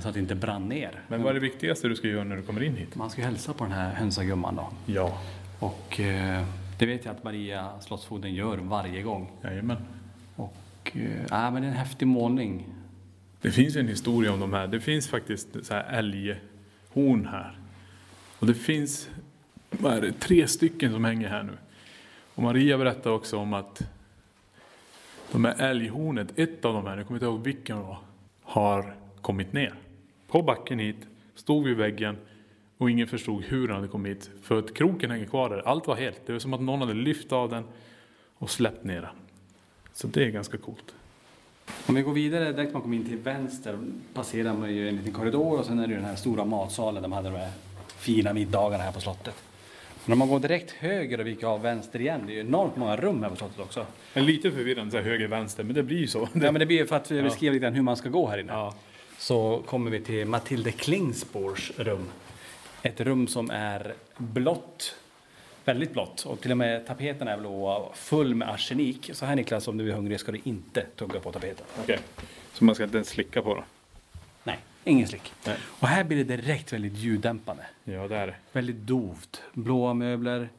Så 0.02 0.08
att 0.08 0.14
det 0.14 0.20
inte 0.20 0.36
brann 0.36 0.70
ner. 0.70 1.02
Men 1.08 1.24
vad 1.24 1.30
är 1.30 1.34
det 1.34 1.40
viktigaste 1.40 1.88
du 1.88 1.96
ska 1.96 2.08
göra 2.08 2.24
när 2.24 2.36
du 2.36 2.42
kommer 2.42 2.64
in 2.64 2.76
hit? 2.76 2.96
Man 2.96 3.10
ska 3.10 3.22
hälsa 3.22 3.54
på 3.54 3.64
den 3.64 3.74
här 3.74 3.94
hönsagumman 3.94 4.56
då. 4.56 4.70
Ja. 4.86 5.18
Och 5.60 6.00
det 6.80 6.86
vet 6.86 7.06
jag 7.06 7.16
att 7.16 7.24
Maria 7.24 7.80
Slottsfogden 7.80 8.34
gör 8.36 8.58
varje 8.58 9.02
gång. 9.02 9.32
Jajamän. 9.44 9.78
Och 10.36 10.98
ja, 11.30 11.52
men 11.52 11.62
det 11.62 11.68
är 11.68 11.72
en 11.72 11.78
häftig 11.78 12.08
målning. 12.08 12.66
Det 13.42 13.52
finns 13.52 13.76
en 13.76 13.88
historia 13.88 14.34
om 14.34 14.40
de 14.40 14.54
här. 14.54 14.68
Det 14.68 14.80
finns 14.80 15.08
faktiskt 15.08 15.66
så 15.66 15.74
här 15.74 15.84
älghorn 15.90 17.28
här. 17.32 17.60
Och 18.40 18.48
det 18.48 18.54
finns 18.54 19.10
vad 19.70 19.94
är 19.94 20.02
det, 20.02 20.12
tre 20.12 20.48
stycken 20.48 20.92
som 20.92 21.06
hänger 21.06 21.28
här 21.28 21.44
nu. 21.44 21.58
Och 22.36 22.44
Maria 22.44 22.78
berättade 22.78 23.16
också 23.16 23.38
om 23.38 23.54
att 23.54 23.82
de 25.32 25.46
här 25.46 25.56
älghornet, 25.62 26.40
ett 26.40 26.66
av 26.66 26.74
de 26.74 26.86
här, 26.86 26.98
jag 26.98 27.08
kommer 27.08 27.18
inte 27.18 27.26
ihåg 27.26 27.44
vilken 27.44 27.78
det 27.78 27.84
var, 27.84 27.98
har 28.44 28.96
kommit 29.22 29.54
ner. 29.54 29.74
På 30.28 30.42
backen 30.42 30.80
hit, 30.80 31.08
stod 31.36 31.64
vid 31.66 31.78
väggen 31.78 32.18
och 32.78 32.92
ingen 32.92 33.08
förstod 33.08 33.44
hur 33.44 33.68
han 33.68 33.76
hade 33.76 33.88
kommit 33.88 34.18
hit. 34.18 34.30
För 34.44 34.60
att 34.60 34.74
kroken 34.74 35.12
hänger 35.12 35.26
kvar 35.26 35.50
där. 35.50 35.68
Allt 35.68 35.88
var 35.88 35.96
helt. 35.96 36.22
Det 36.26 36.32
var 36.32 36.40
som 36.40 36.54
att 36.54 36.62
någon 36.62 36.80
hade 36.80 36.94
lyft 36.94 37.32
av 37.32 37.50
den 37.50 37.64
och 38.38 38.50
släppt 38.50 38.84
ner 38.84 39.02
den. 39.02 39.16
Så 39.94 40.08
det 40.08 40.26
är 40.26 40.30
ganska 40.30 40.58
coolt. 40.58 40.96
Om 41.86 41.96
vi 41.96 42.02
går 42.02 42.14
vidare, 42.14 42.52
direkt 42.52 42.74
man 42.74 42.82
kommer 42.82 42.98
in 42.98 43.06
till 43.06 43.18
vänster 43.18 43.80
passerar 44.14 44.54
man 44.54 44.74
ju 44.74 44.90
en 44.90 44.96
liten 44.96 45.14
korridor 45.14 45.60
och 45.60 45.66
sen 45.66 45.80
är 45.80 45.88
det 45.88 45.94
ju 45.94 46.00
den 46.00 46.06
här 46.06 46.16
stora 46.16 46.46
matsalen 46.46 47.02
där 47.02 47.10
man 47.10 47.16
hade 47.26 47.30
de 47.30 47.38
här 47.38 47.52
fina 47.98 48.34
middagarna 48.34 48.84
här 48.84 48.92
på 48.92 49.00
slottet. 49.00 49.36
Men 50.08 50.14
om 50.14 50.20
man 50.20 50.28
går 50.28 50.40
direkt 50.40 50.72
höger 50.72 51.20
och 51.20 51.28
viker 51.28 51.48
av 51.48 51.62
vänster 51.62 52.02
igen, 52.02 52.22
det 52.26 52.32
är 52.32 52.36
ju 52.36 52.40
enormt 52.40 52.76
många 52.76 52.96
rum 52.96 53.24
här 53.24 53.30
på 53.30 53.36
slottet 53.36 53.60
också. 53.60 53.86
En 54.14 54.26
lite 54.26 54.52
förvirrande 54.52 54.92
så 54.92 54.98
här 54.98 55.04
höger 55.04 55.28
vänster, 55.28 55.64
men 55.64 55.76
det 55.76 55.84
blir 55.84 55.98
ju 55.98 56.08
så. 56.08 56.30
Ja, 56.34 56.52
men 56.52 56.54
det 56.54 56.66
blir 56.66 56.78
ju 56.78 56.88
för 56.88 56.96
att 56.96 57.12
vi 57.12 57.22
beskriver 57.22 57.54
lite 57.54 57.64
grann 57.64 57.74
hur 57.74 57.82
man 57.82 57.98
ska 57.98 58.10
gå 58.10 58.28
här 58.28 58.38
inne. 58.38 58.54
Ja. 58.54 58.76
Så 59.18 59.64
kommer 59.66 59.92
vi 59.92 60.00
till 60.00 60.28
Matilde 60.28 60.72
Klingspors 60.72 61.72
rum. 61.78 62.06
Ett 62.82 63.02
rum 63.02 63.28
som 63.28 63.50
är 63.50 63.94
blått, 64.18 64.96
väldigt 65.66 65.94
blått. 65.94 66.26
Och 66.26 66.42
till 66.42 66.52
och 66.52 66.58
med 66.58 66.88
tapeten 66.88 67.28
är 67.28 67.38
blå, 67.38 67.92
full 67.96 68.36
med 68.36 68.50
arsenik. 68.50 69.10
Så 69.14 69.26
här 69.26 69.36
Niklas, 69.36 69.68
om 69.68 69.78
du 69.78 69.90
är 69.90 69.94
hungrig 69.94 70.20
ska 70.20 70.32
du 70.32 70.42
inte 70.44 70.86
tugga 70.96 71.20
på 71.20 71.32
tapeten. 71.32 71.66
Okej. 71.84 72.00
Så 72.54 72.66
man 72.66 72.76
ska 72.76 72.84
inte 72.84 72.98
ens 72.98 73.10
slicka 73.10 73.42
på 73.42 73.56
den? 73.56 73.64
Ingen 74.88 75.08
slick. 75.08 75.34
Nej. 75.46 75.58
Och 75.80 75.88
här 75.88 76.04
blir 76.04 76.18
det 76.18 76.38
direkt 76.38 76.74
väldigt 76.74 76.98
ljuddämpande. 76.98 77.66
Ja, 77.84 78.08
det 78.08 78.16
är 78.16 78.28
det. 78.28 78.36
Väldigt 78.52 78.76
dovt. 78.76 79.42
Blåa 79.54 79.94
möbler, 79.94 80.50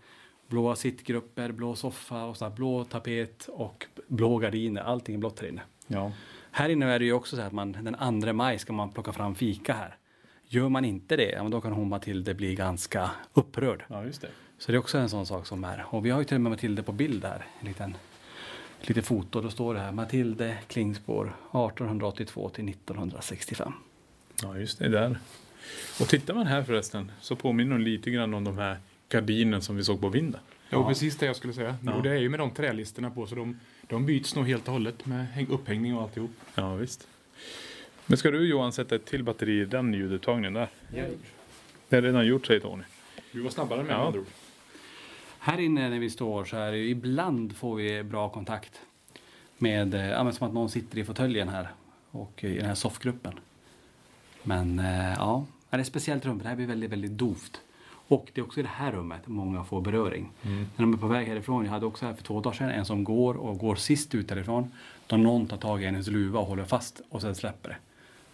blåa 0.48 0.76
sittgrupper, 0.76 1.52
blå 1.52 1.74
soffa 1.74 2.24
och 2.24 2.36
så 2.36 2.44
här 2.44 2.52
blå 2.52 2.84
tapet 2.84 3.48
och 3.48 3.86
blå 4.06 4.38
gardiner. 4.38 4.82
Allting 4.82 5.14
är 5.14 5.18
blått 5.18 5.40
här 5.40 5.48
inne. 5.48 5.62
Ja. 5.86 6.12
Här 6.50 6.68
inne 6.68 6.86
är 6.86 6.98
det 6.98 7.04
ju 7.04 7.12
också 7.12 7.36
så 7.36 7.42
att 7.42 7.52
man 7.52 7.72
den 7.72 8.22
2 8.22 8.32
maj 8.32 8.58
ska 8.58 8.72
man 8.72 8.92
plocka 8.92 9.12
fram 9.12 9.34
fika 9.34 9.72
här. 9.72 9.96
Gör 10.46 10.68
man 10.68 10.84
inte 10.84 11.16
det, 11.16 11.48
då 11.50 11.60
kan 11.60 11.72
hon 11.72 11.88
Matilde 11.88 12.34
bli 12.34 12.54
ganska 12.54 13.10
upprörd. 13.32 13.84
Ja, 13.88 14.04
just 14.04 14.20
det. 14.20 14.28
Så 14.58 14.72
det 14.72 14.76
är 14.76 14.78
också 14.78 14.98
en 14.98 15.08
sån 15.08 15.26
sak 15.26 15.46
som 15.46 15.64
är. 15.64 15.84
Och 15.88 16.06
vi 16.06 16.10
har 16.10 16.18
ju 16.18 16.24
till 16.24 16.34
och 16.34 16.40
med 16.40 16.50
Matilde 16.50 16.82
på 16.82 16.92
bild 16.92 17.24
här. 17.24 17.46
En 17.60 17.68
liten, 17.68 17.96
ett 18.80 18.88
litet 18.88 19.06
foto. 19.06 19.40
Då 19.40 19.50
står 19.50 19.74
det 19.74 19.80
här 19.80 19.92
Matilde 19.92 20.58
Klingspor 20.66 21.26
1882 21.26 22.48
till 22.48 22.68
1965. 22.68 23.72
Ja, 24.42 24.58
just 24.58 24.78
det. 24.78 24.88
Där. 24.88 25.18
Och 26.00 26.08
tittar 26.08 26.34
man 26.34 26.46
här 26.46 26.62
förresten 26.62 27.12
så 27.20 27.36
påminner 27.36 27.78
de 27.78 27.82
lite 27.84 28.10
grann 28.10 28.34
om 28.34 28.44
de 28.44 28.58
här 28.58 28.76
gardinerna 29.08 29.60
som 29.60 29.76
vi 29.76 29.84
såg 29.84 30.00
på 30.00 30.08
vinden. 30.08 30.40
Ja, 30.70 30.88
precis 30.88 31.16
det 31.16 31.26
jag 31.26 31.36
skulle 31.36 31.52
säga. 31.52 31.76
Ja. 31.84 31.94
Och 31.94 32.02
det 32.02 32.10
är 32.10 32.16
ju 32.16 32.28
med 32.28 32.40
de 32.40 32.50
trälisterna 32.50 33.10
på 33.10 33.26
så 33.26 33.34
de, 33.34 33.60
de 33.86 34.06
byts 34.06 34.34
nog 34.34 34.46
helt 34.48 34.66
och 34.66 34.72
hållet 34.72 35.06
med 35.06 35.26
häng- 35.34 35.50
upphängning 35.50 35.96
och 35.96 36.02
alltihop. 36.02 36.30
Ja, 36.54 36.74
visst. 36.74 37.08
Men 38.06 38.18
ska 38.18 38.30
du 38.30 38.48
Johan 38.48 38.72
sätta 38.72 38.94
ett 38.94 39.06
till 39.06 39.22
batteri 39.24 39.60
i 39.60 39.64
den 39.64 39.94
ljudupptagningen 39.94 40.52
där? 40.52 40.68
Det 41.88 41.96
är 41.96 42.02
redan 42.02 42.26
gjort 42.26 42.46
säger 42.46 42.60
Tony. 42.60 42.82
Du 43.32 43.40
var 43.40 43.50
snabbare 43.50 43.82
med 43.82 43.92
Ja. 43.92 44.06
andra 44.06 44.20
ord. 44.20 44.26
Här 45.38 45.58
inne 45.60 45.88
när 45.88 45.98
vi 45.98 46.10
står 46.10 46.44
så 46.44 46.56
är 46.56 46.72
det 46.72 46.78
ju, 46.78 46.88
ibland 46.90 47.56
får 47.56 47.76
vi 47.76 48.02
bra 48.02 48.28
kontakt 48.28 48.80
med, 49.58 49.94
eh, 49.94 50.06
ja, 50.08 50.24
men 50.24 50.32
som 50.32 50.46
att 50.48 50.54
någon 50.54 50.70
sitter 50.70 50.98
i 50.98 51.04
fåtöljen 51.04 51.48
här 51.48 51.68
och 52.10 52.44
i 52.44 52.56
den 52.56 52.66
här 52.66 52.74
soffgruppen. 52.74 53.32
Men 54.42 54.78
eh, 54.78 55.12
ja, 55.16 55.46
det 55.70 55.76
är 55.76 55.80
ett 55.80 55.86
speciellt 55.86 56.26
rum. 56.26 56.38
Det 56.38 56.48
här 56.48 56.56
blir 56.56 56.66
väldigt, 56.66 56.92
väldigt 56.92 57.18
dovt. 57.18 57.60
Och 58.08 58.30
det 58.34 58.40
är 58.40 58.44
också 58.44 58.60
i 58.60 58.62
det 58.62 58.68
här 58.68 58.92
rummet 58.92 59.20
många 59.26 59.64
får 59.64 59.80
beröring. 59.80 60.32
När 60.42 60.66
de 60.76 60.92
är 60.92 60.96
på 60.96 61.06
väg 61.06 61.26
härifrån, 61.26 61.64
jag 61.64 61.72
hade 61.72 61.86
också 61.86 62.06
här 62.06 62.14
för 62.14 62.22
två 62.22 62.40
dagar 62.40 62.56
sedan 62.56 62.70
en 62.70 62.84
som 62.84 63.04
går 63.04 63.34
och 63.34 63.58
går 63.58 63.74
sist 63.74 64.14
ut 64.14 64.30
härifrån. 64.30 64.72
Då 65.06 65.16
någon 65.16 65.46
tar 65.46 65.56
tag 65.56 65.82
i 65.82 65.84
hennes 65.86 66.06
luva 66.06 66.40
och 66.40 66.46
håller 66.46 66.64
fast 66.64 67.00
och 67.08 67.22
sen 67.22 67.34
släpper 67.34 67.68
det. 67.68 67.76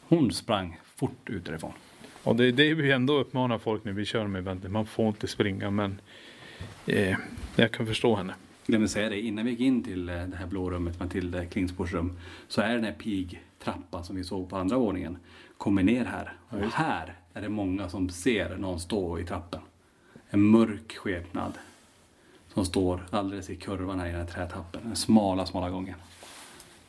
Hon 0.08 0.32
sprang 0.32 0.80
fort 0.96 1.30
ut 1.30 1.44
därifrån. 1.44 1.72
Och 2.22 2.36
det 2.36 2.44
är 2.46 2.52
det 2.52 2.74
vi 2.74 2.92
ändå 2.92 3.18
uppmanar 3.18 3.58
folk 3.58 3.84
när 3.84 3.92
vi 3.92 4.04
kör 4.04 4.26
med 4.26 4.38
eventet. 4.38 4.70
Man 4.70 4.86
får 4.86 5.08
inte 5.08 5.26
springa 5.26 5.70
men 5.70 6.00
eh, 6.86 7.16
jag 7.56 7.72
kan 7.72 7.86
förstå 7.86 8.16
henne. 8.16 8.34
glömde 8.66 8.88
säga 8.88 9.08
det, 9.08 9.20
innan 9.20 9.44
vi 9.44 9.50
gick 9.50 9.60
in 9.60 9.82
till 9.82 10.08
eh, 10.08 10.14
det 10.14 10.36
här 10.36 10.46
blå 10.46 10.70
rummet, 10.70 11.00
Matilda 11.00 11.46
Klingspors 11.46 11.92
rum, 11.92 12.18
så 12.48 12.60
är 12.60 12.74
den 12.74 12.84
här 12.84 12.92
pigtrappan 12.92 14.04
som 14.04 14.16
vi 14.16 14.24
såg 14.24 14.50
på 14.50 14.56
andra 14.56 14.78
våningen, 14.78 15.18
kommer 15.64 15.82
ner 15.82 16.04
här. 16.04 16.32
Och 16.48 16.72
här 16.72 17.14
är 17.34 17.42
det 17.42 17.48
många 17.48 17.88
som 17.88 18.08
ser 18.08 18.56
någon 18.56 18.80
stå 18.80 19.18
i 19.18 19.24
trappen. 19.24 19.60
En 20.30 20.40
mörk 20.40 20.96
skepnad 20.96 21.52
som 22.48 22.64
står 22.64 23.06
alldeles 23.10 23.50
i 23.50 23.56
kurvan 23.56 24.00
här 24.00 24.06
i 24.06 24.10
den 24.10 24.20
här 24.20 24.26
trätappen. 24.26 24.80
Den 24.84 24.96
smala, 24.96 25.46
smala 25.46 25.70
gången. 25.70 25.94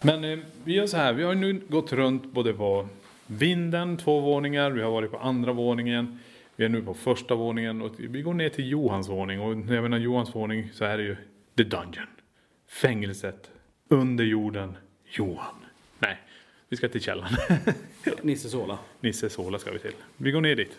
Men 0.02 0.24
eh, 0.24 0.40
vi 0.64 0.74
gör 0.74 0.88
så 0.88 0.98
här, 0.98 1.14
vi 1.14 1.24
har 1.24 1.36
nu 1.36 1.62
gått 1.70 1.94
runt 1.94 2.32
både 2.32 2.54
på 2.54 2.88
vinden, 3.28 3.98
två 3.98 4.20
våningar, 4.20 4.72
vi 4.72 4.82
har 4.82 4.92
varit 4.92 5.12
på 5.12 5.18
andra 5.18 5.54
våningen, 5.54 6.20
vi 6.56 6.66
är 6.66 6.70
nu 6.70 6.82
på 6.82 6.94
första 6.94 7.36
våningen 7.36 7.82
och 7.82 7.92
vi 7.98 8.22
går 8.22 8.34
ner 8.34 8.50
till 8.50 8.70
Johans 8.70 9.10
våning 9.10 9.42
och 9.42 9.58
när 9.58 9.76
jag 9.76 9.84
menar 9.84 9.98
Johans 9.98 10.36
våning 10.36 10.70
så 10.74 10.86
är 10.86 10.98
det 10.98 11.04
ju 11.04 11.16
The 11.58 11.64
Dungeon. 11.64 12.08
Fängelset, 12.68 13.52
under 13.90 14.24
jorden, 14.24 14.78
Johan. 15.06 15.56
Nej, 16.00 16.18
vi 16.76 16.78
ska 16.78 16.90
till 16.90 17.02
källaren. 17.02 17.38
Nisse 18.22 18.50
Sola. 18.50 18.78
Nisse 19.00 19.30
Sola 19.30 19.60
ska 19.60 19.72
vi 19.72 19.80
till. 19.80 19.94
Vi 20.18 20.32
går 20.32 20.42
ner 20.42 20.56
dit. 20.56 20.78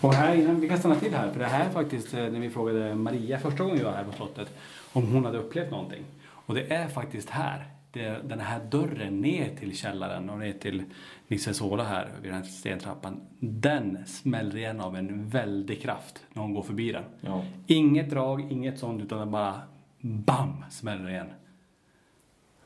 Och 0.00 0.14
här 0.14 0.34
innan, 0.34 0.60
vi 0.60 0.68
kan 0.68 0.78
stanna 0.78 0.94
till 0.94 1.14
här, 1.14 1.32
för 1.32 1.38
det 1.38 1.46
här 1.46 1.66
är 1.66 1.70
faktiskt 1.70 2.14
eh, 2.14 2.20
när 2.20 2.40
vi 2.40 2.50
frågade 2.50 2.94
Maria 2.94 3.38
första 3.38 3.62
gången 3.62 3.78
vi 3.78 3.84
var 3.84 3.92
här 3.92 4.04
på 4.04 4.12
slottet 4.12 4.48
om 4.92 5.12
hon 5.12 5.24
hade 5.24 5.38
upplevt 5.38 5.70
någonting. 5.70 6.04
Och 6.22 6.54
det 6.54 6.72
är 6.72 6.88
faktiskt 6.88 7.30
här, 7.30 7.64
det 7.92 8.04
är 8.04 8.22
den 8.22 8.40
här 8.40 8.60
dörren 8.70 9.20
ner 9.20 9.56
till 9.56 9.76
källaren 9.76 10.30
och 10.30 10.38
ner 10.38 10.52
till 10.52 10.82
Nisse 11.28 11.54
Sola 11.54 11.84
här 11.84 12.08
vid 12.22 12.30
den 12.32 12.42
här 12.42 12.48
stentrappan. 12.48 13.20
Den 13.40 14.06
smäller 14.06 14.56
igen 14.56 14.80
av 14.80 14.96
en 14.96 15.28
väldig 15.28 15.82
kraft 15.82 16.22
när 16.32 16.42
hon 16.42 16.54
går 16.54 16.62
förbi 16.62 16.92
den. 16.92 17.04
Ja. 17.20 17.44
Inget 17.66 18.10
drag, 18.10 18.52
inget 18.52 18.78
sånt, 18.78 19.02
utan 19.02 19.18
den 19.18 19.30
bara 19.30 19.60
BAM! 20.00 20.64
smäller 20.70 21.10
igen. 21.10 21.26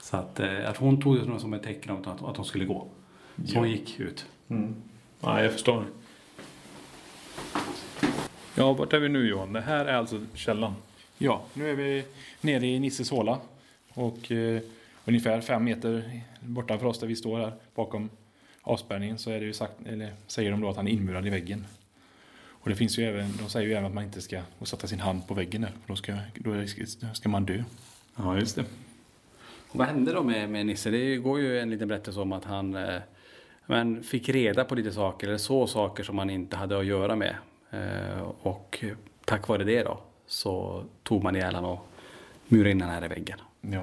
Så 0.01 0.17
att, 0.17 0.41
eh, 0.41 0.69
att 0.71 0.77
hon 0.77 1.01
tog 1.01 1.17
det 1.17 1.41
som 1.41 1.55
ett 1.55 1.63
tecken 1.63 1.93
om 1.93 2.03
att, 2.13 2.23
att 2.23 2.37
hon 2.37 2.47
skulle 2.47 2.65
gå. 2.65 2.87
Så 3.47 3.59
hon 3.59 3.71
gick 3.71 4.01
ut. 4.01 4.27
Mm. 4.49 4.75
Ja, 5.21 5.43
jag 5.43 5.53
förstår. 5.53 5.85
Ja, 8.55 8.73
vart 8.73 8.93
är 8.93 8.99
vi 8.99 9.09
nu 9.09 9.29
Johan? 9.29 9.53
Det 9.53 9.61
här 9.61 9.85
är 9.85 9.95
alltså 9.95 10.21
källan. 10.35 10.75
Ja, 11.19 11.43
nu 11.55 11.71
är 11.71 11.75
vi 11.75 12.05
nere 12.41 12.67
i 12.67 12.79
Nisses 12.79 13.11
håla. 13.11 13.39
Och 13.95 14.33
eh, 14.33 14.63
ungefär 15.05 15.41
fem 15.41 15.65
meter 15.65 16.21
bortanför 16.41 16.87
oss 16.87 16.99
där 16.99 17.07
vi 17.07 17.17
står 17.17 17.39
här 17.39 17.53
bakom 17.75 18.11
avspärrningen 18.63 19.19
så 19.19 19.31
är 19.31 19.41
det 19.41 19.47
ju 19.47 19.53
sagt, 19.53 19.75
eller 19.87 20.15
säger 20.27 20.51
de 20.51 20.61
då 20.61 20.71
att 20.71 20.77
han 20.77 20.89
är 20.89 20.93
inmurad 20.93 21.27
i 21.27 21.31
väggen. 21.31 21.67
Och 22.63 22.71
det 22.71 22.77
finns 22.77 22.99
ju 22.99 23.05
även, 23.05 23.37
de 23.37 23.49
säger 23.51 23.69
ju 23.69 23.73
även 23.73 23.85
att 23.85 23.95
man 23.95 24.05
inte 24.05 24.21
ska 24.21 24.43
sätta 24.63 24.87
sin 24.87 25.01
hand 25.01 25.27
på 25.27 25.35
väggen 25.35 25.61
där, 25.61 25.69
för 25.69 25.89
då 25.89 25.97
ska, 25.97 26.17
då 26.35 27.15
ska 27.15 27.29
man 27.29 27.45
dö. 27.45 27.65
Ja, 28.17 28.39
just 28.39 28.57
det. 28.57 28.65
Och 29.71 29.79
vad 29.79 29.87
hände 29.87 30.13
då 30.13 30.23
med, 30.23 30.51
med 30.51 30.67
Nisse? 30.67 30.91
Det 30.91 31.17
går 31.17 31.41
ju 31.41 31.59
en 31.59 31.71
liten 31.71 31.89
berättelse 31.89 32.21
om 32.21 32.33
att 32.33 32.45
han 32.45 32.75
eh, 32.75 33.01
men 33.71 34.03
fick 34.03 34.29
reda 34.29 34.65
på 34.65 34.75
lite 34.75 34.93
saker, 34.93 35.27
eller 35.27 35.39
så 35.39 35.67
saker 35.67 36.03
som 36.03 36.19
han 36.19 36.31
inte 36.31 36.57
hade 36.57 36.79
att 36.79 36.87
göra 36.87 37.17
med. 37.17 37.35
Eh, 37.71 38.23
och 38.43 38.85
tack 39.25 39.49
vare 39.49 39.65
det 39.65 39.83
då 39.83 40.01
så 40.27 40.85
tog 41.03 41.23
man 41.23 41.37
ihjäl 41.37 41.55
honom 41.55 41.71
och 41.71 41.87
murade 42.49 42.71
in 42.71 42.81
honom 42.81 42.95
här 42.95 43.05
i 43.05 43.09
väggen. 43.09 43.39
Ja. 43.61 43.83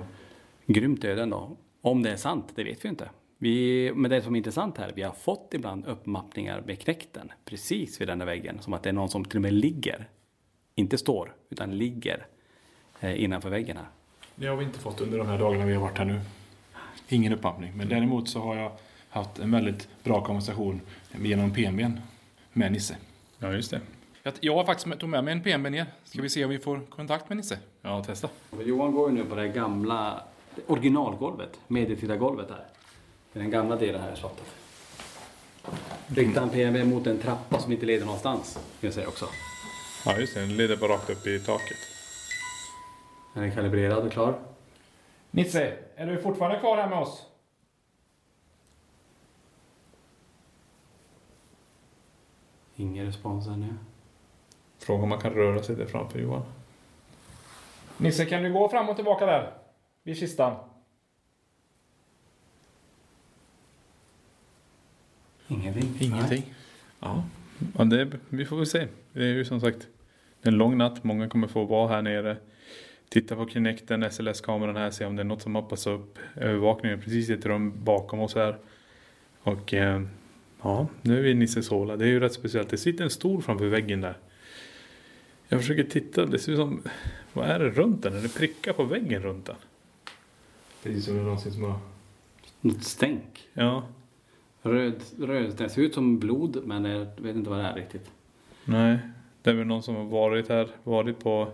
Grymt 0.65 1.05
öden 1.05 1.29
då. 1.29 1.57
Om 1.81 2.03
det 2.03 2.11
är 2.11 2.15
sant, 2.15 2.45
det 2.55 2.63
vet 2.63 2.85
vi 2.85 2.89
inte. 2.89 3.09
Vi, 3.37 3.91
men 3.95 4.11
det 4.11 4.21
som 4.21 4.35
är 4.35 4.37
intressant 4.37 4.77
här, 4.77 4.91
vi 4.95 5.01
har 5.01 5.11
fått 5.11 5.53
ibland 5.53 5.85
uppmappningar 5.85 6.63
med 6.65 6.79
knäkten 6.79 7.31
precis 7.45 8.01
vid 8.01 8.07
den 8.07 8.21
här 8.21 8.25
väggen. 8.25 8.59
Som 8.61 8.73
att 8.73 8.83
det 8.83 8.89
är 8.89 8.93
någon 8.93 9.09
som 9.09 9.25
till 9.25 9.37
och 9.37 9.41
med 9.41 9.53
ligger, 9.53 10.09
inte 10.75 10.97
står, 10.97 11.35
utan 11.49 11.77
ligger 11.77 12.27
eh, 12.99 13.23
innanför 13.23 13.49
väggen 13.49 13.77
här. 13.77 13.87
Det 14.39 14.47
har 14.47 14.55
vi 14.55 14.65
inte 14.65 14.79
fått 14.79 15.01
under 15.01 15.17
de 15.17 15.27
här 15.27 15.37
dagarna 15.37 15.65
vi 15.65 15.73
har 15.73 15.81
varit 15.81 15.97
här 15.97 16.05
nu. 16.05 16.21
Ingen 17.09 17.33
uppmappning. 17.33 17.71
Men 17.75 17.89
däremot 17.89 18.29
så 18.29 18.39
har 18.39 18.55
jag 18.55 18.71
haft 19.09 19.39
en 19.39 19.51
väldigt 19.51 19.87
bra 20.03 20.23
konversation 20.25 20.81
genom 21.21 21.51
PMBn 21.53 21.99
med 22.53 22.71
Nisse. 22.71 22.97
Ja, 23.39 23.51
just 23.53 23.71
det. 23.71 23.81
Jag- 24.23 24.33
Jag 24.39 24.55
har 24.55 24.65
faktiskt 24.65 24.87
med- 24.87 24.99
tog 24.99 25.09
med 25.09 25.23
mig 25.23 25.31
en 25.31 25.41
PMB 25.43 25.69
ner. 25.69 25.85
Ska 26.03 26.21
vi 26.21 26.29
se 26.29 26.43
om 26.45 26.49
vi 26.49 26.59
får 26.59 26.79
kontakt 26.89 27.29
med 27.29 27.37
Nisse? 27.37 27.57
Ja, 27.81 28.03
testa. 28.03 28.29
Johan 28.65 28.91
går 28.91 29.09
ju 29.09 29.15
nu 29.15 29.23
på 29.25 29.35
det 29.35 29.47
gamla 29.47 30.23
originalgolvet, 30.67 31.59
medeltida 31.67 32.15
golvet 32.17 32.49
här. 32.49 32.65
Det 33.33 33.39
är 33.39 33.43
den 33.43 33.51
gamla 33.51 33.75
delen 33.75 34.01
här 34.01 34.13
i 34.13 34.15
slottet. 34.15 34.45
Riktar 36.07 36.41
han 36.41 36.49
PMB 36.49 36.83
mot 36.83 37.07
en 37.07 37.17
trappa 37.19 37.59
som 37.59 37.71
inte 37.71 37.85
leder 37.85 38.05
någonstans, 38.05 38.53
kan 38.53 38.61
jag 38.87 38.93
säga 38.93 39.07
också. 39.07 39.25
Ja, 40.05 40.17
just 40.19 40.33
det. 40.33 40.39
Den 40.39 40.57
leder 40.57 40.77
bara 40.77 40.93
rakt 40.93 41.09
upp 41.09 41.27
i 41.27 41.39
taket. 41.39 41.77
Den 43.37 43.45
är 43.45 43.51
kalibrerad 43.51 44.05
och 44.05 44.11
klar. 44.11 44.39
Nisse, 45.31 45.77
är 45.95 46.07
du 46.07 46.21
fortfarande 46.21 46.59
kvar 46.59 46.77
här 46.77 46.89
med 46.89 46.97
oss? 46.97 47.25
Ingen 52.75 53.05
respons 53.05 53.47
ännu. 53.47 53.73
Fråga 54.77 55.03
om 55.03 55.09
man 55.09 55.19
kan 55.19 55.33
röra 55.33 55.63
sig 55.63 55.75
där 55.75 55.85
framför 55.85 56.19
Johan. 56.19 56.43
Nisse, 57.97 58.25
kan 58.25 58.43
du 58.43 58.53
gå 58.53 58.69
fram 58.69 58.89
och 58.89 58.95
tillbaka 58.95 59.25
där? 59.25 59.53
Vid 60.03 60.17
kistan. 60.17 60.55
Ingenting. 65.47 65.97
Ingenting. 65.99 66.53
Ja, 66.99 67.23
ja 67.77 67.83
det, 67.83 68.11
vi 68.29 68.45
får 68.45 68.57
väl 68.57 68.65
se. 68.65 68.87
Det 69.13 69.23
är 69.23 69.33
ju 69.33 69.45
som 69.45 69.61
sagt 69.61 69.87
en 70.41 70.53
lång 70.57 70.77
natt. 70.77 71.03
Många 71.03 71.29
kommer 71.29 71.47
få 71.47 71.65
vara 71.65 71.87
här 71.87 72.01
nere. 72.01 72.37
Titta 73.09 73.35
på 73.35 73.47
Kinecten, 73.47 74.11
SLS-kameran 74.11 74.75
här, 74.75 74.91
se 74.91 75.05
om 75.05 75.15
det 75.15 75.21
är 75.21 75.25
något 75.25 75.41
som 75.41 75.51
mappas 75.51 75.87
upp. 75.87 76.19
Övervakningen 76.35 76.99
är 76.99 77.03
precis 77.03 77.29
i 77.29 77.33
ett 77.33 77.45
rum 77.45 77.83
bakom 77.83 78.19
oss 78.19 78.35
här. 78.35 78.57
Och 79.41 79.73
eh, 79.73 80.01
ja, 80.61 80.87
nu 81.01 81.17
är 81.17 81.21
vi 81.21 81.29
i 81.29 81.33
Nisses 81.33 81.69
håla. 81.69 81.97
Det 81.97 82.05
är 82.05 82.09
ju 82.09 82.19
rätt 82.19 82.33
speciellt. 82.33 82.69
Det 82.69 82.77
sitter 82.77 83.03
en 83.03 83.09
stol 83.09 83.41
framför 83.41 83.65
väggen 83.65 84.01
där. 84.01 84.17
Jag 85.47 85.59
försöker 85.59 85.83
titta. 85.83 86.25
Det 86.25 86.39
ser 86.39 86.51
ut 86.51 86.57
som... 86.57 86.81
Vad 87.33 87.45
är 87.45 87.59
det 87.59 87.69
runt 87.69 88.03
den? 88.03 88.15
Är 88.15 88.21
det 88.21 88.35
prickar 88.35 88.73
på 88.73 88.83
väggen 88.83 89.23
runt 89.23 89.45
den? 89.45 89.55
Precis 90.83 91.05
som 91.05 91.17
det 91.17 91.23
någonsin 91.23 91.51
som 91.51 91.63
har... 91.63 91.79
Något 92.61 92.83
stänk. 92.83 93.47
Ja. 93.53 93.83
Röd, 94.61 95.03
röd. 95.19 95.53
Det 95.57 95.69
ser 95.69 95.81
ut 95.81 95.93
som 95.93 96.19
blod, 96.19 96.61
men 96.65 96.85
jag 96.85 97.07
vet 97.17 97.35
inte 97.35 97.49
vad 97.49 97.59
det 97.59 97.65
är 97.65 97.75
riktigt. 97.75 98.11
Nej, 98.65 98.99
det 99.41 99.49
är 99.49 99.53
väl 99.53 99.67
någon 99.67 99.83
som 99.83 99.95
har 99.95 100.03
varit 100.03 100.49
här, 100.49 100.67
varit 100.83 101.19
på 101.19 101.51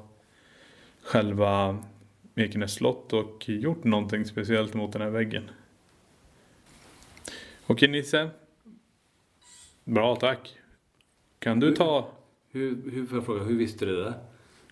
själva 1.04 1.78
Ekenäs 2.36 2.74
slott 2.74 3.14
och 3.14 3.49
gjort 3.49 3.84
någonting 3.84 4.26
speciellt 4.26 4.74
mot 4.74 4.93
den 4.93 5.01
här 5.01 5.10
väggen. 5.10 5.43
Okej 7.68 7.88
Nisse. 7.89 8.30
Bra, 9.84 10.16
tack. 10.16 10.58
Kan 11.39 11.60
du 11.60 11.76
ta... 11.76 12.08
Hur, 12.51 12.91
hur, 12.91 13.06
får 13.06 13.18
jag 13.18 13.26
fråga, 13.26 13.43
hur 13.43 13.58
visste 13.58 13.86
du 13.86 13.95
det? 14.04 14.14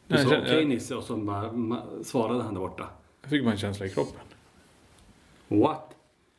Du 0.08 0.16
Nej, 0.16 0.26
sa 0.26 0.38
okej 0.42 0.54
jag- 0.56 0.68
Nisse 0.68 0.96
och 0.96 1.04
så 1.04 1.16
bara, 1.18 1.50
ma- 1.52 2.04
svarade 2.04 2.44
han 2.44 2.54
där 2.54 2.62
borta. 2.62 2.88
Jag 3.22 3.30
fick 3.30 3.44
bara 3.44 3.52
en 3.52 3.58
känsla 3.58 3.86
i 3.86 3.90
kroppen. 3.90 4.22
What? 5.48 5.96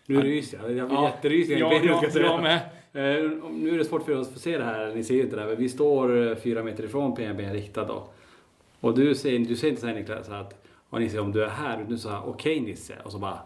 Nu 0.06 0.20
ryser 0.20 0.58
jag. 0.62 0.72
Jag 0.72 0.88
blir 0.88 0.98
Ja. 0.98 1.04
jätterysig. 1.08 1.58
Ja, 1.58 1.58
ja, 1.58 1.72
jag 1.84 2.02
jag 2.14 2.60
Eh, 2.94 3.30
Nu 3.50 3.70
är 3.74 3.78
det 3.78 3.84
svårt 3.84 4.04
för 4.04 4.16
oss 4.16 4.26
att 4.28 4.32
få 4.32 4.38
se 4.38 4.58
det 4.58 4.64
här. 4.64 4.94
Ni 4.94 5.04
ser 5.04 5.14
ju 5.14 5.22
inte 5.22 5.36
det. 5.36 5.42
här, 5.42 5.48
Men 5.48 5.58
vi 5.58 5.68
står 5.68 6.26
eh, 6.30 6.36
fyra 6.36 6.62
meter 6.62 6.84
ifrån 6.84 7.14
PNB 7.14 7.42
riktad 7.52 7.84
då. 7.84 8.08
Och 8.82 8.94
du 8.94 9.14
säger, 9.14 9.38
du 9.38 9.56
säger 9.56 9.70
inte 9.70 9.80
så 9.80 9.86
här 9.86 9.94
Niklas 9.94 10.28
att 10.28 10.66
och 10.90 11.00
Nisse 11.00 11.20
om 11.20 11.32
du 11.32 11.44
är 11.44 11.48
här. 11.48 11.74
utan 11.78 11.90
Du 11.90 11.98
sa 11.98 12.22
okej 12.22 12.60
Nisse. 12.60 12.94
Och 13.04 13.12
så 13.12 13.18
bara. 13.18 13.38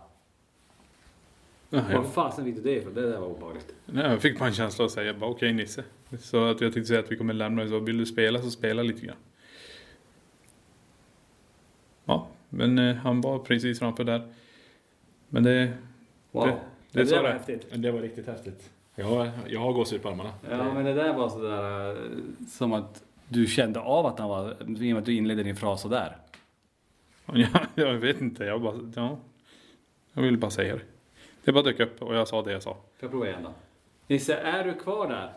Vad 1.71 2.07
fasen 2.07 2.45
fick 2.45 2.57
du 2.57 2.63
det 2.63 2.77
ifrån? 2.77 2.95
Det 2.95 3.11
där 3.11 3.21
var 3.21 3.27
obehagligt. 3.27 3.75
Nej, 3.87 4.11
jag 4.11 4.23
fick 4.23 4.39
bara 4.39 4.49
en 4.49 4.55
känsla 4.55 4.85
att 4.85 4.91
säga 4.91 5.15
bara 5.15 5.31
okej 5.31 5.53
Nisse. 5.53 5.85
Så 6.21 6.45
att 6.45 6.61
jag 6.61 6.73
tänkte 6.73 6.89
säga 6.89 7.01
att 7.01 7.13
vi 7.13 7.17
kommer 7.17 7.35
lämna 7.35 7.63
det 7.63 7.69
så 7.69 7.79
vill 7.79 7.99
du 7.99 8.07
spela 8.07 8.43
så 8.43 8.51
spela 8.51 8.83
lite 8.83 9.07
grann. 9.07 9.17
Ja, 12.05 12.27
men 12.49 12.79
eh, 12.79 12.97
han 12.97 13.21
var 13.21 13.39
precis 13.39 13.79
framför 13.79 14.05
där. 14.05 14.33
Men 15.29 15.43
det... 15.43 15.73
Wow. 16.33 16.47
Det, 16.47 16.53
det, 16.93 17.01
det 17.01 17.07
sa 17.07 17.15
där 17.15 17.23
var 17.23 17.29
det. 17.29 17.35
häftigt. 17.35 17.67
Det 17.75 17.91
var 17.91 18.01
riktigt 18.01 18.27
häftigt. 18.27 18.71
Jag, 18.95 19.31
jag 19.47 19.61
har 19.61 19.73
gåshud 19.73 20.03
på 20.03 20.09
armarna. 20.09 20.33
Ja 20.51 20.75
men 20.75 20.85
det 20.85 20.95
där 20.95 21.15
var 21.15 21.29
sådär 21.29 21.91
eh, 21.91 21.97
som 22.49 22.73
att 22.73 23.03
du 23.29 23.47
kände 23.47 23.81
av 23.81 24.07
att 24.07 24.19
han 24.19 24.29
var, 24.29 24.57
i 24.61 24.65
och 24.65 24.81
med 24.81 24.97
att 24.97 25.05
du 25.05 25.15
inledde 25.15 25.43
din 25.43 25.57
fras 25.57 25.83
sådär. 25.83 26.17
Ja, 27.35 27.61
jag 27.75 27.95
vet 27.95 28.21
inte, 28.21 28.45
jag 28.45 28.63
bara, 28.63 28.75
ja. 28.97 29.19
Jag 30.13 30.23
ville 30.23 30.37
bara 30.37 30.51
säga 30.51 30.75
det. 30.75 30.83
Det 31.45 31.53
bara 31.53 31.63
dök 31.63 31.81
upp 31.81 32.03
och 32.03 32.15
jag 32.15 32.29
sa 32.29 32.43
det 32.43 32.53
jag 32.53 32.63
sa. 32.63 32.73
Får 32.75 32.83
jag 33.01 33.11
prova 33.11 33.27
igen 33.27 33.43
då? 33.43 33.53
Nisse, 34.07 34.37
är 34.37 34.65
du 34.65 34.75
kvar 34.75 35.09
där? 35.09 35.33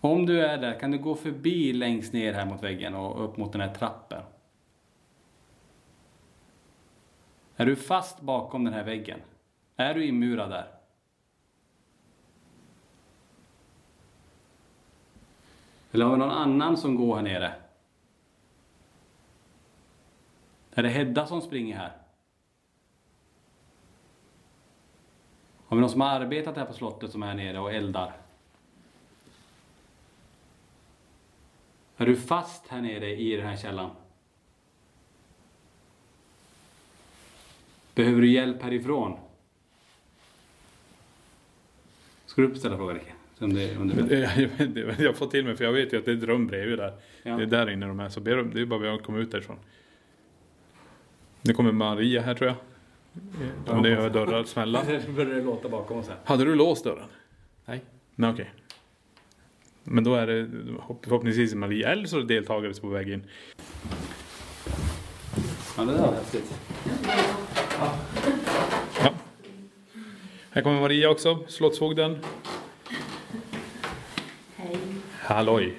Om 0.00 0.26
du 0.26 0.40
är 0.40 0.58
där, 0.58 0.80
kan 0.80 0.90
du 0.90 0.98
gå 0.98 1.14
förbi 1.14 1.72
längst 1.72 2.12
ner 2.12 2.32
här 2.32 2.46
mot 2.46 2.62
väggen 2.62 2.94
och 2.94 3.24
upp 3.24 3.36
mot 3.36 3.52
den 3.52 3.60
här 3.60 3.74
trappen? 3.74 4.22
Är 7.56 7.66
du 7.66 7.76
fast 7.76 8.20
bakom 8.20 8.64
den 8.64 8.74
här 8.74 8.84
väggen? 8.84 9.20
Är 9.76 9.94
du 9.94 10.06
inmurad 10.06 10.50
där? 10.50 10.77
Eller 15.92 16.04
har 16.04 16.12
vi 16.12 16.18
någon 16.18 16.30
annan 16.30 16.76
som 16.76 16.96
går 16.96 17.16
här 17.16 17.22
nere? 17.22 17.54
Är 20.70 20.82
det 20.82 20.88
Hedda 20.88 21.26
som 21.26 21.40
springer 21.40 21.76
här? 21.76 21.92
Har 25.66 25.76
vi 25.76 25.80
någon 25.80 25.90
som 25.90 26.00
har 26.00 26.08
arbetat 26.08 26.56
här 26.56 26.64
på 26.64 26.72
slottet 26.72 27.12
som 27.12 27.22
är 27.22 27.26
här 27.26 27.34
nere 27.34 27.58
och 27.58 27.72
eldar? 27.72 28.16
Är 31.96 32.06
du 32.06 32.16
fast 32.16 32.68
här 32.68 32.80
nere 32.80 33.16
i 33.16 33.36
den 33.36 33.46
här 33.46 33.56
källan? 33.56 33.90
Behöver 37.94 38.20
du 38.20 38.32
hjälp 38.32 38.62
härifrån? 38.62 39.18
Ska 42.26 42.42
du 42.42 42.54
ställa 42.54 42.76
frågan 42.76 42.94
Rickard? 42.94 43.17
Om 43.40 43.54
det, 43.54 43.76
om 43.76 43.88
du 43.88 44.02
vill. 44.02 44.20
Jag, 44.76 45.00
jag 45.00 45.16
får 45.16 45.26
till 45.26 45.44
mig 45.44 45.56
för 45.56 45.64
jag 45.64 45.72
vet 45.72 45.92
ju 45.92 45.98
att 45.98 46.04
det 46.04 46.10
är 46.10 46.16
ett 46.16 46.22
rum 46.22 46.46
bredvid 46.46 46.78
där. 46.78 46.92
Ja. 47.22 47.36
Det 47.36 47.42
är 47.42 47.46
där 47.46 47.70
inne 47.70 47.86
de 47.86 48.00
är. 48.00 48.08
Så 48.08 48.20
det 48.20 48.30
är 48.32 48.64
bara 48.66 48.94
att 48.94 49.02
komma 49.02 49.18
ut 49.18 49.30
därifrån. 49.30 49.56
Nu 51.42 51.52
kommer 51.54 51.72
Maria 51.72 52.20
här 52.22 52.34
tror 52.34 52.48
jag. 52.48 52.56
Om 53.76 53.82
det 53.82 53.88
gör 53.88 54.10
dörrar 54.10 54.44
smälla. 54.44 54.82
Nu 55.06 55.12
börjar 55.12 55.34
det 55.34 55.42
låta 55.42 55.68
bakom 55.68 55.98
oss 55.98 56.08
här. 56.08 56.16
Hade 56.24 56.44
du 56.44 56.54
låst 56.54 56.84
dörren? 56.84 57.08
Nej. 57.64 57.80
Nej 58.14 58.30
okej. 58.30 58.50
Men 59.84 60.04
då 60.04 60.14
är 60.14 60.26
det 60.26 60.48
hopp- 60.78 61.04
förhoppningsvis 61.04 61.54
Maria 61.54 61.88
eller 61.88 62.06
så 62.06 62.16
är 62.16 62.20
det 62.20 62.26
deltagare 62.34 62.74
som 62.74 62.88
är 62.88 62.90
på 62.90 62.94
väg 62.98 63.08
in. 63.10 63.22
Ja, 65.76 65.84
det 65.84 65.92
där 65.92 65.98
var 66.00 66.12
häftigt. 66.14 66.60
Ja. 67.78 67.94
Här 70.50 70.62
kommer 70.62 70.80
Maria 70.80 71.10
också, 71.10 71.38
slottsfogden. 71.48 72.18
Halloj. 75.28 75.74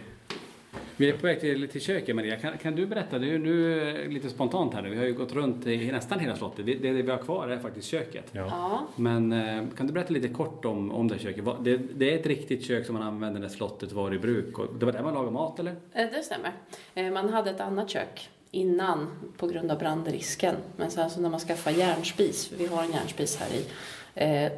Vi 0.98 1.10
är 1.10 1.14
på 1.14 1.28
väg 1.28 1.40
till, 1.40 1.70
till 1.70 1.82
köket 1.82 2.16
Maria. 2.16 2.36
Kan, 2.36 2.58
kan 2.58 2.76
du 2.76 2.86
berätta? 2.86 3.20
Det 3.20 3.26
är 3.28 3.32
ju 3.32 3.38
nu 3.38 3.90
eh, 4.04 4.10
lite 4.10 4.30
spontant 4.30 4.74
här 4.74 4.82
nu. 4.82 4.90
Vi 4.90 4.98
har 4.98 5.06
ju 5.06 5.14
gått 5.14 5.34
runt 5.34 5.68
i 5.68 5.92
nästan 5.92 6.20
hela 6.20 6.36
slottet. 6.36 6.66
Det, 6.66 6.76
det 6.76 6.92
vi 6.92 7.12
har 7.12 7.18
kvar 7.18 7.48
är 7.48 7.58
faktiskt 7.60 7.88
köket. 7.88 8.26
Ja. 8.32 8.88
Men 8.96 9.32
eh, 9.32 9.64
kan 9.78 9.88
du 9.88 9.94
berätta 9.94 10.14
lite 10.14 10.28
kort 10.28 10.66
om, 10.66 10.92
om 10.92 11.08
det 11.08 11.16
här 11.16 11.22
köket? 11.22 11.46
Det, 11.62 11.78
det 11.78 12.14
är 12.14 12.20
ett 12.20 12.26
riktigt 12.26 12.66
kök 12.66 12.86
som 12.86 12.94
man 12.96 13.04
använder 13.04 13.40
när 13.42 13.48
slottet 13.48 13.92
var 13.92 14.14
i 14.14 14.20
bruk. 14.20 14.60
Och 14.60 14.74
det 14.80 14.86
var 14.86 14.94
där 14.94 15.04
man 15.04 15.14
lagade 15.14 15.32
mat 15.32 15.60
eller? 15.60 15.76
Eh, 15.94 16.06
Det 16.12 16.24
stämmer. 16.24 17.12
Man 17.12 17.30
hade 17.30 17.50
ett 17.50 17.62
annat 17.62 17.90
kök 17.90 18.30
innan 18.52 19.08
på 19.38 19.48
grund 19.48 19.72
av 19.72 19.80
brandrisken. 19.80 20.56
Men 20.78 20.92
sen 20.92 21.10
så 21.10 21.22
när 21.22 21.30
man 21.30 21.40
skaffar 21.40 21.72
järnspis, 21.72 22.48
för 22.48 22.58
vi 22.58 22.68
har 22.68 22.84
en 22.84 22.92
järnspis 22.92 23.38
här 23.38 23.48
i, 23.56 23.66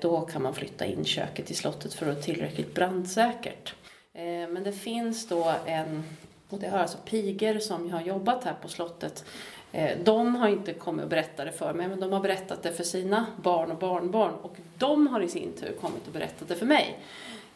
då 0.02 0.22
kan 0.22 0.42
man 0.42 0.54
flytta 0.54 0.86
in 0.86 1.06
köket 1.06 1.46
till 1.46 1.56
slottet 1.56 1.94
för 1.94 2.06
att 2.06 2.14
vara 2.14 2.24
tillräckligt 2.24 2.74
brandsäkert. 2.74 3.76
Eh, 4.14 4.50
men 4.50 4.64
det 4.64 4.72
finns 4.72 5.28
då 5.28 5.54
en, 5.66 6.04
och 6.50 6.60
det 6.60 6.68
har 6.68 6.80
alltså 6.80 6.98
pigor 7.06 7.60
som 7.60 7.92
har 7.92 8.02
jobbat 8.02 8.44
här 8.44 8.56
på 8.62 8.68
slottet. 8.68 9.26
Eh, 9.72 9.98
de 10.04 10.36
har 10.36 10.48
inte 10.48 10.74
kommit 10.74 11.04
och 11.04 11.10
berättat 11.10 11.46
det 11.46 11.52
för 11.52 11.74
mig, 11.74 11.88
men 11.88 12.00
de 12.00 12.12
har 12.12 12.20
berättat 12.20 12.64
det 12.64 12.72
för 12.72 12.84
sina 12.84 13.26
barn 13.44 13.72
och 13.72 13.78
barnbarn. 13.78 14.34
Och 14.34 14.58
de 14.78 15.08
har 15.08 15.22
i 15.22 15.28
sin 15.28 15.54
tur 15.54 15.76
kommit 15.82 16.08
och 16.08 16.14
berättat 16.14 16.48
det 16.48 16.56
för 16.56 16.66
mig. 16.66 17.00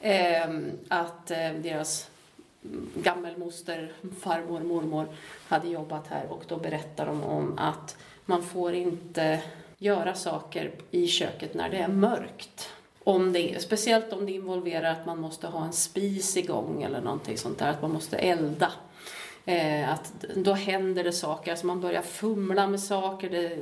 Eh, 0.01 0.49
att 0.87 1.27
deras 1.27 2.09
gammelmoster, 2.95 3.93
farmor, 4.21 4.59
mormor 4.59 5.07
hade 5.47 5.67
jobbat 5.67 6.07
här 6.07 6.25
och 6.29 6.43
då 6.47 6.57
berättar 6.57 7.05
de 7.05 7.23
om 7.23 7.57
att 7.57 7.97
man 8.25 8.43
får 8.43 8.73
inte 8.73 9.41
göra 9.77 10.13
saker 10.13 10.71
i 10.91 11.07
köket 11.07 11.53
när 11.53 11.69
det 11.69 11.77
är 11.77 11.87
mörkt. 11.87 12.74
Om 13.07 13.33
det, 13.33 13.61
speciellt 13.61 14.13
om 14.13 14.25
det 14.25 14.31
involverar 14.31 14.91
att 14.91 15.05
man 15.05 15.19
måste 15.19 15.47
ha 15.47 15.65
en 15.65 15.73
spis 15.73 16.37
igång 16.37 16.83
eller 16.83 17.01
någonting 17.01 17.37
sånt 17.37 17.59
där, 17.59 17.69
att 17.69 17.81
man 17.81 17.91
måste 17.91 18.17
elda. 18.17 18.71
Eh, 19.45 19.93
att 19.93 20.13
då 20.35 20.53
händer 20.53 21.03
det 21.03 21.11
saker, 21.11 21.51
alltså 21.51 21.65
man 21.65 21.81
börjar 21.81 22.01
fumla 22.01 22.67
med 22.67 22.79
saker. 22.79 23.29
Det, 23.29 23.57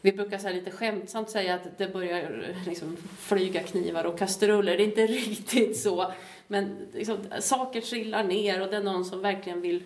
vi 0.00 0.12
brukar 0.12 0.38
så 0.38 0.46
här 0.46 0.54
lite 0.54 0.70
skämtsamt 0.70 1.30
säga 1.30 1.54
att 1.54 1.78
det 1.78 1.88
börjar 1.88 2.54
liksom 2.66 2.96
flyga 3.18 3.62
knivar 3.62 4.04
och 4.04 4.18
kastruller. 4.18 4.76
Det 4.76 4.82
är 4.82 4.86
inte 4.86 5.06
riktigt 5.12 5.76
så. 5.76 6.12
Men 6.46 6.88
liksom, 6.92 7.18
saker 7.40 7.80
trillar 7.80 8.24
ner 8.24 8.62
och 8.62 8.70
det 8.70 8.76
är 8.76 8.82
någon 8.82 9.04
som 9.04 9.20
verkligen 9.20 9.60
vill 9.60 9.82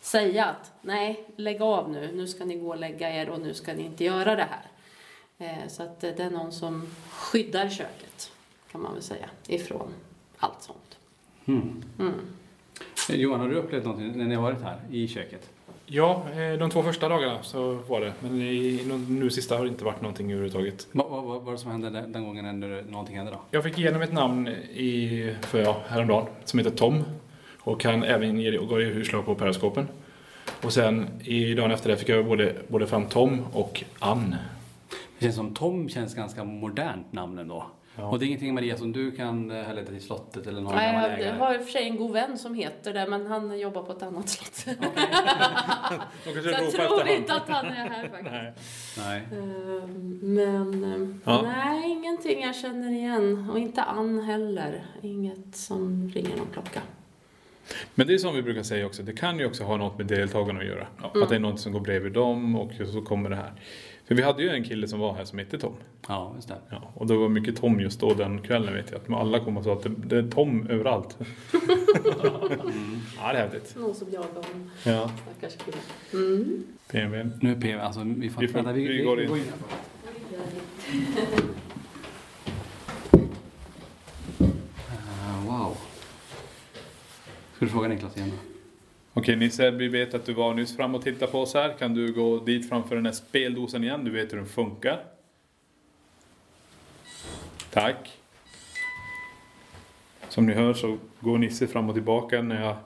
säga 0.00 0.44
att 0.44 0.72
nej, 0.82 1.24
lägg 1.36 1.62
av 1.62 1.90
nu. 1.90 2.10
Nu 2.14 2.28
ska 2.28 2.44
ni 2.44 2.56
gå 2.56 2.68
och 2.68 2.78
lägga 2.78 3.14
er 3.14 3.30
och 3.30 3.40
nu 3.40 3.54
ska 3.54 3.74
ni 3.74 3.82
inte 3.82 4.04
göra 4.04 4.36
det 4.36 4.46
här. 4.50 4.66
Eh, 5.40 5.68
så 5.68 5.82
att 5.82 6.00
det 6.00 6.20
är 6.20 6.30
någon 6.30 6.52
som 6.52 6.86
skyddar 7.10 7.68
köket, 7.68 8.32
kan 8.72 8.80
man 8.82 8.92
väl 8.94 9.02
säga, 9.02 9.30
ifrån 9.46 9.88
allt 10.36 10.62
sånt. 10.62 10.98
Mm. 11.44 11.82
Mm. 11.98 12.14
Johan, 13.08 13.40
har 13.40 13.48
du 13.48 13.54
upplevt 13.54 13.84
någonting 13.84 14.18
när 14.18 14.24
ni 14.24 14.34
har 14.34 14.42
varit 14.42 14.62
här 14.62 14.80
i 14.90 15.08
köket? 15.08 15.50
Ja, 15.86 16.26
eh, 16.32 16.58
de 16.58 16.70
två 16.70 16.82
första 16.82 17.08
dagarna 17.08 17.42
så 17.42 17.72
var 17.72 18.00
det. 18.00 18.12
Men 18.20 18.42
i, 18.42 18.84
nu 19.08 19.30
sista 19.30 19.56
har 19.56 19.64
det 19.64 19.68
inte 19.68 19.84
varit 19.84 20.00
någonting 20.00 20.32
överhuvudtaget. 20.32 20.86
Vad, 20.92 21.10
vad, 21.10 21.24
vad 21.24 21.42
var 21.42 21.52
det 21.52 21.58
som 21.58 21.70
hände 21.70 21.90
den, 21.90 22.24
gången 22.24 22.60
när 22.60 22.82
någonting 22.82 23.16
hände 23.16 23.32
då? 23.32 23.40
Jag 23.50 23.64
fick 23.64 23.78
igenom 23.78 24.02
ett 24.02 24.12
namn 24.12 24.48
i, 24.74 25.34
för, 25.42 25.62
ja, 25.62 25.82
häromdagen 25.88 26.26
som 26.44 26.58
heter 26.58 26.70
Tom. 26.70 27.04
Och 27.58 27.84
han 27.84 28.02
även 28.02 28.40
ge, 28.40 28.58
och 28.58 28.68
gav 28.68 28.80
utslag 28.80 29.24
på 29.24 29.34
periskopen. 29.34 29.88
Och 30.62 30.72
sen 30.72 31.06
i 31.24 31.54
dagen 31.54 31.70
efter 31.70 31.90
det 31.90 31.96
fick 31.96 32.08
jag 32.08 32.26
både, 32.26 32.54
både 32.68 32.86
fram 32.86 33.06
Tom 33.06 33.46
och 33.52 33.84
Ann. 33.98 34.34
Det 35.20 35.24
känns 35.26 35.36
som 35.36 35.54
Tom 35.54 35.88
känns 35.88 36.14
ganska 36.14 36.44
modernt 36.44 37.12
namn 37.12 37.38
ändå. 37.38 37.66
Och 37.96 38.18
det 38.18 38.24
är 38.24 38.26
ingenting 38.26 38.54
Maria 38.54 38.76
som 38.76 38.92
du 38.92 39.10
kan 39.10 39.50
eh, 39.50 39.62
härleda 39.62 39.86
till 39.86 40.00
slottet 40.02 40.46
eller 40.46 40.60
någon 40.60 40.74
Nej, 40.74 40.92
gammal 40.92 41.10
jag 41.10 41.20
ägare? 41.20 41.38
har 41.38 41.54
i 41.54 41.58
och 41.58 41.62
för 41.62 41.70
sig 41.70 41.82
en 41.88 41.96
god 41.96 42.12
vän 42.12 42.38
som 42.38 42.54
heter 42.54 42.92
det, 42.94 43.06
men 43.06 43.26
han 43.26 43.58
jobbar 43.58 43.82
på 43.82 43.92
ett 43.92 44.02
annat 44.02 44.28
slott. 44.28 44.76
De 46.24 46.42
Så 46.42 46.76
jag 46.78 46.88
tror 46.88 47.08
inte 47.08 47.34
att 47.34 47.48
han 47.48 47.66
är 47.66 47.70
här 47.88 48.08
faktiskt. 48.08 48.30
Nej. 48.32 48.52
Nej. 48.98 49.40
Ehm, 49.40 50.18
Men 50.22 51.20
Ja. 51.24 51.42
nej, 51.42 51.90
ingenting 51.90 52.42
jag 52.42 52.56
känner 52.56 52.90
igen. 52.92 53.50
Och 53.52 53.58
inte 53.58 53.82
Ann 53.82 54.20
heller. 54.20 54.84
Inget 55.02 55.56
som 55.56 56.10
ringer 56.14 56.36
någon 56.36 56.48
klocka. 56.52 56.80
Men 57.94 58.06
det 58.06 58.14
är 58.14 58.18
som 58.18 58.34
vi 58.34 58.42
brukar 58.42 58.62
säga 58.62 58.86
också, 58.86 59.02
det 59.02 59.12
kan 59.12 59.38
ju 59.38 59.46
också 59.46 59.64
ha 59.64 59.76
något 59.76 59.98
med 59.98 60.06
deltagarna 60.06 60.60
att 60.60 60.66
göra. 60.66 60.86
Mm. 60.98 61.22
Att 61.22 61.28
det 61.28 61.34
är 61.34 61.40
något 61.40 61.60
som 61.60 61.72
går 61.72 61.80
bredvid 61.80 62.12
dem 62.12 62.56
och 62.56 62.72
så 62.92 63.02
kommer 63.02 63.30
det 63.30 63.36
här. 63.36 63.52
För 64.10 64.14
vi 64.14 64.22
hade 64.22 64.42
ju 64.42 64.48
en 64.48 64.64
kille 64.64 64.88
som 64.88 65.00
var 65.00 65.14
här 65.14 65.24
som 65.24 65.38
hette 65.38 65.58
Tom. 65.58 65.72
Ja, 66.08 66.32
just 66.36 66.48
det. 66.48 66.54
Ja, 66.70 66.90
och 66.94 67.06
det 67.06 67.16
var 67.16 67.28
mycket 67.28 67.56
Tom 67.56 67.80
just 67.80 68.00
då 68.00 68.14
den 68.14 68.42
kvällen 68.42 68.74
vet 68.74 68.90
jag. 68.90 69.00
Att 69.00 69.20
alla 69.20 69.44
kom 69.44 69.56
och 69.56 69.64
sa 69.64 69.72
att 69.72 69.82
det, 69.82 69.88
det 69.88 70.16
är 70.18 70.30
Tom 70.30 70.66
överallt. 70.70 71.18
Ja, 73.16 73.32
det 73.32 73.38
är 73.38 73.48
häftigt. 73.48 73.76
Någon 73.78 73.94
som 73.94 74.10
jagar 74.10 74.28
honom. 74.28 74.70
Ja. 74.84 75.10
Stackars 75.38 75.56
kille. 75.56 75.76
Mm. 76.12 76.62
PMV. 76.90 77.30
Nu 77.40 77.50
är 77.52 77.60
PV, 77.60 77.80
alltså 77.80 78.00
vi 78.04 78.30
får... 78.30 78.40
Vi 78.40 78.48
får- 78.48 78.54
vänta, 78.54 78.72
vi, 78.72 78.88
vi 78.88 78.96
vi, 78.96 79.04
går 79.04 79.16
vi 79.16 79.22
in. 79.22 79.28
går 79.28 79.38
in. 79.38 79.44
Uh, 84.40 85.46
wow. 85.46 85.76
Ska 87.56 87.64
du 87.64 87.68
fråga 87.68 87.88
Niklas 87.88 88.16
igen 88.16 88.30
då? 88.30 88.59
Okej 89.14 89.36
Nisse, 89.36 89.70
vi 89.70 89.88
vet 89.88 90.14
att 90.14 90.26
du 90.26 90.32
var 90.32 90.54
nyss 90.54 90.76
fram 90.76 90.94
och 90.94 91.02
tittade 91.02 91.32
på 91.32 91.40
oss 91.40 91.54
här. 91.54 91.78
Kan 91.78 91.94
du 91.94 92.12
gå 92.12 92.38
dit 92.38 92.68
framför 92.68 92.96
den 92.96 93.06
här 93.06 93.12
speldosen 93.12 93.84
igen? 93.84 94.04
Du 94.04 94.10
vet 94.10 94.32
hur 94.32 94.36
den 94.36 94.46
funkar. 94.46 95.04
Tack. 97.70 98.18
Som 100.28 100.46
ni 100.46 100.52
hör 100.52 100.74
så 100.74 100.98
går 101.20 101.38
Nisse 101.38 101.66
fram 101.66 101.88
och 101.88 101.94
tillbaka 101.94 102.42
när 102.42 102.62
jag 102.62 102.76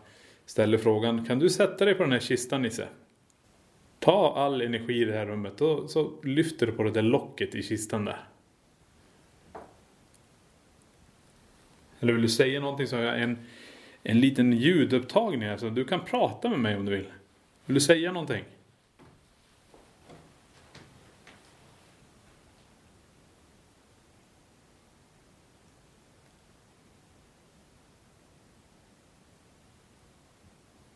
ställer 0.47 0.79
frågan. 0.79 1.25
Kan 1.25 1.39
du 1.39 1.51
sätta 1.51 1.85
dig 1.85 1.95
på 1.95 2.03
den 2.03 2.13
här 2.13 2.21
kistan 2.21 2.63
Nisse? 2.63 2.89
Ta 3.99 4.35
all 4.37 4.61
energi 4.61 5.03
i 5.03 5.05
det 5.05 5.13
här 5.13 5.27
rummet 5.27 5.61
och 5.61 5.91
så 5.91 6.13
lyfter 6.23 6.67
du 6.67 6.73
på 6.73 6.83
det 6.83 6.91
där 6.91 7.03
locket 7.03 7.55
i 7.55 7.63
kistan 7.63 8.05
där. 8.05 8.29
Eller 12.01 12.13
vill 12.13 12.23
du 12.23 12.29
säga 12.29 12.61
någonting 12.61 12.87
så 12.87 12.97
har 12.97 13.03
jag 13.03 13.23
en, 13.23 13.39
en 14.07 14.21
liten 14.21 14.53
ljudupptagning 14.53 15.49
här 15.49 15.57
så 15.57 15.69
du 15.69 15.85
kan 15.85 16.05
prata 16.05 16.49
med 16.49 16.59
mig 16.59 16.77
om 16.77 16.85
du 16.85 16.97
vill. 16.97 17.07
Vill 17.65 17.75
du 17.75 17.81
säga 17.81 18.13
någonting? 18.13 18.45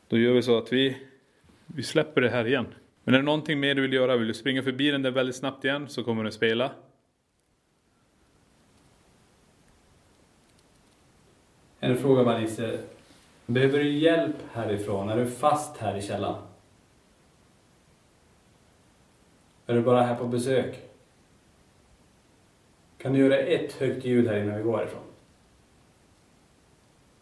Då 0.09 0.19
gör 0.19 0.33
vi 0.33 0.43
så 0.43 0.59
att 0.59 0.73
vi, 0.73 0.97
vi 1.67 1.83
släpper 1.83 2.21
det 2.21 2.31
här 2.31 2.47
igen. 2.47 2.67
Men 3.05 3.15
är 3.15 3.19
det 3.19 3.25
någonting 3.25 3.61
mer 3.61 3.75
du 3.75 3.83
vill 3.83 3.93
göra? 3.93 4.17
Vill 4.17 4.29
du 4.29 4.35
springa 4.35 4.63
förbi 4.63 4.91
den 4.91 5.03
där 5.03 5.11
väldigt 5.11 5.37
snabbt 5.37 5.65
igen 5.65 5.89
så 5.89 6.05
kommer 6.05 6.23
den 6.23 6.33
spela. 6.33 6.73
En 11.81 11.97
fråga 11.97 12.23
Marisse. 12.23 12.79
Behöver 13.51 13.79
du 13.79 13.93
hjälp 13.99 14.37
härifrån? 14.53 15.09
Är 15.09 15.17
du 15.17 15.27
fast 15.27 15.77
här 15.77 15.97
i 15.97 16.03
källaren? 16.03 16.43
Är 19.67 19.75
du 19.75 19.83
bara 19.83 20.03
här 20.03 20.15
på 20.15 20.25
besök? 20.27 20.83
Kan 22.99 23.13
du 23.13 23.19
göra 23.19 23.37
ett 23.39 23.73
högt 23.73 24.05
ljud 24.05 24.29
här 24.29 24.37
innan 24.43 24.57
vi 24.57 24.63
går 24.63 24.77
härifrån? 24.79 25.03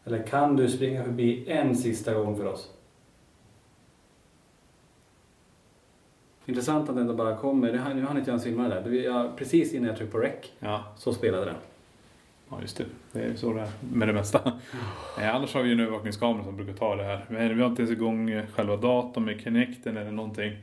Eller 0.05 0.23
kan 0.27 0.57
du 0.57 0.69
springa 0.69 1.05
förbi 1.05 1.51
en 1.51 1.77
sista 1.77 2.15
gång 2.15 2.37
för 2.37 2.47
oss? 2.47 2.71
Intressant 6.47 6.89
att 6.91 6.97
den 6.97 7.17
bara 7.17 7.37
kommer. 7.37 7.73
Nu 7.73 7.79
hann 7.79 7.97
nu 7.97 8.03
hann 8.07 8.19
inte 8.19 8.31
jag 8.31 8.33
ens 8.35 8.45
filma 8.45 8.63
det 8.63 8.69
där. 8.75 8.83
Det 8.83 8.89
var- 8.91 8.97
jag- 8.97 9.37
Precis 9.37 9.75
innan 9.75 9.89
jag 9.89 9.97
tryckte 9.97 10.13
på 10.13 10.19
rec 10.19 10.51
Ja. 10.59 10.85
så 10.97 11.13
spelade 11.15 11.45
den. 11.45 11.55
Ja, 12.51 12.61
just 12.61 12.77
det. 12.77 12.85
Det 13.13 13.23
är 13.23 13.37
så 13.37 13.53
det 13.53 13.61
är 13.61 13.71
med 13.93 14.09
det 14.09 14.15
mesta. 14.15 14.53
Eh, 15.19 15.35
annars 15.35 15.55
har 15.55 15.63
vi 15.63 15.69
ju 15.69 15.73
en 15.73 15.81
övervakningskamera 15.81 16.45
som 16.45 16.57
brukar 16.57 16.73
ta 16.73 16.97
det 16.97 17.05
här. 17.05 17.27
Men 17.29 17.57
vi 17.57 17.63
har 17.63 17.71
inte 17.71 17.83
ens 17.83 17.93
igång 17.93 18.31
eh, 18.31 18.47
själva 18.47 18.77
datorn 18.77 19.25
med 19.25 19.41
Kinecten 19.41 19.97
eller 19.97 20.11
någonting. 20.11 20.57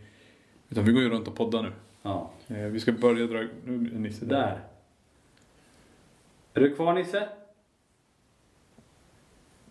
Utan 0.69 0.85
vi 0.85 0.91
går 0.91 1.01
ju 1.01 1.09
runt 1.09 1.27
och 1.27 1.35
poddar 1.35 1.63
nu. 1.63 1.71
Ja. 2.01 2.29
Eh, 2.47 2.57
vi 2.57 2.79
ska 2.79 2.91
börja 2.91 3.27
dra... 3.27 3.47
Nu 3.63 3.91
är 3.95 3.99
Nisse 3.99 4.25
Där. 4.25 4.59
Är 6.53 6.61
du 6.61 6.75
kvar 6.75 6.93
Nisse? 6.93 7.27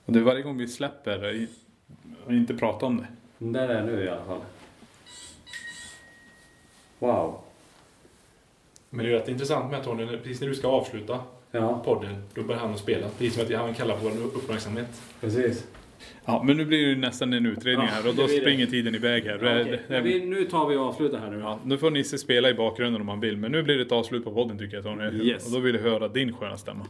Och 0.04 0.12
det 0.12 0.18
är 0.18 0.22
varje 0.22 0.42
gång 0.42 0.58
vi 0.58 0.68
släpper 0.68 1.46
och 2.26 2.32
inte 2.32 2.54
pratar 2.54 2.86
om 2.86 2.96
det. 2.96 3.06
Där 3.38 3.68
är 3.68 3.74
jag 3.74 3.86
nu 3.86 4.04
i 4.04 4.08
alla 4.08 4.24
fall. 4.24 4.40
Wow. 6.98 7.40
Men 8.90 9.04
det 9.06 9.12
är 9.12 9.18
rätt 9.18 9.28
intressant 9.28 9.70
med 9.70 9.84
Tony, 9.84 10.06
precis 10.06 10.40
när 10.40 10.48
du 10.48 10.54
ska 10.54 10.68
avsluta 10.68 11.20
Ja. 11.52 11.82
podden, 11.84 12.14
då 12.34 12.42
börjar 12.42 12.60
han 12.60 12.70
att 12.72 12.78
spela. 12.78 13.08
Precis 13.08 13.34
som 13.34 13.42
att 13.44 13.52
han 13.52 13.74
kallar 13.74 13.96
på 13.96 14.08
vår 14.08 14.24
uppmärksamhet. 14.38 15.02
Precis. 15.20 15.66
Ja, 16.24 16.42
men 16.46 16.56
nu 16.56 16.64
blir 16.64 16.78
det 16.78 16.88
ju 16.88 16.96
nästan 16.96 17.32
en 17.32 17.46
utredning 17.46 17.86
Ja, 17.86 17.92
här 17.92 18.08
och 18.08 18.14
det 18.14 18.22
då 18.22 18.26
blir 18.26 18.36
det. 18.36 18.40
springer 18.42 18.66
tiden 18.66 18.94
iväg 18.94 19.24
här. 19.24 19.38
Ja, 19.42 19.54
Det- 19.54 19.62
okej. 19.62 19.80
det- 19.88 20.00
vi, 20.00 20.24
nu 20.26 20.44
tar 20.44 20.68
vi 20.68 20.76
och 20.76 20.82
avslutar 20.86 21.18
här 21.18 21.30
nu. 21.30 21.38
Ja, 21.38 21.58
nu 21.64 21.78
får 21.78 21.90
Nisse 21.90 22.18
spela 22.18 22.50
i 22.50 22.54
bakgrunden 22.54 23.00
om 23.02 23.08
han 23.08 23.20
vill, 23.20 23.36
men 23.36 23.52
nu 23.52 23.62
blir 23.62 23.76
det 23.76 23.82
ett 23.82 23.92
avslut 23.92 24.24
på 24.24 24.32
podden 24.34 24.58
tycker 24.58 24.74
jag 24.76 24.84
Tony. 24.84 25.04
Yes. 25.24 25.46
Och 25.46 25.52
då 25.52 25.58
vill 25.58 25.74
jag 25.74 25.82
höra 25.82 26.08
din 26.08 26.32
sköna 26.32 26.56
stämma. 26.56 26.86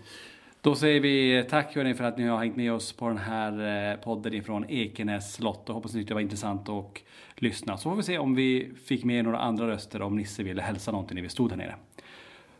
Då 0.61 0.75
säger 0.75 1.01
vi 1.01 1.45
tack 1.51 1.75
hörni 1.77 1.95
för 1.95 2.05
att 2.05 2.19
ni 2.19 2.25
har 2.27 2.39
hängt 2.39 2.57
med 2.57 2.73
oss 2.73 2.93
på 2.93 3.09
den 3.09 3.19
här 3.19 3.91
eh, 3.93 3.97
podden 3.97 4.35
ifrån 4.35 4.65
Ekenäs 4.69 5.35
slott. 5.35 5.69
Och 5.69 5.75
hoppas 5.75 5.95
ni 5.95 6.01
tyckte 6.01 6.11
det 6.11 6.15
var 6.15 6.21
intressant 6.21 6.69
att 6.69 6.99
lyssna. 7.37 7.77
Så 7.77 7.91
får 7.91 7.97
vi 7.97 8.03
se 8.03 8.19
om 8.19 8.35
vi 8.35 8.71
fick 8.85 9.05
med 9.05 9.25
några 9.25 9.39
andra 9.39 9.69
röster 9.69 10.03
om 10.03 10.17
Nisse 10.17 10.43
ville 10.43 10.63
hälsa 10.63 10.91
någonting 10.93 11.15
när 11.15 11.23
vi 11.23 11.29
stod 11.29 11.51
här 11.51 11.59
nere. 11.59 11.75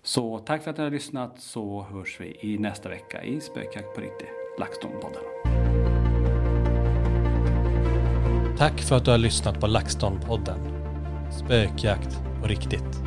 Så 0.05 0.39
tack 0.39 0.63
för 0.63 0.71
att 0.71 0.77
ni 0.77 0.83
har 0.83 0.91
lyssnat 0.91 1.41
så 1.41 1.87
hörs 1.93 2.21
vi 2.21 2.37
i 2.41 2.59
nästa 2.59 2.89
vecka 2.89 3.25
i 3.25 3.41
Spökjakt 3.41 3.95
på 3.95 4.01
riktigt, 4.01 4.29
LaxTon-podden. 4.59 5.23
Tack 8.59 8.81
för 8.81 8.97
att 8.97 9.05
du 9.05 9.11
har 9.11 9.19
lyssnat 9.19 9.61
på 9.61 9.67
LaxTon-podden. 9.67 10.59
Spökjakt 11.31 12.21
på 12.41 12.47
riktigt. 12.47 13.03